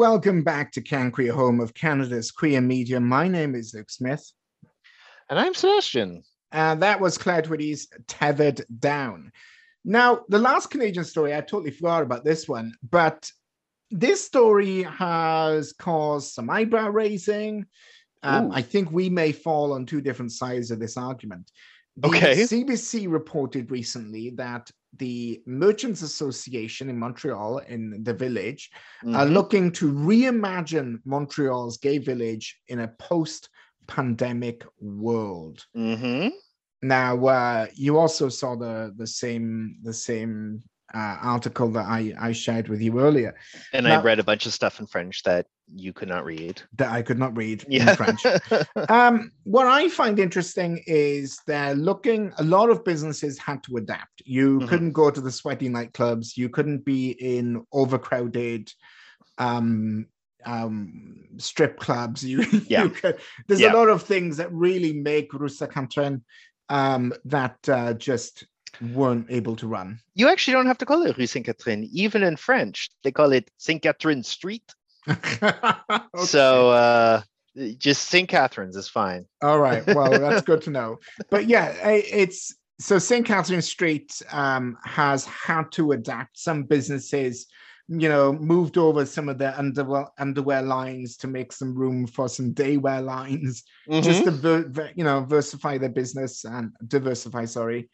Welcome 0.04 0.44
back 0.44 0.72
to 0.72 0.80
Can 0.80 1.12
Queer, 1.12 1.34
home 1.34 1.60
of 1.60 1.74
Canada's 1.74 2.32
queer 2.32 2.62
media. 2.62 3.02
My 3.02 3.28
name 3.28 3.54
is 3.54 3.74
Luke 3.74 3.90
Smith, 3.90 4.32
And 5.30 5.38
I'm 5.38 5.54
Sebastian. 5.54 6.24
and 6.54 6.82
that 6.82 7.02
was 7.02 7.18
Claire 7.18 7.42
Twitty's 7.42 7.90
Tethered 8.08 8.64
Down. 8.80 9.30
Now, 9.84 10.22
the 10.30 10.40
last 10.40 10.68
Canadian 10.72 11.04
story, 11.04 11.36
I 11.36 11.42
totally 11.42 11.72
forgot 11.72 12.04
about 12.04 12.24
this 12.24 12.48
one, 12.48 12.76
but 12.90 13.30
this 13.92 14.24
story 14.26 14.84
has 14.84 15.74
caused 15.74 16.32
some 16.34 16.50
eyebrow 16.50 16.88
raising. 16.92 17.66
Um, 18.24 18.52
I 18.54 18.62
think 18.62 18.94
we 18.94 19.10
may 19.10 19.34
fall 19.34 19.74
on 19.74 19.86
two 19.86 20.00
different 20.00 20.32
sides 20.32 20.72
of 20.72 20.80
this 20.80 20.96
argument. 20.96 21.52
The 21.98 22.08
Okay. 22.08 22.36
CBC 22.44 23.12
reported 23.12 23.70
recently 23.70 24.30
that 24.38 24.72
the 24.98 25.42
Merchants 25.46 26.02
Association 26.02 26.90
in 26.90 26.98
Montreal, 26.98 27.60
in 27.60 28.04
the 28.04 28.14
village, 28.14 28.70
are 29.06 29.26
Mhm. 29.26 29.34
looking 29.34 29.72
to 29.74 29.92
reimagine 29.94 31.00
Montreal's 31.06 31.78
gay 31.78 32.00
village 32.00 32.60
in 32.68 32.80
a 32.80 32.88
post 33.00 33.50
pandemic 33.88 34.64
world. 34.80 35.66
Mhm. 35.76 36.32
Now, 36.82 37.26
uh, 37.26 37.68
you 37.76 37.98
also 37.98 38.30
saw 38.30 38.56
the 38.56 38.94
the 38.98 39.08
same 39.08 39.78
the 39.84 39.94
same 39.94 40.64
uh, 40.94 41.18
article 41.22 41.70
that 41.70 41.86
I 41.86 42.16
I 42.20 42.32
shared 42.32 42.68
with 42.68 42.82
you 42.82 43.00
earlier 43.00 43.36
And 43.74 43.86
Now- 43.86 44.00
I 44.00 44.04
read 44.04 44.18
a 44.20 44.24
bunch 44.24 44.48
of 44.48 44.54
stuff 44.54 44.80
in 44.80 44.88
French 44.88 45.22
that 45.24 45.46
you 45.76 45.94
could 45.94 46.10
not 46.10 46.26
read. 46.26 46.62
that 46.78 46.92
I 46.92 47.02
could 47.02 47.20
not 47.20 47.36
read 47.38 47.64
Yeah. 47.70 47.92
in 47.92 47.96
French. 47.96 48.22
um, 48.90 49.32
what 49.44 49.68
I 49.68 49.88
find 49.90 50.18
interesting 50.20 50.84
is 50.88 51.40
they're 51.46 51.76
looking. 51.76 52.32
A 52.38 52.44
lot 52.44 52.70
of 52.70 52.84
businesses 52.84 53.38
had 53.38 53.64
to 53.64 53.78
adapt. 53.78 54.22
You 54.26 54.60
Mhm. 54.60 54.68
couldn't 54.68 54.92
go 54.94 55.12
to 55.12 55.22
the 55.22 55.32
sweaty 55.32 55.70
nightclubs. 55.70 56.36
You 56.38 56.50
couldn't 56.50 56.86
be 56.86 57.12
in 57.12 57.64
overcrowded 57.72 58.72
um, 59.38 60.08
um, 60.46 61.28
strip 61.38 61.80
clubs. 61.80 62.24
You, 62.30 62.44
Yeah. 62.68 62.84
you 62.86 62.90
could, 62.90 63.18
there's 63.48 63.62
Yeah. 63.62 63.74
a 63.74 63.76
lot 63.76 63.90
of 63.90 64.04
things 64.04 64.38
that 64.38 64.52
really 64.54 64.94
make 64.94 65.34
Rue 65.34 65.50
Saint-Catherine 65.50 66.24
um, 66.70 67.14
that 67.26 67.58
uh, 67.70 67.94
just 67.94 68.46
weren't 68.94 69.26
able 69.30 69.56
to 69.58 69.68
run. 69.68 70.00
you 70.14 70.28
actually 70.30 70.54
don't 70.54 70.68
have 70.68 70.78
to 70.78 70.86
call 70.86 71.02
it 71.06 71.18
Rue 71.18 71.26
Saint 71.28 71.46
Catherine. 71.46 71.88
Even 71.92 72.22
in 72.24 72.36
French, 72.38 72.90
they 73.04 73.12
call 73.12 73.32
it 73.34 73.50
Saint 73.58 73.82
Catherine 73.82 74.24
Street. 74.24 74.64
So 76.26 76.72
uh, 76.72 77.22
just 77.78 78.10
Saint 78.10 78.30
Catherine's 78.30 78.76
is 78.76 78.90
fine. 78.90 79.26
All 79.42 79.60
right. 79.60 79.86
Well, 79.88 80.20
that's 80.20 80.42
good 80.42 80.62
to 80.64 80.70
know. 80.70 80.98
But 81.30 81.48
yeah, 81.48 81.74
it's 81.88 82.56
so 82.80 82.98
St. 82.98 83.26
Catherine 83.26 83.62
Street 83.62 84.22
um, 84.32 84.78
has 84.84 85.26
had 85.26 85.72
to 85.74 85.92
adapt. 85.92 86.38
Some 86.40 86.64
businesses, 86.64 87.48
you 87.88 88.10
know, 88.10 88.34
moved 88.34 88.78
over 88.78 89.06
some 89.06 89.30
of 89.30 89.38
their 89.38 89.54
underwear 89.58 90.08
underwear 90.18 90.62
lines 90.62 91.18
to 91.18 91.28
make 91.28 91.52
some 91.52 91.76
room 91.76 92.08
for 92.08 92.28
some 92.30 92.54
daywear 92.54 93.04
lines, 93.04 93.64
just 94.02 94.22
Mhm. 94.22 94.26
to 94.26 94.32
ver- 94.72 94.92
you 94.96 95.04
know 95.04 95.22
diversify 95.22 95.78
their 95.78 95.90
business 95.90 96.46
and 96.46 96.72
diversify. 96.88 97.46
Sorry. 97.46 97.90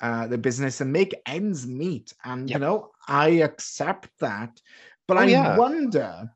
Uh, 0.00 0.26
the 0.26 0.38
business 0.38 0.80
and 0.80 0.90
make 0.92 1.14
ends 1.26 1.66
meet, 1.66 2.14
and 2.24 2.48
you 2.48 2.58
know 2.58 2.90
I 3.06 3.28
accept 3.44 4.08
that, 4.20 4.58
but 5.06 5.18
Oh, 5.18 5.20
I 5.20 5.26
yeah. 5.26 5.56
wonder 5.56 6.30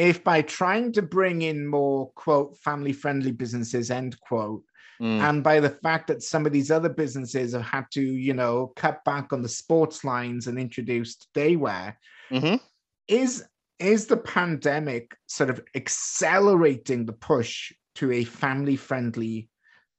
if 0.00 0.24
by 0.24 0.40
trying 0.40 0.90
to 0.92 1.02
bring 1.02 1.42
in 1.42 1.66
more 1.66 2.10
quote 2.12 2.56
family 2.58 2.92
friendly 2.92 3.32
businesses 3.32 3.90
end 3.90 4.18
quote 4.20 4.62
Mm. 5.00 5.20
and 5.28 5.42
by 5.42 5.60
the 5.60 5.70
fact 5.70 6.08
that 6.08 6.22
some 6.22 6.44
of 6.44 6.52
these 6.52 6.70
other 6.70 6.90
businesses 6.90 7.54
have 7.54 7.62
had 7.62 7.86
to 7.92 8.02
you 8.02 8.34
know 8.34 8.70
cut 8.76 9.02
back 9.04 9.32
on 9.32 9.40
the 9.40 9.48
sports 9.48 10.04
lines 10.04 10.46
and 10.46 10.58
introduced 10.58 11.28
daywear 11.34 11.94
Mhm. 12.30 12.60
is 13.08 13.42
is 13.78 14.06
the 14.06 14.18
pandemic 14.18 15.16
sort 15.26 15.48
of 15.48 15.58
accelerating 15.74 17.06
the 17.06 17.14
push 17.14 17.72
to 17.94 18.12
a 18.12 18.24
family 18.24 18.76
friendly 18.76 19.48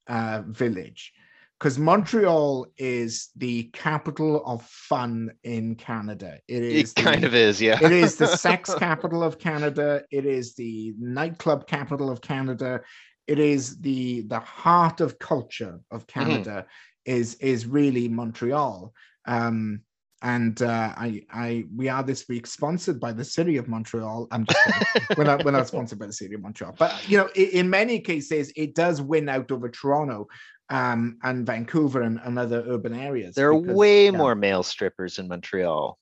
uh, 0.08 0.44
village 0.46 1.14
because 1.62 1.78
montreal 1.78 2.66
is 2.78 3.30
the 3.36 3.64
capital 3.74 4.44
of 4.48 4.64
fun 4.66 5.30
in 5.44 5.76
canada 5.76 6.40
it 6.48 6.64
is 6.64 6.92
It 6.92 6.96
kind 6.96 7.22
the- 7.22 7.28
of 7.28 7.36
is, 7.36 7.62
yeah. 7.62 7.78
it 7.80 7.92
is 7.92 8.16
the 8.16 8.26
sex 8.26 8.74
capital 8.88 9.22
of 9.24 9.38
Canada. 9.38 10.04
It 10.12 10.26
is 10.26 10.56
the 10.56 10.94
nightclub 11.00 11.68
capital 11.68 12.10
of 12.10 12.20
Canada. 12.22 12.82
It 13.28 13.38
is 13.40 13.80
the 13.80 14.22
the 14.22 14.40
heart 14.40 15.02
of 15.02 15.20
culture 15.20 15.80
of 15.92 16.08
Canada. 16.08 16.66
Is 17.06 17.36
is 17.36 17.66
really 17.68 18.08
Montreal. 18.10 18.94
Um, 19.28 19.82
and 20.22 20.62
uh, 20.62 20.94
I 21.08 21.24
I 21.32 21.66
we 21.76 21.90
are 21.90 22.04
this 22.04 22.28
week 22.30 22.46
sponsored 22.48 23.00
by 23.00 23.12
the 23.14 23.26
city 23.26 23.58
of 23.58 23.68
Montreal. 23.68 24.28
I'm 24.32 24.46
just 24.46 24.60
kidding. 24.66 25.08
we're 25.18 25.24
not 25.24 25.44
we're 25.46 25.52
not 25.60 25.68
sponsored 25.68 26.00
by 26.00 26.08
the 26.08 26.14
city 26.14 26.36
of 26.36 26.42
Montreal, 26.42 26.76
but 26.78 26.92
you 27.10 27.18
know 27.18 27.30
in, 27.36 27.50
in 27.60 27.70
many 27.70 28.00
cases 28.00 28.52
it 28.56 28.76
does 28.76 29.02
win 29.02 29.30
out 29.30 29.52
over 29.52 29.70
Toronto. 29.70 30.28
Um, 30.72 31.18
and 31.22 31.46
Vancouver 31.46 32.02
and, 32.02 32.20
and 32.24 32.40
other 32.40 32.64
urban 32.66 32.94
areas. 32.94 33.36
There 33.36 33.52
are 33.52 33.60
because- 33.60 33.76
way 33.76 34.06
yeah, 34.06 34.12
more 34.12 34.36
male 34.36 34.64
strippers 34.64 35.20
in 35.20 35.28
Montreal. 35.28 36.00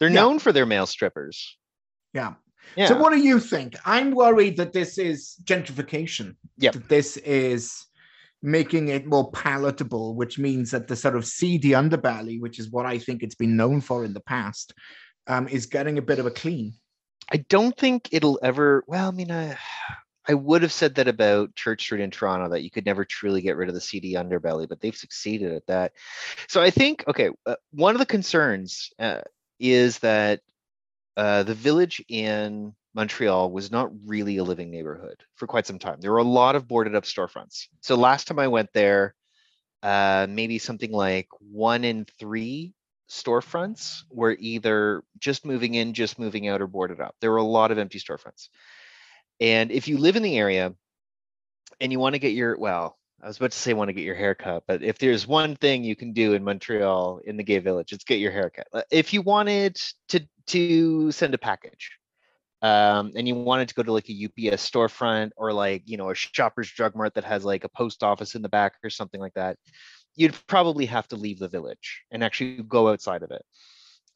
They're 0.00 0.08
Yeah. 0.08 0.14
known 0.14 0.38
for 0.38 0.50
their 0.50 0.66
male 0.66 0.86
strippers. 0.86 1.58
Yeah. 2.14 2.34
Yeah. 2.74 2.86
So 2.88 2.96
what 2.98 3.12
do 3.12 3.18
you 3.18 3.38
think? 3.38 3.76
I'm 3.84 4.12
worried 4.12 4.56
that 4.56 4.72
this 4.72 4.96
is 4.98 5.36
gentrification. 5.44 6.36
That 6.58 6.88
this 6.88 7.18
is 7.18 7.86
making 8.40 8.88
it 8.88 9.06
more 9.06 9.30
palatable, 9.30 10.14
which 10.14 10.38
means 10.38 10.70
that 10.70 10.88
the 10.88 10.96
sort 10.96 11.14
of 11.16 11.26
seedy 11.26 11.70
underbelly, 11.70 12.40
which 12.40 12.58
is 12.58 12.70
what 12.70 12.86
I 12.86 12.98
think 12.98 13.22
it's 13.22 13.34
been 13.34 13.56
known 13.56 13.80
for 13.80 14.04
in 14.04 14.14
the 14.14 14.20
past, 14.20 14.72
um, 15.26 15.46
is 15.48 15.66
getting 15.66 15.98
a 15.98 16.02
bit 16.02 16.18
of 16.18 16.26
a 16.26 16.30
clean. 16.30 16.72
I 17.30 17.36
don't 17.48 17.76
think 17.76 18.08
it'll 18.10 18.38
ever. 18.42 18.84
Well, 18.86 19.08
I 19.08 19.12
mean, 19.12 19.30
I, 19.30 19.56
I 20.28 20.34
would 20.34 20.62
have 20.62 20.72
said 20.72 20.94
that 20.96 21.08
about 21.08 21.54
Church 21.56 21.82
Street 21.82 22.02
in 22.02 22.10
Toronto 22.10 22.50
that 22.50 22.62
you 22.62 22.70
could 22.70 22.86
never 22.86 23.04
truly 23.04 23.40
get 23.40 23.56
rid 23.56 23.68
of 23.68 23.74
the 23.74 23.80
seedy 23.80 24.14
underbelly, 24.14 24.68
but 24.68 24.80
they've 24.80 24.96
succeeded 24.96 25.52
at 25.52 25.66
that. 25.66 25.92
So 26.48 26.62
I 26.62 26.70
think 26.70 27.04
okay, 27.08 27.30
uh, 27.46 27.56
one 27.72 27.94
of 27.94 27.98
the 27.98 28.06
concerns 28.06 28.92
uh, 28.98 29.22
is 29.58 29.98
that 30.00 30.40
uh, 31.16 31.42
the 31.42 31.54
village 31.54 32.04
in 32.08 32.74
Montreal 32.94 33.50
was 33.50 33.70
not 33.70 33.90
really 34.06 34.36
a 34.36 34.44
living 34.44 34.70
neighborhood 34.70 35.22
for 35.34 35.46
quite 35.46 35.66
some 35.66 35.78
time. 35.78 36.00
There 36.00 36.12
were 36.12 36.18
a 36.18 36.24
lot 36.24 36.56
of 36.56 36.68
boarded 36.68 36.94
up 36.94 37.04
storefronts. 37.04 37.66
So 37.80 37.96
last 37.96 38.26
time 38.26 38.38
I 38.38 38.48
went 38.48 38.72
there, 38.72 39.14
uh, 39.82 40.26
maybe 40.28 40.58
something 40.58 40.92
like 40.92 41.28
one 41.40 41.84
in 41.84 42.06
three 42.18 42.74
storefronts 43.10 44.02
were 44.10 44.36
either 44.38 45.02
just 45.18 45.44
moving 45.44 45.74
in, 45.74 45.94
just 45.94 46.18
moving 46.18 46.48
out, 46.48 46.62
or 46.62 46.66
boarded 46.66 47.00
up. 47.00 47.14
There 47.20 47.30
were 47.30 47.38
a 47.38 47.42
lot 47.42 47.70
of 47.70 47.78
empty 47.78 47.98
storefronts. 47.98 48.48
And 49.40 49.70
if 49.70 49.88
you 49.88 49.98
live 49.98 50.16
in 50.16 50.22
the 50.22 50.38
area 50.38 50.74
and 51.80 51.92
you 51.92 51.98
want 51.98 52.14
to 52.14 52.18
get 52.18 52.32
your, 52.32 52.56
well, 52.58 52.98
I 53.22 53.28
was 53.28 53.36
about 53.36 53.52
to 53.52 53.58
say 53.58 53.72
want 53.72 53.88
to 53.88 53.92
get 53.92 54.04
your 54.04 54.16
haircut, 54.16 54.64
but 54.66 54.82
if 54.82 54.98
there's 54.98 55.26
one 55.28 55.54
thing 55.54 55.84
you 55.84 55.94
can 55.94 56.12
do 56.12 56.34
in 56.34 56.42
Montreal 56.42 57.20
in 57.24 57.36
the 57.36 57.44
gay 57.44 57.60
village, 57.60 57.92
it's 57.92 58.04
get 58.04 58.18
your 58.18 58.32
haircut. 58.32 58.66
Uh, 58.72 58.82
If 58.90 59.12
you 59.12 59.22
wanted 59.22 59.76
to 60.08 60.20
to 60.48 61.12
send 61.12 61.32
a 61.32 61.38
package, 61.38 61.92
um, 62.62 63.12
and 63.14 63.28
you 63.28 63.36
wanted 63.36 63.68
to 63.68 63.74
go 63.74 63.84
to 63.84 63.92
like 63.92 64.08
a 64.08 64.24
UPS 64.24 64.68
storefront 64.68 65.30
or 65.36 65.52
like 65.52 65.82
you 65.86 65.96
know 65.96 66.10
a 66.10 66.14
Shoppers 66.16 66.70
Drug 66.72 66.96
Mart 66.96 67.14
that 67.14 67.24
has 67.24 67.44
like 67.44 67.62
a 67.62 67.68
post 67.68 68.02
office 68.02 68.34
in 68.34 68.42
the 68.42 68.48
back 68.48 68.74
or 68.82 68.90
something 68.90 69.20
like 69.20 69.34
that, 69.34 69.56
you'd 70.16 70.36
probably 70.48 70.86
have 70.86 71.06
to 71.08 71.16
leave 71.16 71.38
the 71.38 71.48
village 71.48 72.02
and 72.10 72.24
actually 72.24 72.62
go 72.64 72.88
outside 72.88 73.22
of 73.22 73.30
it. 73.30 73.44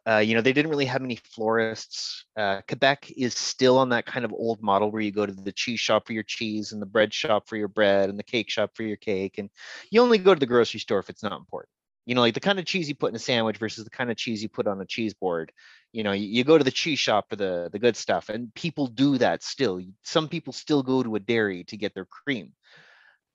Uh, 0.09 0.19
you 0.19 0.35
know, 0.35 0.41
they 0.41 0.53
didn't 0.53 0.71
really 0.71 0.85
have 0.85 1.03
many 1.03 1.17
florists. 1.17 2.27
Uh, 2.37 2.61
Quebec 2.69 3.11
is 3.17 3.37
still 3.37 3.77
on 3.77 3.89
that 3.89 4.07
kind 4.07 4.25
of 4.25 4.33
old 4.33 4.63
model 4.63 4.91
where 4.91 5.03
you 5.03 5.11
go 5.11 5.27
to 5.27 5.33
the 5.33 5.51
cheese 5.51 5.81
shop 5.81 6.07
for 6.07 6.13
your 6.13 6.23
cheese 6.23 6.71
and 6.71 6.81
the 6.81 6.87
bread 6.87 7.13
shop 7.13 7.49
for 7.49 7.57
your 7.57 7.67
bread 7.67 8.09
and 8.09 8.17
the 8.17 8.23
cake 8.23 8.49
shop 8.49 8.71
for 8.75 8.85
your 8.85 8.97
cake. 8.97 9.39
And 9.39 9.51
you 9.91 10.01
only 10.01 10.19
go 10.19 10.33
to 10.33 10.39
the 10.39 10.47
grocery 10.47 10.79
store 10.79 11.01
if 11.01 11.11
it's 11.11 11.25
not 11.25 11.33
important. 11.33 11.71
You 12.05 12.15
know, 12.15 12.21
like 12.21 12.35
the 12.35 12.41
kind 12.41 12.61
of 12.61 12.67
cheese 12.67 12.89
you 12.89 12.95
put 12.95 13.11
in 13.11 13.17
a 13.17 13.19
sandwich 13.19 13.59
versus 13.59 13.83
the 13.83 13.91
kind 13.91 14.13
of 14.13 14.17
cheese 14.17 14.41
you 14.41 14.49
put 14.49 14.69
on 14.69 14.81
a 14.81 14.87
cheese 14.87 15.13
board. 15.13 15.51
You 15.93 16.05
know, 16.05 16.13
you, 16.13 16.29
you 16.29 16.45
go 16.45 16.57
to 16.57 16.63
the 16.63 16.71
cheese 16.71 17.01
shop 17.01 17.27
for 17.29 17.35
the, 17.35 17.69
the 17.73 17.81
good 17.81 17.97
stuff. 17.97 18.29
And 18.29 18.55
people 18.55 18.87
do 18.87 19.19
that 19.19 19.43
still. 19.43 19.81
Some 20.05 20.29
people 20.29 20.53
still 20.53 20.85
go 20.85 21.03
to 21.03 21.17
a 21.17 21.21
dairy 21.21 21.65
to 21.65 21.77
get 21.77 21.95
their 21.95 22.05
cream. 22.05 22.53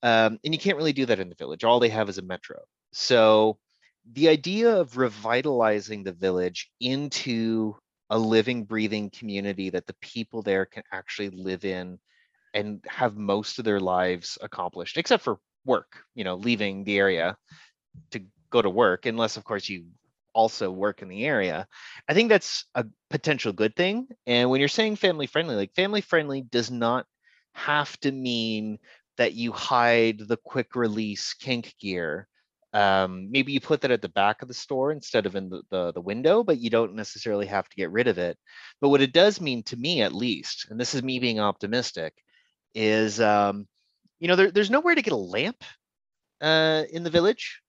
Um, 0.03 0.39
and 0.45 0.53
you 0.53 0.59
can't 0.59 0.77
really 0.77 0.93
do 0.93 1.05
that 1.05 1.19
in 1.19 1.27
the 1.27 1.35
village. 1.35 1.65
All 1.65 1.81
they 1.81 1.89
have 1.89 2.07
is 2.07 2.17
a 2.17 2.21
metro. 2.21 2.61
So 2.93 3.59
the 4.13 4.29
idea 4.29 4.75
of 4.75 4.97
revitalizing 4.97 6.03
the 6.03 6.13
village 6.13 6.71
into 6.79 7.75
a 8.09 8.17
living, 8.17 8.63
breathing 8.65 9.09
community 9.09 9.69
that 9.69 9.87
the 9.87 9.95
people 10.01 10.41
there 10.41 10.65
can 10.65 10.83
actually 10.91 11.29
live 11.29 11.63
in 11.65 11.99
and 12.53 12.83
have 12.87 13.15
most 13.15 13.59
of 13.59 13.65
their 13.65 13.79
lives 13.79 14.37
accomplished, 14.41 14.97
except 14.97 15.23
for 15.23 15.39
work, 15.65 16.03
you 16.15 16.23
know, 16.23 16.35
leaving 16.35 16.83
the 16.83 16.97
area 16.97 17.37
to 18.11 18.21
go 18.49 18.61
to 18.61 18.69
work, 18.69 19.05
unless, 19.05 19.37
of 19.37 19.43
course, 19.43 19.69
you 19.69 19.85
also 20.33 20.71
work 20.71 21.01
in 21.01 21.07
the 21.07 21.25
area. 21.25 21.67
I 22.09 22.13
think 22.13 22.29
that's 22.29 22.65
a 22.75 22.85
potential 23.09 23.53
good 23.53 23.75
thing. 23.75 24.07
And 24.25 24.49
when 24.49 24.59
you're 24.59 24.69
saying 24.69 24.97
family 24.97 25.27
friendly, 25.27 25.55
like 25.55 25.73
family 25.73 26.01
friendly 26.01 26.41
does 26.41 26.71
not 26.71 27.05
have 27.53 27.97
to 28.01 28.11
mean 28.11 28.79
that 29.17 29.33
you 29.33 29.51
hide 29.51 30.19
the 30.19 30.37
quick 30.37 30.75
release 30.75 31.33
kink 31.33 31.75
gear 31.79 32.27
um, 32.73 33.29
maybe 33.31 33.51
you 33.51 33.59
put 33.59 33.81
that 33.81 33.91
at 33.91 34.01
the 34.01 34.09
back 34.09 34.41
of 34.41 34.47
the 34.47 34.53
store 34.53 34.91
instead 34.91 35.25
of 35.25 35.35
in 35.35 35.49
the, 35.49 35.61
the 35.69 35.91
the 35.93 36.01
window, 36.01 36.43
but 36.43 36.59
you 36.59 36.69
don't 36.69 36.95
necessarily 36.95 37.45
have 37.45 37.67
to 37.67 37.75
get 37.75 37.91
rid 37.91 38.07
of 38.07 38.17
it. 38.17 38.37
But 38.79 38.89
what 38.89 39.01
it 39.01 39.13
does 39.13 39.41
mean 39.41 39.63
to 39.63 39.77
me, 39.77 40.01
at 40.01 40.13
least, 40.13 40.67
and 40.69 40.79
this 40.79 40.95
is 40.95 41.03
me 41.03 41.19
being 41.19 41.39
optimistic, 41.39 42.13
is 42.73 43.19
um, 43.19 43.67
you 44.19 44.27
know 44.27 44.35
there, 44.35 44.51
there's 44.51 44.69
nowhere 44.69 44.95
to 44.95 45.01
get 45.01 45.13
a 45.13 45.17
lamp 45.17 45.63
uh, 46.39 46.83
in 46.91 47.03
the 47.03 47.09
village. 47.09 47.61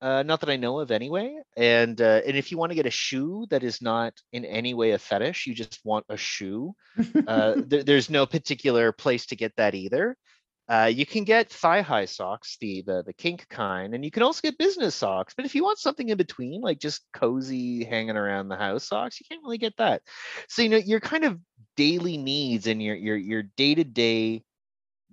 Uh, 0.00 0.24
not 0.24 0.40
that 0.40 0.50
I 0.50 0.56
know 0.56 0.80
of 0.80 0.90
anyway. 0.90 1.36
And 1.56 2.00
uh, 2.00 2.22
and 2.26 2.36
if 2.36 2.50
you 2.50 2.58
want 2.58 2.70
to 2.70 2.76
get 2.76 2.86
a 2.86 2.90
shoe 2.90 3.46
that 3.50 3.62
is 3.62 3.80
not 3.80 4.12
in 4.32 4.44
any 4.44 4.74
way 4.74 4.90
a 4.90 4.98
fetish, 4.98 5.46
you 5.46 5.54
just 5.54 5.80
want 5.84 6.04
a 6.08 6.16
shoe. 6.16 6.74
Uh, 7.28 7.54
there, 7.66 7.84
there's 7.84 8.10
no 8.10 8.26
particular 8.26 8.90
place 8.90 9.26
to 9.26 9.36
get 9.36 9.54
that 9.56 9.76
either. 9.76 10.16
Uh, 10.68 10.90
you 10.92 11.04
can 11.04 11.24
get 11.24 11.50
thigh 11.50 11.82
high 11.82 12.04
socks, 12.04 12.56
the, 12.60 12.82
the 12.86 13.02
the 13.02 13.12
kink 13.12 13.46
kind, 13.48 13.94
and 13.94 14.04
you 14.04 14.10
can 14.10 14.22
also 14.22 14.40
get 14.42 14.56
business 14.58 14.94
socks. 14.94 15.34
But 15.36 15.44
if 15.44 15.54
you 15.54 15.64
want 15.64 15.78
something 15.78 16.08
in 16.08 16.16
between, 16.16 16.60
like 16.60 16.78
just 16.78 17.02
cozy 17.12 17.84
hanging 17.84 18.16
around 18.16 18.48
the 18.48 18.56
house 18.56 18.86
socks, 18.88 19.20
you 19.20 19.26
can't 19.28 19.42
really 19.42 19.58
get 19.58 19.76
that. 19.78 20.02
So 20.48 20.62
you 20.62 20.68
know 20.68 20.76
your 20.76 21.00
kind 21.00 21.24
of 21.24 21.38
daily 21.76 22.16
needs 22.16 22.66
and 22.66 22.82
your 22.82 22.94
your 22.94 23.16
your 23.16 23.42
day 23.42 23.74
to 23.74 23.84
day 23.84 24.44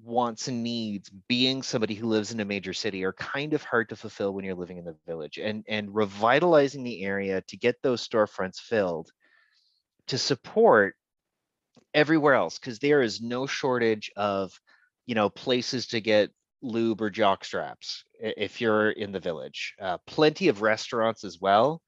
wants 0.04 0.47
and 0.47 0.64
needs 0.64 1.10
being 1.28 1.62
somebody 1.62 1.93
who 1.93 2.08
lives 2.08 2.32
in 2.32 2.39
a 2.39 2.45
major 2.45 2.74
city 2.74 3.04
are 3.04 3.14
kind 3.14 3.54
of 3.54 3.64
hard 3.64 3.89
to 3.89 3.95
fulfill 3.95 4.34
when 4.34 4.45
you're 4.45 4.56
living 4.56 4.78
in 4.78 4.86
the 4.86 4.95
village 5.06 5.38
and 5.38 5.66
and 5.68 5.93
revitalizing 5.93 6.84
the 6.84 7.04
area 7.04 7.41
to 7.41 7.58
get 7.58 7.76
those 7.82 8.08
storefronts 8.08 8.60
filled 8.60 9.12
to 10.08 10.18
support 10.18 10.95
everywhere 11.93 12.36
else 12.36 12.60
because 12.60 12.80
there 12.80 13.02
is 13.02 13.22
no 13.22 13.45
shortage 13.45 14.12
of 14.16 14.60
you 15.10 15.16
know 15.16 15.28
places 15.28 15.88
to 15.88 15.99
get 15.99 16.30
lube 16.62 17.01
or 17.01 17.10
jock 17.10 17.43
straps 17.43 18.03
if 18.20 18.62
you're 18.62 18.91
in 18.91 19.12
the 19.12 19.20
village 19.20 19.74
uh, 19.82 19.97
plenty 20.05 20.49
of 20.49 20.62
restaurants 20.62 21.24
as 21.24 21.39
well 21.41 21.82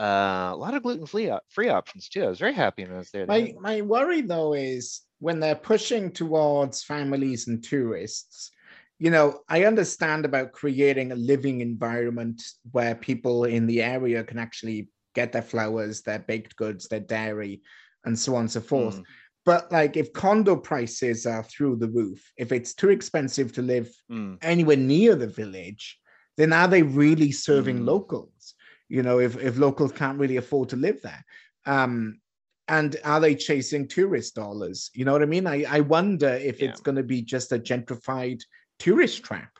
uh, 0.00 0.52
a 0.52 0.56
lot 0.56 0.72
of 0.72 0.82
gluten 0.82 1.04
free 1.04 1.30
free 1.50 1.68
options 1.68 2.08
too 2.08 2.24
i 2.24 2.28
was 2.28 2.38
very 2.38 2.54
happy 2.54 2.82
when 2.84 2.94
i 2.94 2.96
was 2.96 3.10
there 3.10 3.26
My 3.26 3.54
my 3.60 3.82
worry 3.82 4.22
though 4.22 4.54
is 4.54 5.02
when 5.18 5.38
they're 5.38 5.54
pushing 5.72 6.10
towards 6.10 6.82
families 6.82 7.46
and 7.46 7.62
tourists. 7.62 8.50
You 8.98 9.10
know, 9.10 9.40
I 9.48 9.64
understand 9.64 10.24
about 10.24 10.52
creating 10.52 11.12
a 11.12 11.16
living 11.16 11.60
environment 11.60 12.42
where 12.72 12.94
people 12.94 13.44
in 13.44 13.66
the 13.66 13.82
area 13.82 14.24
can 14.24 14.38
actually 14.38 14.88
get 15.14 15.32
their 15.32 15.42
flowers, 15.42 16.00
their 16.00 16.20
baked 16.20 16.56
goods, 16.56 16.88
their 16.88 17.00
dairy, 17.00 17.60
and 18.06 18.18
so 18.18 18.36
on 18.36 18.42
and 18.42 18.50
so 18.50 18.62
forth. 18.62 18.98
Mm. 19.00 19.04
But 19.46 19.70
like 19.72 19.96
if 19.96 20.12
condo 20.12 20.56
prices 20.56 21.24
are 21.24 21.44
through 21.44 21.76
the 21.76 21.88
roof, 21.88 22.20
if 22.36 22.52
it's 22.52 22.74
too 22.74 22.90
expensive 22.90 23.52
to 23.52 23.62
live 23.62 23.88
Mm. 24.10 24.38
anywhere 24.42 24.76
near 24.76 25.14
the 25.14 25.28
village, 25.28 25.98
then 26.36 26.52
are 26.52 26.68
they 26.68 26.82
really 26.82 27.32
serving 27.32 27.78
Mm. 27.80 27.86
locals? 27.86 28.54
You 28.88 29.02
know, 29.02 29.20
if, 29.20 29.36
if 29.38 29.56
locals 29.56 29.92
can't 29.92 30.18
really 30.18 30.36
afford 30.36 30.68
to 30.70 30.76
live 30.76 31.00
there. 31.02 31.24
Um, 31.64 32.20
and 32.68 32.96
are 33.04 33.20
they 33.20 33.36
chasing 33.36 33.86
tourist 33.86 34.34
dollars? 34.34 34.90
You 34.92 35.04
know 35.04 35.12
what 35.12 35.22
I 35.22 35.26
mean? 35.26 35.46
I, 35.46 35.64
I 35.68 35.80
wonder 35.80 36.28
if 36.28 36.60
Yeah. 36.60 36.70
it's 36.70 36.80
going 36.80 36.96
to 36.96 37.04
be 37.04 37.22
just 37.22 37.52
a 37.52 37.58
gentrified 37.58 38.40
tourist 38.80 39.22
trap. 39.22 39.50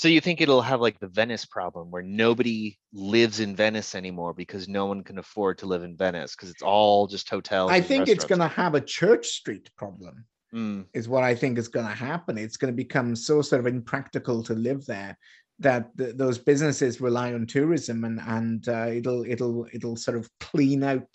So 0.00 0.08
you 0.08 0.22
think 0.22 0.40
it'll 0.40 0.62
have 0.62 0.80
like 0.80 0.98
the 0.98 1.08
Venice 1.08 1.44
problem 1.44 1.90
where 1.90 2.02
nobody 2.02 2.78
lives 2.90 3.38
in 3.38 3.54
Venice 3.54 3.94
anymore 3.94 4.32
because 4.32 4.66
no 4.66 4.86
one 4.86 5.04
can 5.04 5.18
afford 5.18 5.58
to 5.58 5.66
live 5.66 5.82
in 5.82 5.94
Venice 5.94 6.34
because 6.34 6.48
it's 6.48 6.62
all 6.62 7.06
just 7.06 7.28
hotels. 7.28 7.70
I 7.70 7.82
think 7.82 8.08
it's 8.08 8.24
going 8.24 8.38
to 8.38 8.48
have 8.48 8.74
a 8.74 8.80
Church 8.80 9.26
Street 9.26 9.68
problem. 9.76 10.24
Mm, 10.54 10.86
is 10.94 11.06
what 11.06 11.22
I 11.22 11.34
think 11.34 11.58
is 11.58 11.68
going 11.68 11.86
to 11.86 11.92
happen. 11.92 12.38
It's 12.38 12.56
going 12.56 12.72
to 12.72 12.76
become 12.76 13.14
so 13.14 13.42
sort 13.42 13.60
of 13.60 13.66
impractical 13.66 14.42
to 14.44 14.54
live 14.54 14.86
there 14.86 15.18
that 15.60 15.96
th- 15.98 16.16
those 16.16 16.38
businesses 16.38 17.02
rely 17.02 17.34
on 17.34 17.46
tourism, 17.46 18.04
and 18.04 18.20
and 18.20 18.68
uh, 18.68 18.86
it'll 18.86 19.24
it'll 19.26 19.66
it'll 19.72 19.96
sort 19.96 20.16
of 20.16 20.28
clean 20.40 20.82
out 20.82 21.06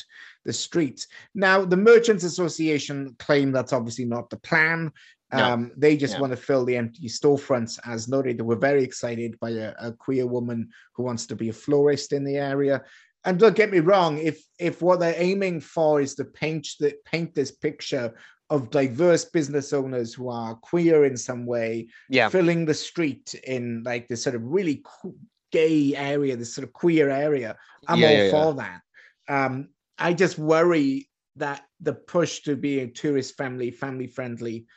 the 0.46 0.54
streets. 0.54 1.08
Now, 1.34 1.66
the 1.66 1.76
Merchants 1.76 2.24
Association 2.24 3.16
claim 3.18 3.52
that's 3.52 3.74
obviously 3.74 4.06
not 4.06 4.30
the 4.30 4.38
plan. 4.38 4.92
No. 5.36 5.54
Um, 5.54 5.72
they 5.76 5.98
just 5.98 6.20
want 6.20 6.32
to 6.32 6.38
fill 6.38 6.66
the 6.66 6.78
empty 6.78 7.08
storefronts. 7.08 7.80
As 7.86 8.08
noted, 8.08 8.38
they 8.38 8.44
were 8.44 8.56
very 8.56 8.84
excited 8.84 9.40
by 9.40 9.52
a, 9.52 9.74
a 9.80 9.92
queer 9.92 10.28
woman 10.28 10.70
who 10.94 11.04
wants 11.04 11.26
to 11.28 11.36
be 11.36 11.50
a 11.50 11.54
florist 11.54 12.14
in 12.14 12.24
the 12.24 12.38
area. 12.38 12.84
And 13.24 13.40
don't 13.40 13.56
get 13.56 13.72
me 13.72 13.80
wrong, 13.80 14.20
if 14.20 14.44
if 14.60 14.82
what 14.82 15.00
they're 15.00 15.16
aiming 15.18 15.62
for 15.62 16.00
is 16.00 16.14
to 16.16 16.26
paint 16.26 16.68
the 16.80 16.94
paint 17.06 17.34
this 17.34 17.52
picture 17.52 18.14
of 18.52 18.70
diverse 18.70 19.26
business 19.26 19.74
owners 19.74 20.14
who 20.14 20.30
are 20.30 20.54
queer 20.56 21.06
in 21.06 21.18
some 21.18 21.48
way, 21.48 21.88
yeah. 22.10 22.30
filling 22.30 22.66
the 22.66 22.74
street 22.74 23.34
in 23.48 23.82
like 23.84 24.08
this 24.08 24.24
sort 24.24 24.36
of 24.36 24.44
really 24.44 24.84
co- 24.86 25.16
gay 25.52 25.96
area, 25.96 26.36
this 26.36 26.54
sort 26.54 26.68
of 26.68 26.72
queer 26.74 27.10
area. 27.10 27.58
I'm 27.88 28.00
Yeah, 28.00 28.08
all 28.08 28.14
yeah, 28.14 28.32
for 28.32 28.54
that. 28.54 28.82
Um, 29.28 29.70
I 29.98 30.14
just 30.14 30.38
worry 30.38 31.10
that 31.38 31.64
the 31.82 31.94
push 31.94 32.42
to 32.42 32.56
be 32.56 32.80
a 32.80 32.88
tourist 32.88 33.36
friendly, 33.36 33.72
family 33.72 34.08
friendly, 34.08 34.68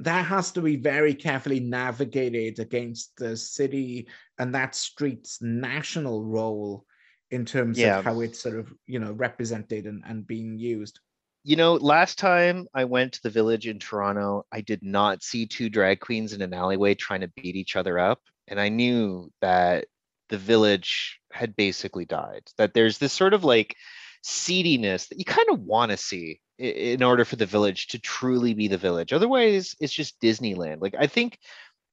that 0.00 0.26
has 0.26 0.52
to 0.52 0.60
be 0.60 0.76
very 0.76 1.14
carefully 1.14 1.60
navigated 1.60 2.58
against 2.58 3.16
the 3.16 3.36
city 3.36 4.08
and 4.38 4.54
that 4.54 4.74
street's 4.74 5.40
national 5.40 6.24
role 6.24 6.84
in 7.30 7.44
terms 7.44 7.78
Yeah. 7.78 7.98
of 7.98 8.04
how 8.04 8.20
it's 8.20 8.40
sort 8.40 8.58
of 8.58 8.72
you 8.86 8.98
know 8.98 9.12
represented 9.12 9.86
and, 9.86 10.02
and 10.06 10.26
being 10.26 10.58
used. 10.58 11.00
You 11.44 11.56
know, 11.56 11.74
last 11.74 12.18
time 12.18 12.66
I 12.74 12.84
went 12.84 13.12
to 13.14 13.22
the 13.22 13.30
village 13.30 13.68
in 13.68 13.78
Toronto, 13.78 14.44
I 14.50 14.60
did 14.60 14.82
not 14.82 15.22
see 15.22 15.46
two 15.46 15.68
drag 15.68 16.00
queens 16.00 16.32
in 16.32 16.42
an 16.42 16.52
alleyway 16.52 16.94
trying 16.94 17.20
to 17.20 17.28
beat 17.28 17.54
each 17.54 17.76
other 17.76 17.98
up. 17.98 18.20
And 18.48 18.60
I 18.60 18.68
knew 18.68 19.30
that 19.40 19.86
the 20.28 20.38
village 20.38 21.20
had 21.32 21.54
basically 21.54 22.04
died, 22.04 22.42
that 22.58 22.74
there's 22.74 22.98
this 22.98 23.12
sort 23.12 23.32
of 23.32 23.44
like 23.44 23.76
seediness 24.24 25.06
that 25.08 25.18
you 25.20 25.24
kind 25.24 25.48
of 25.50 25.60
want 25.60 25.92
to 25.92 25.96
see 25.96 26.40
in 26.58 27.02
order 27.02 27.24
for 27.24 27.36
the 27.36 27.46
village 27.46 27.88
to 27.88 27.98
truly 27.98 28.54
be 28.54 28.68
the 28.68 28.78
village. 28.78 29.12
Otherwise, 29.12 29.76
it's 29.80 29.92
just 29.92 30.20
Disneyland. 30.20 30.80
Like, 30.80 30.94
I 30.98 31.06
think 31.06 31.38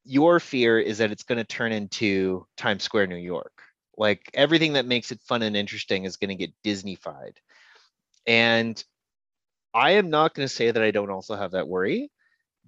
your 0.05 0.39
fear 0.39 0.79
is 0.79 0.97
that 0.99 1.11
it's 1.11 1.23
going 1.23 1.37
to 1.37 1.43
turn 1.43 1.71
into 1.71 2.45
Times 2.57 2.83
Square, 2.83 3.07
New 3.07 3.15
York. 3.15 3.61
Like, 3.97 4.29
everything 4.33 4.73
that 4.73 4.85
makes 4.85 5.11
it 5.11 5.21
fun 5.21 5.41
and 5.41 5.55
interesting 5.55 6.05
is 6.05 6.17
going 6.17 6.29
to 6.29 6.35
get 6.35 6.53
Disneyfied. 6.63 7.35
And 8.25 8.81
I 9.73 9.91
am 9.91 10.09
not 10.09 10.33
going 10.33 10.47
to 10.47 10.53
say 10.53 10.71
that 10.71 10.81
I 10.81 10.91
don't 10.91 11.09
also 11.09 11.35
have 11.35 11.51
that 11.51 11.67
worry, 11.67 12.11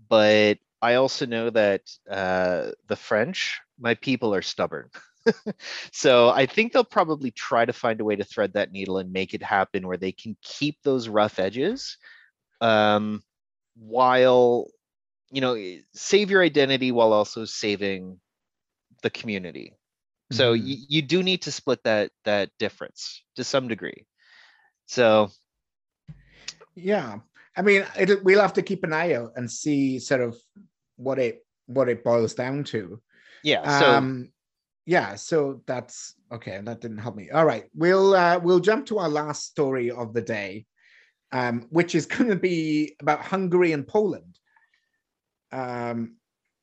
but 0.10 0.58
I 0.82 0.96
also 0.96 1.26
know 1.26 1.50
that 1.50 1.82
uh, 2.10 2.72
the 2.88 2.96
French, 2.96 3.62
my 3.80 3.96
people, 3.96 4.34
are 4.34 4.42
stubborn. 4.42 4.90
so 5.92 6.30
I 6.30 6.46
think 6.46 6.72
they'll 6.72 6.84
probably 6.84 7.32
try 7.32 7.66
to 7.66 7.74
find 7.74 8.00
a 8.00 8.06
way 8.06 8.16
to 8.16 8.24
thread 8.24 8.54
that 8.54 8.72
needle 8.72 8.98
and 8.98 9.12
make 9.12 9.34
it 9.34 9.44
happen 9.44 9.88
where 9.88 9.98
they 9.98 10.12
can 10.12 10.38
keep 10.42 10.78
those 10.84 11.08
rough 11.08 11.40
edges 11.40 11.98
um, 12.62 13.24
while, 13.76 14.68
you 15.32 15.42
know, 15.42 15.54
eh, 15.56 15.80
save 15.94 16.30
your 16.30 16.44
identity 16.44 16.92
while 16.92 17.14
also 17.14 17.46
saving 17.46 18.20
the 19.02 19.10
community. 19.10 19.74
So 20.32 20.54
Mhm. 20.54 20.68
you, 20.68 20.78
you 20.88 21.02
do 21.02 21.24
need 21.24 21.44
to 21.44 21.52
split 21.52 21.84
that 21.84 22.12
that 22.24 22.50
difference 22.58 23.24
to 23.36 23.44
some 23.44 23.68
degree. 23.68 24.06
So 24.88 25.30
Yeah, 26.76 27.20
I 27.56 27.62
mean, 27.62 27.86
it, 27.98 28.24
we'll 28.24 28.42
have 28.42 28.54
to 28.54 28.62
keep 28.62 28.84
an 28.84 28.94
eye 28.94 29.14
out 29.14 29.34
and 29.36 29.50
see 29.50 30.00
sort 30.00 30.22
of 30.22 30.38
what 30.98 31.20
it 31.20 31.46
what 31.68 31.90
it 31.90 32.04
boils 32.04 32.34
down 32.34 32.64
to. 32.66 33.02
yeah, 33.44 33.68
so 33.68 33.88
Um, 33.88 34.32
yeah, 34.86 35.16
so 35.16 35.62
that's 35.66 36.16
okay. 36.32 36.60
That 36.64 36.82
didn't 36.82 37.00
help 37.00 37.16
me. 37.16 37.30
All 37.32 37.46
right, 37.46 37.66
we'll 37.76 38.14
uh, 38.14 38.40
we'll 38.40 38.60
jump 38.60 38.86
to 38.88 39.00
our 39.00 39.10
last 39.10 39.46
story 39.46 39.92
of 39.92 40.14
the 40.14 40.22
day, 40.22 40.66
um, 41.32 41.68
which 41.70 41.96
is 41.96 42.06
going 42.16 42.30
to 42.30 42.36
be 42.36 42.96
about 43.00 43.22
Hungary 43.22 43.72
and 43.72 43.88
Poland. 43.88 44.38
Um, 45.52 46.16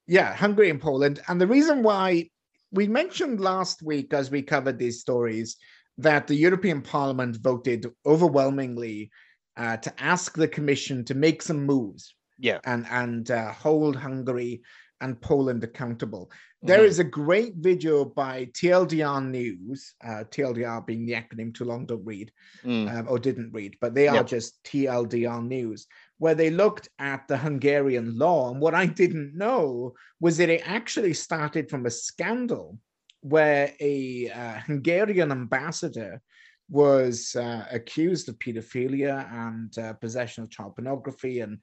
yeah, 0.07 0.35
Hungary 0.35 0.71
and 0.71 0.81
Poland, 0.81 1.21
and 1.29 1.41
the 1.41 1.47
reason 1.47 1.83
why 1.83 2.31
we 2.71 2.87
mentioned 2.89 3.41
last 3.41 3.83
week 3.83 4.15
as 4.15 4.31
we 4.31 4.43
covered 4.43 4.79
these 4.79 5.01
stories 5.01 5.57
that 5.99 6.27
the 6.27 6.35
European 6.35 6.81
Parliament 6.81 7.37
voted 7.37 7.87
overwhelmingly 8.07 9.11
uh, 9.57 9.77
to 9.77 9.93
ask 10.03 10.35
the 10.35 10.49
Commission 10.49 11.05
to 11.05 11.15
make 11.15 11.43
some 11.43 11.67
moves 11.67 12.15
yeah, 12.43 12.59
and 12.65 12.87
and 12.91 13.31
uh, 13.31 13.53
hold 13.53 13.97
Hungary 13.97 14.63
and 15.03 15.21
Poland 15.21 15.63
accountable. 15.65 16.31
There 16.63 16.83
Mhm. 16.85 16.89
is 16.89 16.99
a 17.01 17.05
great 17.05 17.55
video 17.57 18.05
by 18.05 18.45
TLDR 18.55 19.21
News, 19.21 19.95
uh, 20.03 20.25
TLDR 20.31 20.81
being 20.87 21.05
the 21.07 21.15
acronym 21.15 21.53
too 21.53 21.65
long 21.65 21.87
don't 21.87 22.05
read 22.05 22.33
mm, 22.65 22.89
um, 22.91 23.07
or 23.09 23.19
didn't 23.19 23.53
read, 23.53 23.77
but 23.81 23.95
they 23.95 24.09
are 24.09 24.17
Yep. 24.17 24.27
just 24.29 24.63
TLDR 24.65 25.43
News, 25.43 25.87
where 26.19 26.37
they 26.37 26.51
looked 26.51 26.89
at 26.99 27.27
the 27.29 27.37
Hungarian 27.37 28.17
law. 28.17 28.51
And 28.51 28.61
what 28.61 28.75
I 28.75 28.87
didn't 28.87 29.35
know 29.37 29.95
was 30.21 30.37
that 30.39 30.49
it 30.49 30.63
actually 30.65 31.15
started 31.15 31.69
from 31.69 31.85
a 31.87 31.91
scandal 31.91 32.79
where 33.21 33.73
a 33.81 34.31
uh, 34.31 34.59
Hungarian 34.61 35.31
ambassador 35.33 36.21
was 36.69 37.37
uh, 37.37 37.67
accused 37.71 38.29
of 38.29 38.39
pedophilia 38.39 39.31
and 39.33 39.77
uh, 39.79 39.93
possession 39.95 40.45
of 40.45 40.51
child 40.51 40.75
pornography 40.77 41.41
and 41.41 41.59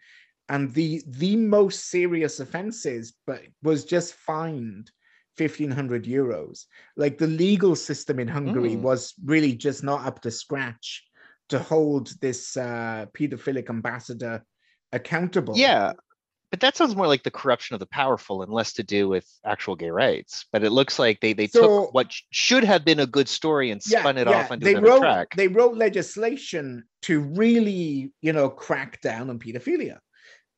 and 0.50 0.74
the 0.74 1.02
the 1.08 1.36
most 1.36 1.90
serious 1.90 2.40
offenses, 2.40 3.14
but 3.28 3.42
was 3.64 3.86
just 3.86 4.14
fined 4.16 4.92
1500 5.38 6.04
euros. 6.06 6.66
Like 6.98 7.18
the 7.18 7.28
legal 7.28 7.76
system 7.76 8.20
in 8.20 8.28
Hungary 8.28 8.76
Mm. 8.76 8.82
was 8.82 9.14
really 9.24 9.54
just 9.56 9.84
not 9.84 10.06
up 10.06 10.22
to 10.24 10.32
scratch 10.32 11.04
to 11.50 11.60
hold 11.60 12.14
this 12.20 12.58
uh, 12.58 13.06
pedophilic 13.18 13.70
ambassador 13.70 14.44
accountable. 14.92 15.56
Yeah, 15.58 15.94
but 16.52 16.60
that 16.60 16.76
sounds 16.76 16.96
more 16.96 17.08
like 17.08 17.24
the 17.24 17.32
corruption 17.32 17.74
of 17.76 17.80
the 17.80 17.86
powerful 17.88 18.42
and 18.44 18.52
less 18.52 18.74
to 18.74 18.84
do 18.84 19.08
with 19.08 19.26
actual 19.46 19.76
gay 19.76 19.92
rights. 19.92 20.46
But 20.52 20.64
it 20.64 20.72
looks 20.72 21.00
like 21.00 21.22
they 21.22 21.34
they 21.34 21.48
So- 21.48 21.62
took 21.86 21.94
what 21.94 22.12
sh- 22.12 22.24
should 22.32 22.64
have 22.66 22.84
been 22.84 23.00
a 23.00 23.08
good 23.08 23.30
story 23.30 23.72
and 23.72 23.82
spun 23.82 24.18
it 24.18 24.28
off 24.28 24.52
onto 24.52 24.66
they 24.66 24.74
another 24.74 24.88
wrote 24.90 25.00
track. 25.02 25.28
they 25.38 25.48
wrote 25.48 25.76
legislation 25.78 26.84
to 27.04 27.22
really 27.22 28.12
you 28.22 28.34
know 28.34 28.50
crack 28.50 29.00
down 29.02 29.30
on 29.30 29.40
pedophilia 29.40 30.00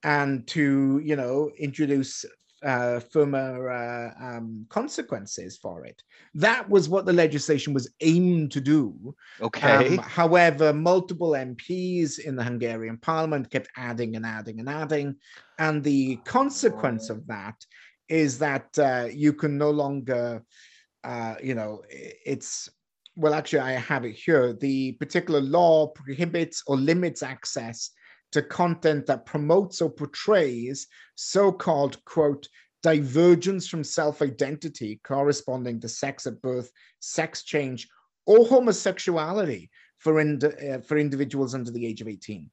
and 0.03 0.47
to 0.47 1.01
you 1.03 1.15
know 1.15 1.51
introduce 1.57 2.25
uh, 2.63 2.99
firmer 2.99 3.71
uh, 3.71 4.11
um, 4.23 4.67
consequences 4.69 5.57
for 5.57 5.83
it. 5.83 6.03
That 6.35 6.69
was 6.69 6.87
what 6.87 7.07
the 7.07 7.13
legislation 7.13 7.73
was 7.73 7.91
aimed 8.01 8.51
to 8.51 8.61
do. 8.61 9.15
Okay. 9.41 9.95
um, 9.95 9.97
however 9.97 10.71
multiple 10.73 11.31
mps 11.31 12.19
in 12.19 12.35
the 12.35 12.43
hungarian 12.43 12.97
parliament 12.97 13.49
kept 13.49 13.67
adding 13.75 14.15
and 14.15 14.25
adding 14.25 14.59
and 14.59 14.69
adding 14.69 15.15
and 15.57 15.83
the 15.83 16.17
consequence 16.17 17.09
of 17.09 17.25
that 17.27 17.55
is 18.07 18.37
that 18.37 18.77
uh, 18.77 19.07
you 19.11 19.33
can 19.33 19.57
no 19.57 19.71
longer 19.71 20.43
uh, 21.03 21.35
you 21.41 21.55
know 21.55 21.81
it's 21.89 22.69
well 23.15 23.33
actually 23.33 23.59
i 23.59 23.71
have 23.71 24.05
it 24.05 24.13
here. 24.13 24.53
The 24.53 24.93
particular 24.93 25.41
law 25.41 25.87
prohibits 25.87 26.63
or 26.67 26.77
limits 26.77 27.23
access 27.23 27.91
to 28.31 28.41
content 28.41 29.05
that 29.05 29.25
promotes 29.25 29.81
or 29.81 29.89
portrays 29.89 30.87
so-called 31.15 32.03
quote 32.05 32.47
divergence 32.83 33.67
from 33.67 33.83
self-identity 33.83 34.99
corresponding 35.03 35.79
to 35.79 35.87
sex 35.87 36.25
at 36.25 36.41
birth 36.41 36.71
sex 36.99 37.43
change 37.43 37.87
or 38.25 38.45
homosexuality 38.45 39.69
for 39.99 40.19
ind- 40.19 40.43
uh, 40.43 40.79
for 40.79 40.97
individuals 40.97 41.53
under 41.53 41.71
the 41.71 41.85
age 41.85 42.01
of 42.01 42.07
18 42.07 42.49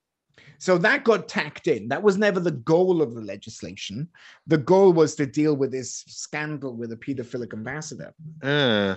so 0.59 0.79
that 0.79 1.05
got 1.05 1.29
tacked 1.29 1.69
in. 1.69 1.89
That 1.89 2.03
was 2.03 2.19
never 2.19 2.41
the 2.41 2.51
goal 2.51 3.03
of 3.03 3.15
the 3.15 3.21
legislation. 3.21 4.09
The 4.47 4.59
goal 4.59 4.93
was 4.93 5.15
to 5.17 5.27
deal 5.27 5.55
with 5.55 5.71
this 5.71 6.05
scandal 6.09 6.75
with 6.75 6.93
a 6.93 6.97
pedophilic 6.97 7.53
ambassador. 7.53 8.13
Uh, 8.43 8.97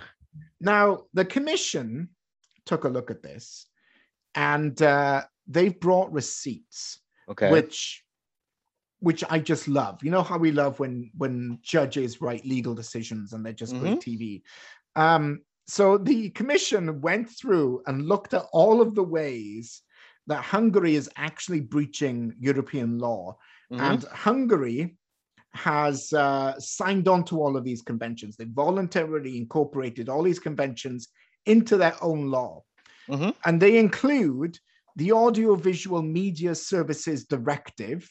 now, 0.60 1.04
the 1.14 1.26
commission 1.26 2.10
took 2.66 2.84
a 2.84 2.90
look 2.90 3.12
at 3.12 3.24
this 3.24 3.68
and 4.36 4.80
uh, 4.82 5.24
they've 5.48 5.80
brought 5.80 6.12
receipts, 6.12 7.00
okay. 7.30 7.52
which 7.52 8.04
which 9.00 9.24
I 9.32 9.40
just 9.40 9.68
love. 9.68 10.04
You 10.04 10.12
know 10.12 10.22
how 10.22 10.38
we 10.38 10.52
love 10.52 10.80
when 10.80 11.12
when 11.18 11.60
judges 11.64 12.22
write 12.22 12.46
legal 12.46 12.76
decisions 12.76 13.34
and 13.34 13.44
they're 13.44 13.54
just 13.54 13.78
great 13.80 14.00
TV. 14.00 14.44
Um, 14.96 15.42
so 15.68 15.98
the 15.98 16.30
commission 16.32 17.02
went 17.02 17.30
through 17.30 17.82
and 17.88 18.08
looked 18.08 18.34
at 18.34 18.46
all 18.52 18.82
of 18.82 18.94
the 18.94 19.04
ways 19.04 19.82
that 20.28 20.44
Hungary 20.44 20.96
is 20.96 21.10
actually 21.18 21.62
breaching 21.62 22.34
European 22.40 23.00
law 23.00 23.38
Mhm. 23.72 23.80
and 23.80 24.04
Hungary 24.04 24.98
has 25.54 26.12
uh, 26.14 26.54
signed 26.60 27.08
on 27.08 27.24
to 27.26 27.42
all 27.42 27.58
of 27.58 27.64
these 27.64 27.82
conventions. 27.82 28.36
They 28.36 28.46
voluntarily 28.46 29.38
incorporated 29.38 30.10
all 30.10 30.24
these 30.24 30.40
conventions 30.40 31.10
into 31.46 31.78
their 31.78 31.96
own 32.02 32.30
law. 32.30 32.64
Mhm. 33.10 33.36
And 33.46 33.62
they 33.62 33.78
include 33.78 34.60
the 34.96 35.12
Audiovisual 35.12 36.02
Media 36.02 36.56
Services 36.56 37.26
Directive, 37.26 38.10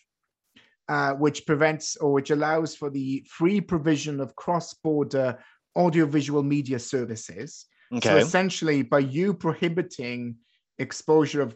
uh, 0.89 1.15
which 1.15 1.47
prevents 1.47 1.97
or 1.97 2.13
which 2.13 2.31
allows 2.31 2.75
for 2.75 2.91
the 2.91 3.25
free 3.29 3.61
provision 3.61 4.21
of 4.21 4.35
cross 4.37 4.75
border 4.75 5.39
audiovisual 5.77 6.43
media 6.43 6.79
services. 6.79 7.67
Okay. 7.93 8.09
So 8.09 8.17
essentially, 8.17 8.83
by 8.83 9.01
you 9.01 9.35
prohibiting 9.35 10.37
exposure 10.79 11.43
of 11.43 11.55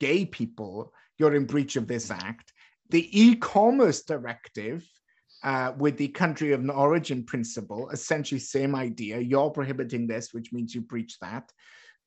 gay 0.00 0.24
people, 0.24 0.92
you're 1.18 1.34
in 1.34 1.46
breach 1.46 1.76
of 1.76 1.86
this 1.86 2.10
act. 2.10 2.52
The 2.90 3.08
e-commerce 3.20 4.02
directive, 4.02 4.86
uh, 5.42 5.72
with 5.76 5.96
the 5.96 6.08
country 6.08 6.52
of 6.52 6.68
origin 6.70 7.24
principle, 7.24 7.90
essentially 7.90 8.38
same 8.38 8.74
idea. 8.74 9.18
You're 9.18 9.50
prohibiting 9.50 10.06
this, 10.06 10.32
which 10.32 10.52
means 10.52 10.74
you 10.74 10.80
breach 10.80 11.18
that. 11.20 11.50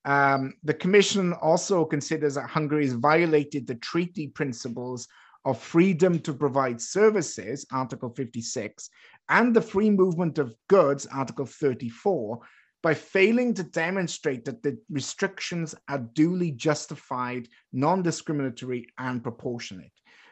Um, 0.05 0.53
the 0.63 0.73
Commission 0.73 1.33
also 1.33 1.85
considers 1.85 2.35
that 2.35 2.49
Hungary 2.49 2.85
has 2.85 2.93
violated 2.93 3.67
the 3.67 3.75
treaty 3.75 4.27
principles 4.27 5.07
of 5.45 5.59
freedom 5.59 6.19
to 6.19 6.33
provide 6.33 6.81
services, 6.81 7.65
Article 7.71 8.09
56, 8.09 8.89
and 9.29 9.55
the 9.55 9.61
free 9.61 9.89
movement 9.89 10.37
of 10.37 10.55
goods, 10.67 11.05
Article 11.07 11.45
34, 11.45 12.39
by 12.81 12.93
failing 12.93 13.53
to 13.53 13.63
demonstrate 13.63 14.45
that 14.45 14.63
the 14.63 14.77
restrictions 14.89 15.75
are 15.89 15.99
duly 16.13 16.51
justified, 16.51 17.47
non 17.73 18.01
discriminatory, 18.01 18.87
and 18.97 19.21
proportionate. 19.21 19.91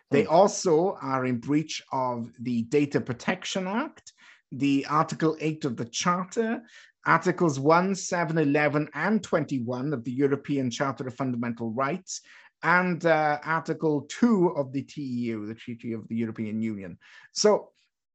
They 0.09 0.25
also 0.25 0.97
are 1.01 1.25
in 1.25 1.39
breach 1.39 1.83
of 1.91 2.31
the 2.39 2.61
Data 2.63 3.01
Protection 3.01 3.67
Act, 3.67 4.13
the 4.51 4.85
Article 4.89 5.35
8 5.41 5.65
of 5.65 5.75
the 5.75 5.85
Charter, 5.85 6.61
Articles 7.07 7.59
1, 7.59 7.95
7, 7.95 8.37
11, 8.37 8.89
and 8.93 9.23
21 9.23 9.93
of 9.93 10.03
the 10.03 10.11
European 10.11 10.69
Charter 10.69 11.07
of 11.07 11.15
Fundamental 11.15 11.71
Rights, 11.71 12.21
and 12.63 13.05
uh, 13.05 13.39
Article 13.43 14.05
2 14.09 14.49
of 14.49 14.73
the 14.73 14.83
TEU, 14.83 15.45
the 15.45 15.55
Treaty 15.55 15.93
of 15.93 16.07
the 16.07 16.15
European 16.15 16.61
Union. 16.61 16.97
So, 17.31 17.69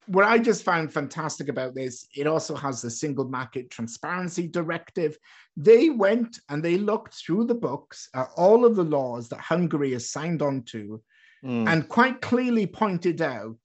what 0.07 0.25
I 0.25 0.37
just 0.37 0.65
found 0.65 0.93
fantastic 0.93 1.49
about 1.49 1.77
this, 1.77 2.07
it 2.17 2.27
also 2.27 2.57
has 2.57 2.83
the 2.83 2.91
Single 2.91 3.29
Market 3.29 3.71
Transparency 3.71 4.49
Directive. 4.49 5.17
They 5.57 5.91
went 5.91 6.41
and 6.49 6.63
they 6.63 6.77
looked 6.77 7.15
through 7.15 7.47
the 7.47 7.55
books 7.55 8.09
at 8.15 8.29
all 8.37 8.65
of 8.65 8.75
the 8.75 8.85
laws 8.85 9.29
that 9.29 9.39
Hungary 9.39 9.93
has 9.93 10.11
signed 10.11 10.43
on 10.43 10.65
to 10.65 11.01
Mm. 11.45 11.69
and 11.69 11.89
quite 11.89 12.21
clearly 12.21 12.69
pointed 12.69 13.21
out 13.21 13.59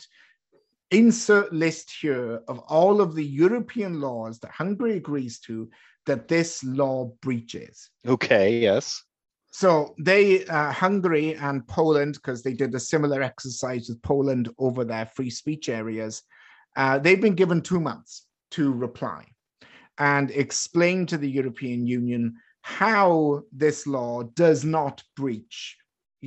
insert 0.92 1.54
list 1.54 1.92
here 2.02 2.42
of 2.48 2.60
all 2.60 3.02
of 3.02 3.16
the 3.16 3.26
European 3.26 4.00
laws 4.00 4.40
that 4.40 4.52
Hungary 4.52 4.98
agrees 4.98 5.40
to 5.40 5.70
that 6.06 6.28
this 6.28 6.64
law 6.64 7.12
breaches. 7.22 7.90
Okay. 8.08 8.60
Yes. 8.60 9.04
So 9.52 9.96
they, 9.98 10.46
uh, 10.46 10.72
Hungary 10.72 11.36
and 11.36 11.68
Poland, 11.68 12.14
because 12.16 12.44
they 12.44 12.54
did 12.54 12.74
a 12.76 12.80
similar 12.80 13.22
exercise 13.22 13.90
with 13.90 14.02
Poland 14.02 14.50
over 14.60 14.84
their 14.84 15.08
free 15.08 15.30
speech 15.30 15.68
areas, 15.68 16.24
uh, 16.76 17.00
they've 17.00 17.22
been 17.22 17.36
given 17.36 17.62
two 17.62 17.80
months 17.80 18.28
to 18.52 18.72
reply 18.72 19.26
and 19.98 20.32
explain 20.32 21.06
to 21.08 21.18
the 21.18 21.30
European 21.30 21.88
Union 21.88 22.36
how 22.62 23.42
this 23.52 23.88
law 23.88 24.24
does 24.24 24.64
not 24.64 25.04
breach, 25.16 25.78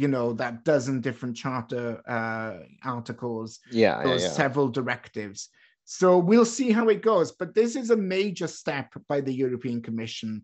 you 0.00 0.08
know, 0.08 0.32
that 0.32 0.64
dozen 0.64 1.02
different 1.02 1.36
charter 1.36 2.00
uh, 2.08 2.64
articles 2.88 3.60
Yeah. 3.70 4.02
yeah, 4.02 4.16
yeah. 4.16 4.28
several 4.30 4.68
directives. 4.68 5.50
So 5.84 6.18
we'll 6.18 6.46
see 6.58 6.70
how 6.70 6.88
it 6.88 7.02
goes. 7.02 7.32
But 7.32 7.54
this 7.54 7.76
is 7.76 7.90
a 7.90 7.96
major 7.96 8.46
step 8.46 8.88
by 9.08 9.20
the 9.20 9.34
European 9.44 9.82
Commission, 9.82 10.42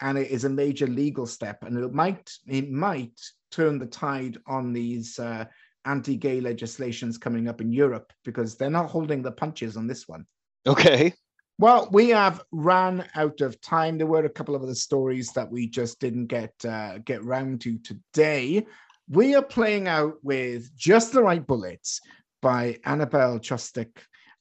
and 0.00 0.18
it 0.18 0.30
is 0.30 0.44
a 0.44 0.50
major 0.50 0.86
legal 0.86 1.26
step, 1.26 1.64
and 1.64 1.78
it 1.78 1.92
might 1.92 2.30
it 2.46 2.70
might 2.70 3.18
turn 3.50 3.78
the 3.78 3.86
tide 3.86 4.36
on 4.46 4.74
these 4.74 5.18
uh, 5.18 5.44
anti-gay 5.86 6.40
legislations 6.42 7.16
coming 7.16 7.48
up 7.48 7.62
in 7.62 7.72
Europe 7.72 8.12
because 8.24 8.56
they're 8.56 8.78
not 8.78 8.90
holding 8.90 9.22
the 9.22 9.32
punches 9.32 9.76
on 9.78 9.86
this 9.86 10.06
one. 10.06 10.26
Okay. 10.66 11.14
Well, 11.60 11.88
we 11.90 12.10
have 12.10 12.42
run 12.52 13.04
out 13.14 13.40
of 13.40 13.60
time. 13.60 13.96
There 13.96 14.06
were 14.06 14.26
a 14.26 14.36
couple 14.38 14.54
of 14.54 14.62
other 14.62 14.76
stories 14.76 15.32
that 15.32 15.50
we 15.50 15.66
just 15.66 15.98
didn't 15.98 16.26
get 16.26 16.52
uh, 16.64 16.98
get 16.98 17.24
round 17.24 17.62
to 17.62 17.78
today. 17.78 18.66
We 19.10 19.34
are 19.34 19.42
playing 19.42 19.88
out 19.88 20.14
with 20.22 20.76
"Just 20.76 21.12
the 21.12 21.22
Right 21.22 21.44
Bullets" 21.46 22.00
by 22.42 22.78
Annabelle 22.84 23.38
Chvostek, 23.38 23.90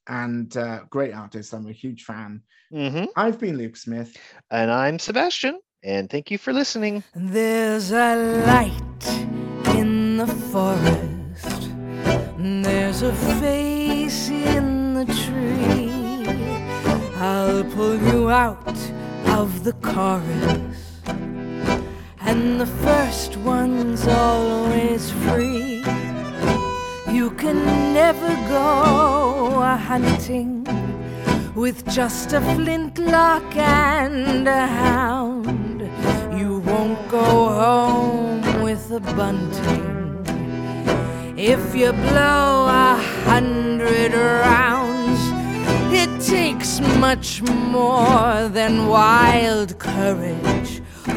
and 0.07 0.55
uh, 0.57 0.81
great 0.89 1.13
artist. 1.13 1.53
I'm 1.53 1.67
a 1.67 1.71
huge 1.71 2.03
fan. 2.03 2.41
hmm 2.71 3.05
I've 3.15 3.39
been 3.39 3.57
Luke 3.57 3.77
Smith. 3.77 4.15
And 4.51 4.69
I'm 4.71 4.99
Sebastian. 4.99 5.59
And 5.83 6.09
thank 6.09 6.31
you 6.31 6.37
for 6.37 6.51
listening. 6.53 7.03
There's 7.15 7.91
a 7.91 8.15
light 8.45 9.03
in 9.77 10.17
the 10.17 10.27
forest. 10.27 11.69
There's 12.37 13.01
a 13.03 13.13
face 13.39 14.29
in 14.29 14.93
the 14.95 15.05
tree. 15.05 16.27
I'll 17.17 17.63
pull 17.75 17.95
you 18.11 18.29
out 18.29 18.67
of 19.27 19.63
the 19.63 19.73
chorus. 19.73 21.01
And 22.19 22.59
the 22.59 22.65
first 22.65 23.37
one's 23.37 23.66
never 28.03 28.35
go 28.47 29.59
a 29.73 29.75
hunting 29.75 30.51
with 31.55 31.77
just 31.99 32.31
a 32.31 32.41
flintlock 32.53 33.49
and 33.55 34.47
a 34.47 34.67
hound. 34.67 35.79
You 36.39 36.59
won't 36.59 37.01
go 37.09 37.27
home 37.63 38.41
with 38.61 38.83
a 38.91 39.03
bunting 39.19 39.87
if 41.35 41.63
you 41.79 41.91
blow 42.09 42.49
a 42.85 42.93
hundred 43.25 44.11
rounds. 44.45 45.21
It 46.01 46.11
takes 46.35 46.79
much 47.07 47.41
more 47.77 48.47
than 48.57 48.73
wild 48.85 49.69
courage, 49.79 50.71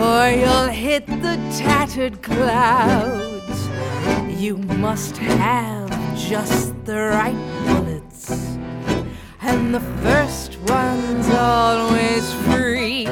or 0.09 0.23
you'll 0.41 0.73
hit 0.87 1.05
the 1.27 1.37
tattered 1.61 2.17
clouds. 2.23 3.59
You 4.43 4.57
must 4.87 5.19
have 5.19 5.80
just 6.31 6.85
the 6.85 6.95
right 6.97 7.35
bullets, 7.67 8.31
and 9.41 9.75
the 9.75 9.81
first 10.01 10.57
one's 10.69 11.29
always 11.31 12.33
free. 12.45 13.09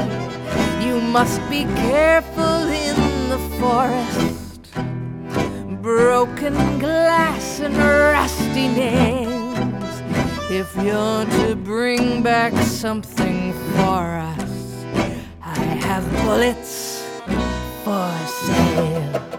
You 0.87 1.01
must 1.01 1.41
be 1.51 1.65
careful 1.65 2.63
in 2.87 3.29
the 3.29 3.41
forest 3.59 4.71
broken 5.83 6.55
glass 6.79 7.59
and 7.59 7.77
rusty 7.77 8.69
nails. 8.69 10.01
If 10.49 10.73
you're 10.77 11.25
to 11.43 11.57
bring 11.57 12.23
back 12.23 12.53
something 12.63 13.53
for 13.73 14.05
us, 14.33 14.85
I 15.43 15.59
have 15.59 16.05
bullets 16.23 17.03
for 17.83 18.13
sale. 18.47 19.38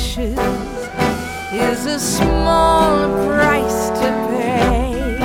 Wishes 0.00 0.38
is 1.52 1.84
a 1.84 1.98
small 1.98 3.26
price 3.26 3.90
to 4.00 4.08
pay. 4.30 5.18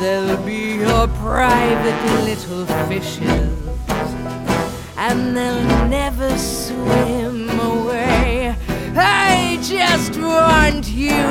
They'll 0.00 0.36
be 0.44 0.76
your 0.84 1.08
private 1.24 2.02
little 2.24 2.66
fishes, 2.86 3.50
and 4.96 5.34
they'll 5.34 5.88
never 5.88 6.36
swim 6.36 7.48
away. 7.60 8.54
I 8.94 9.58
just 9.62 10.18
want 10.20 10.86
you 10.88 11.22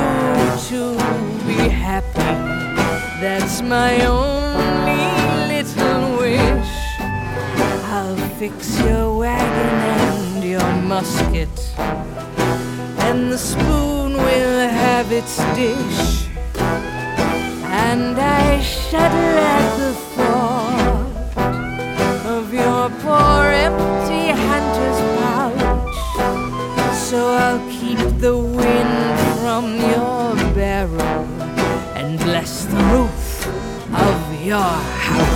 to 0.68 0.80
be 1.46 1.68
happy. 1.68 2.34
That's 3.20 3.62
my 3.62 4.04
only 4.04 5.54
little 5.54 6.18
wish. 6.18 6.74
I'll 7.94 8.16
fix 8.38 8.80
your 8.80 9.16
wagon 9.16 9.74
and 10.02 10.44
your 10.44 10.72
musket, 10.82 11.56
and 13.10 13.32
the 13.32 13.38
spoon 13.38 14.12
will 14.12 14.68
have 14.68 15.10
its 15.12 15.38
dish. 15.56 16.28
And 17.86 18.18
I 18.18 18.60
shudder 18.60 19.30
at 19.56 19.68
the 19.82 19.94
thought 20.14 21.36
of 22.26 22.52
your 22.52 22.90
poor 23.02 23.44
empty 23.66 24.24
hunter's 24.46 25.00
pouch. 25.18 25.98
So 27.08 27.18
I'll 27.44 27.64
keep 27.70 28.02
the 28.26 28.36
wind 28.36 29.18
from 29.40 29.64
your 29.92 30.34
barrel 30.54 31.24
and 31.96 32.18
bless 32.18 32.66
the 32.66 32.82
roof 32.92 33.46
of 34.08 34.44
your 34.44 34.74
house. 35.06 35.27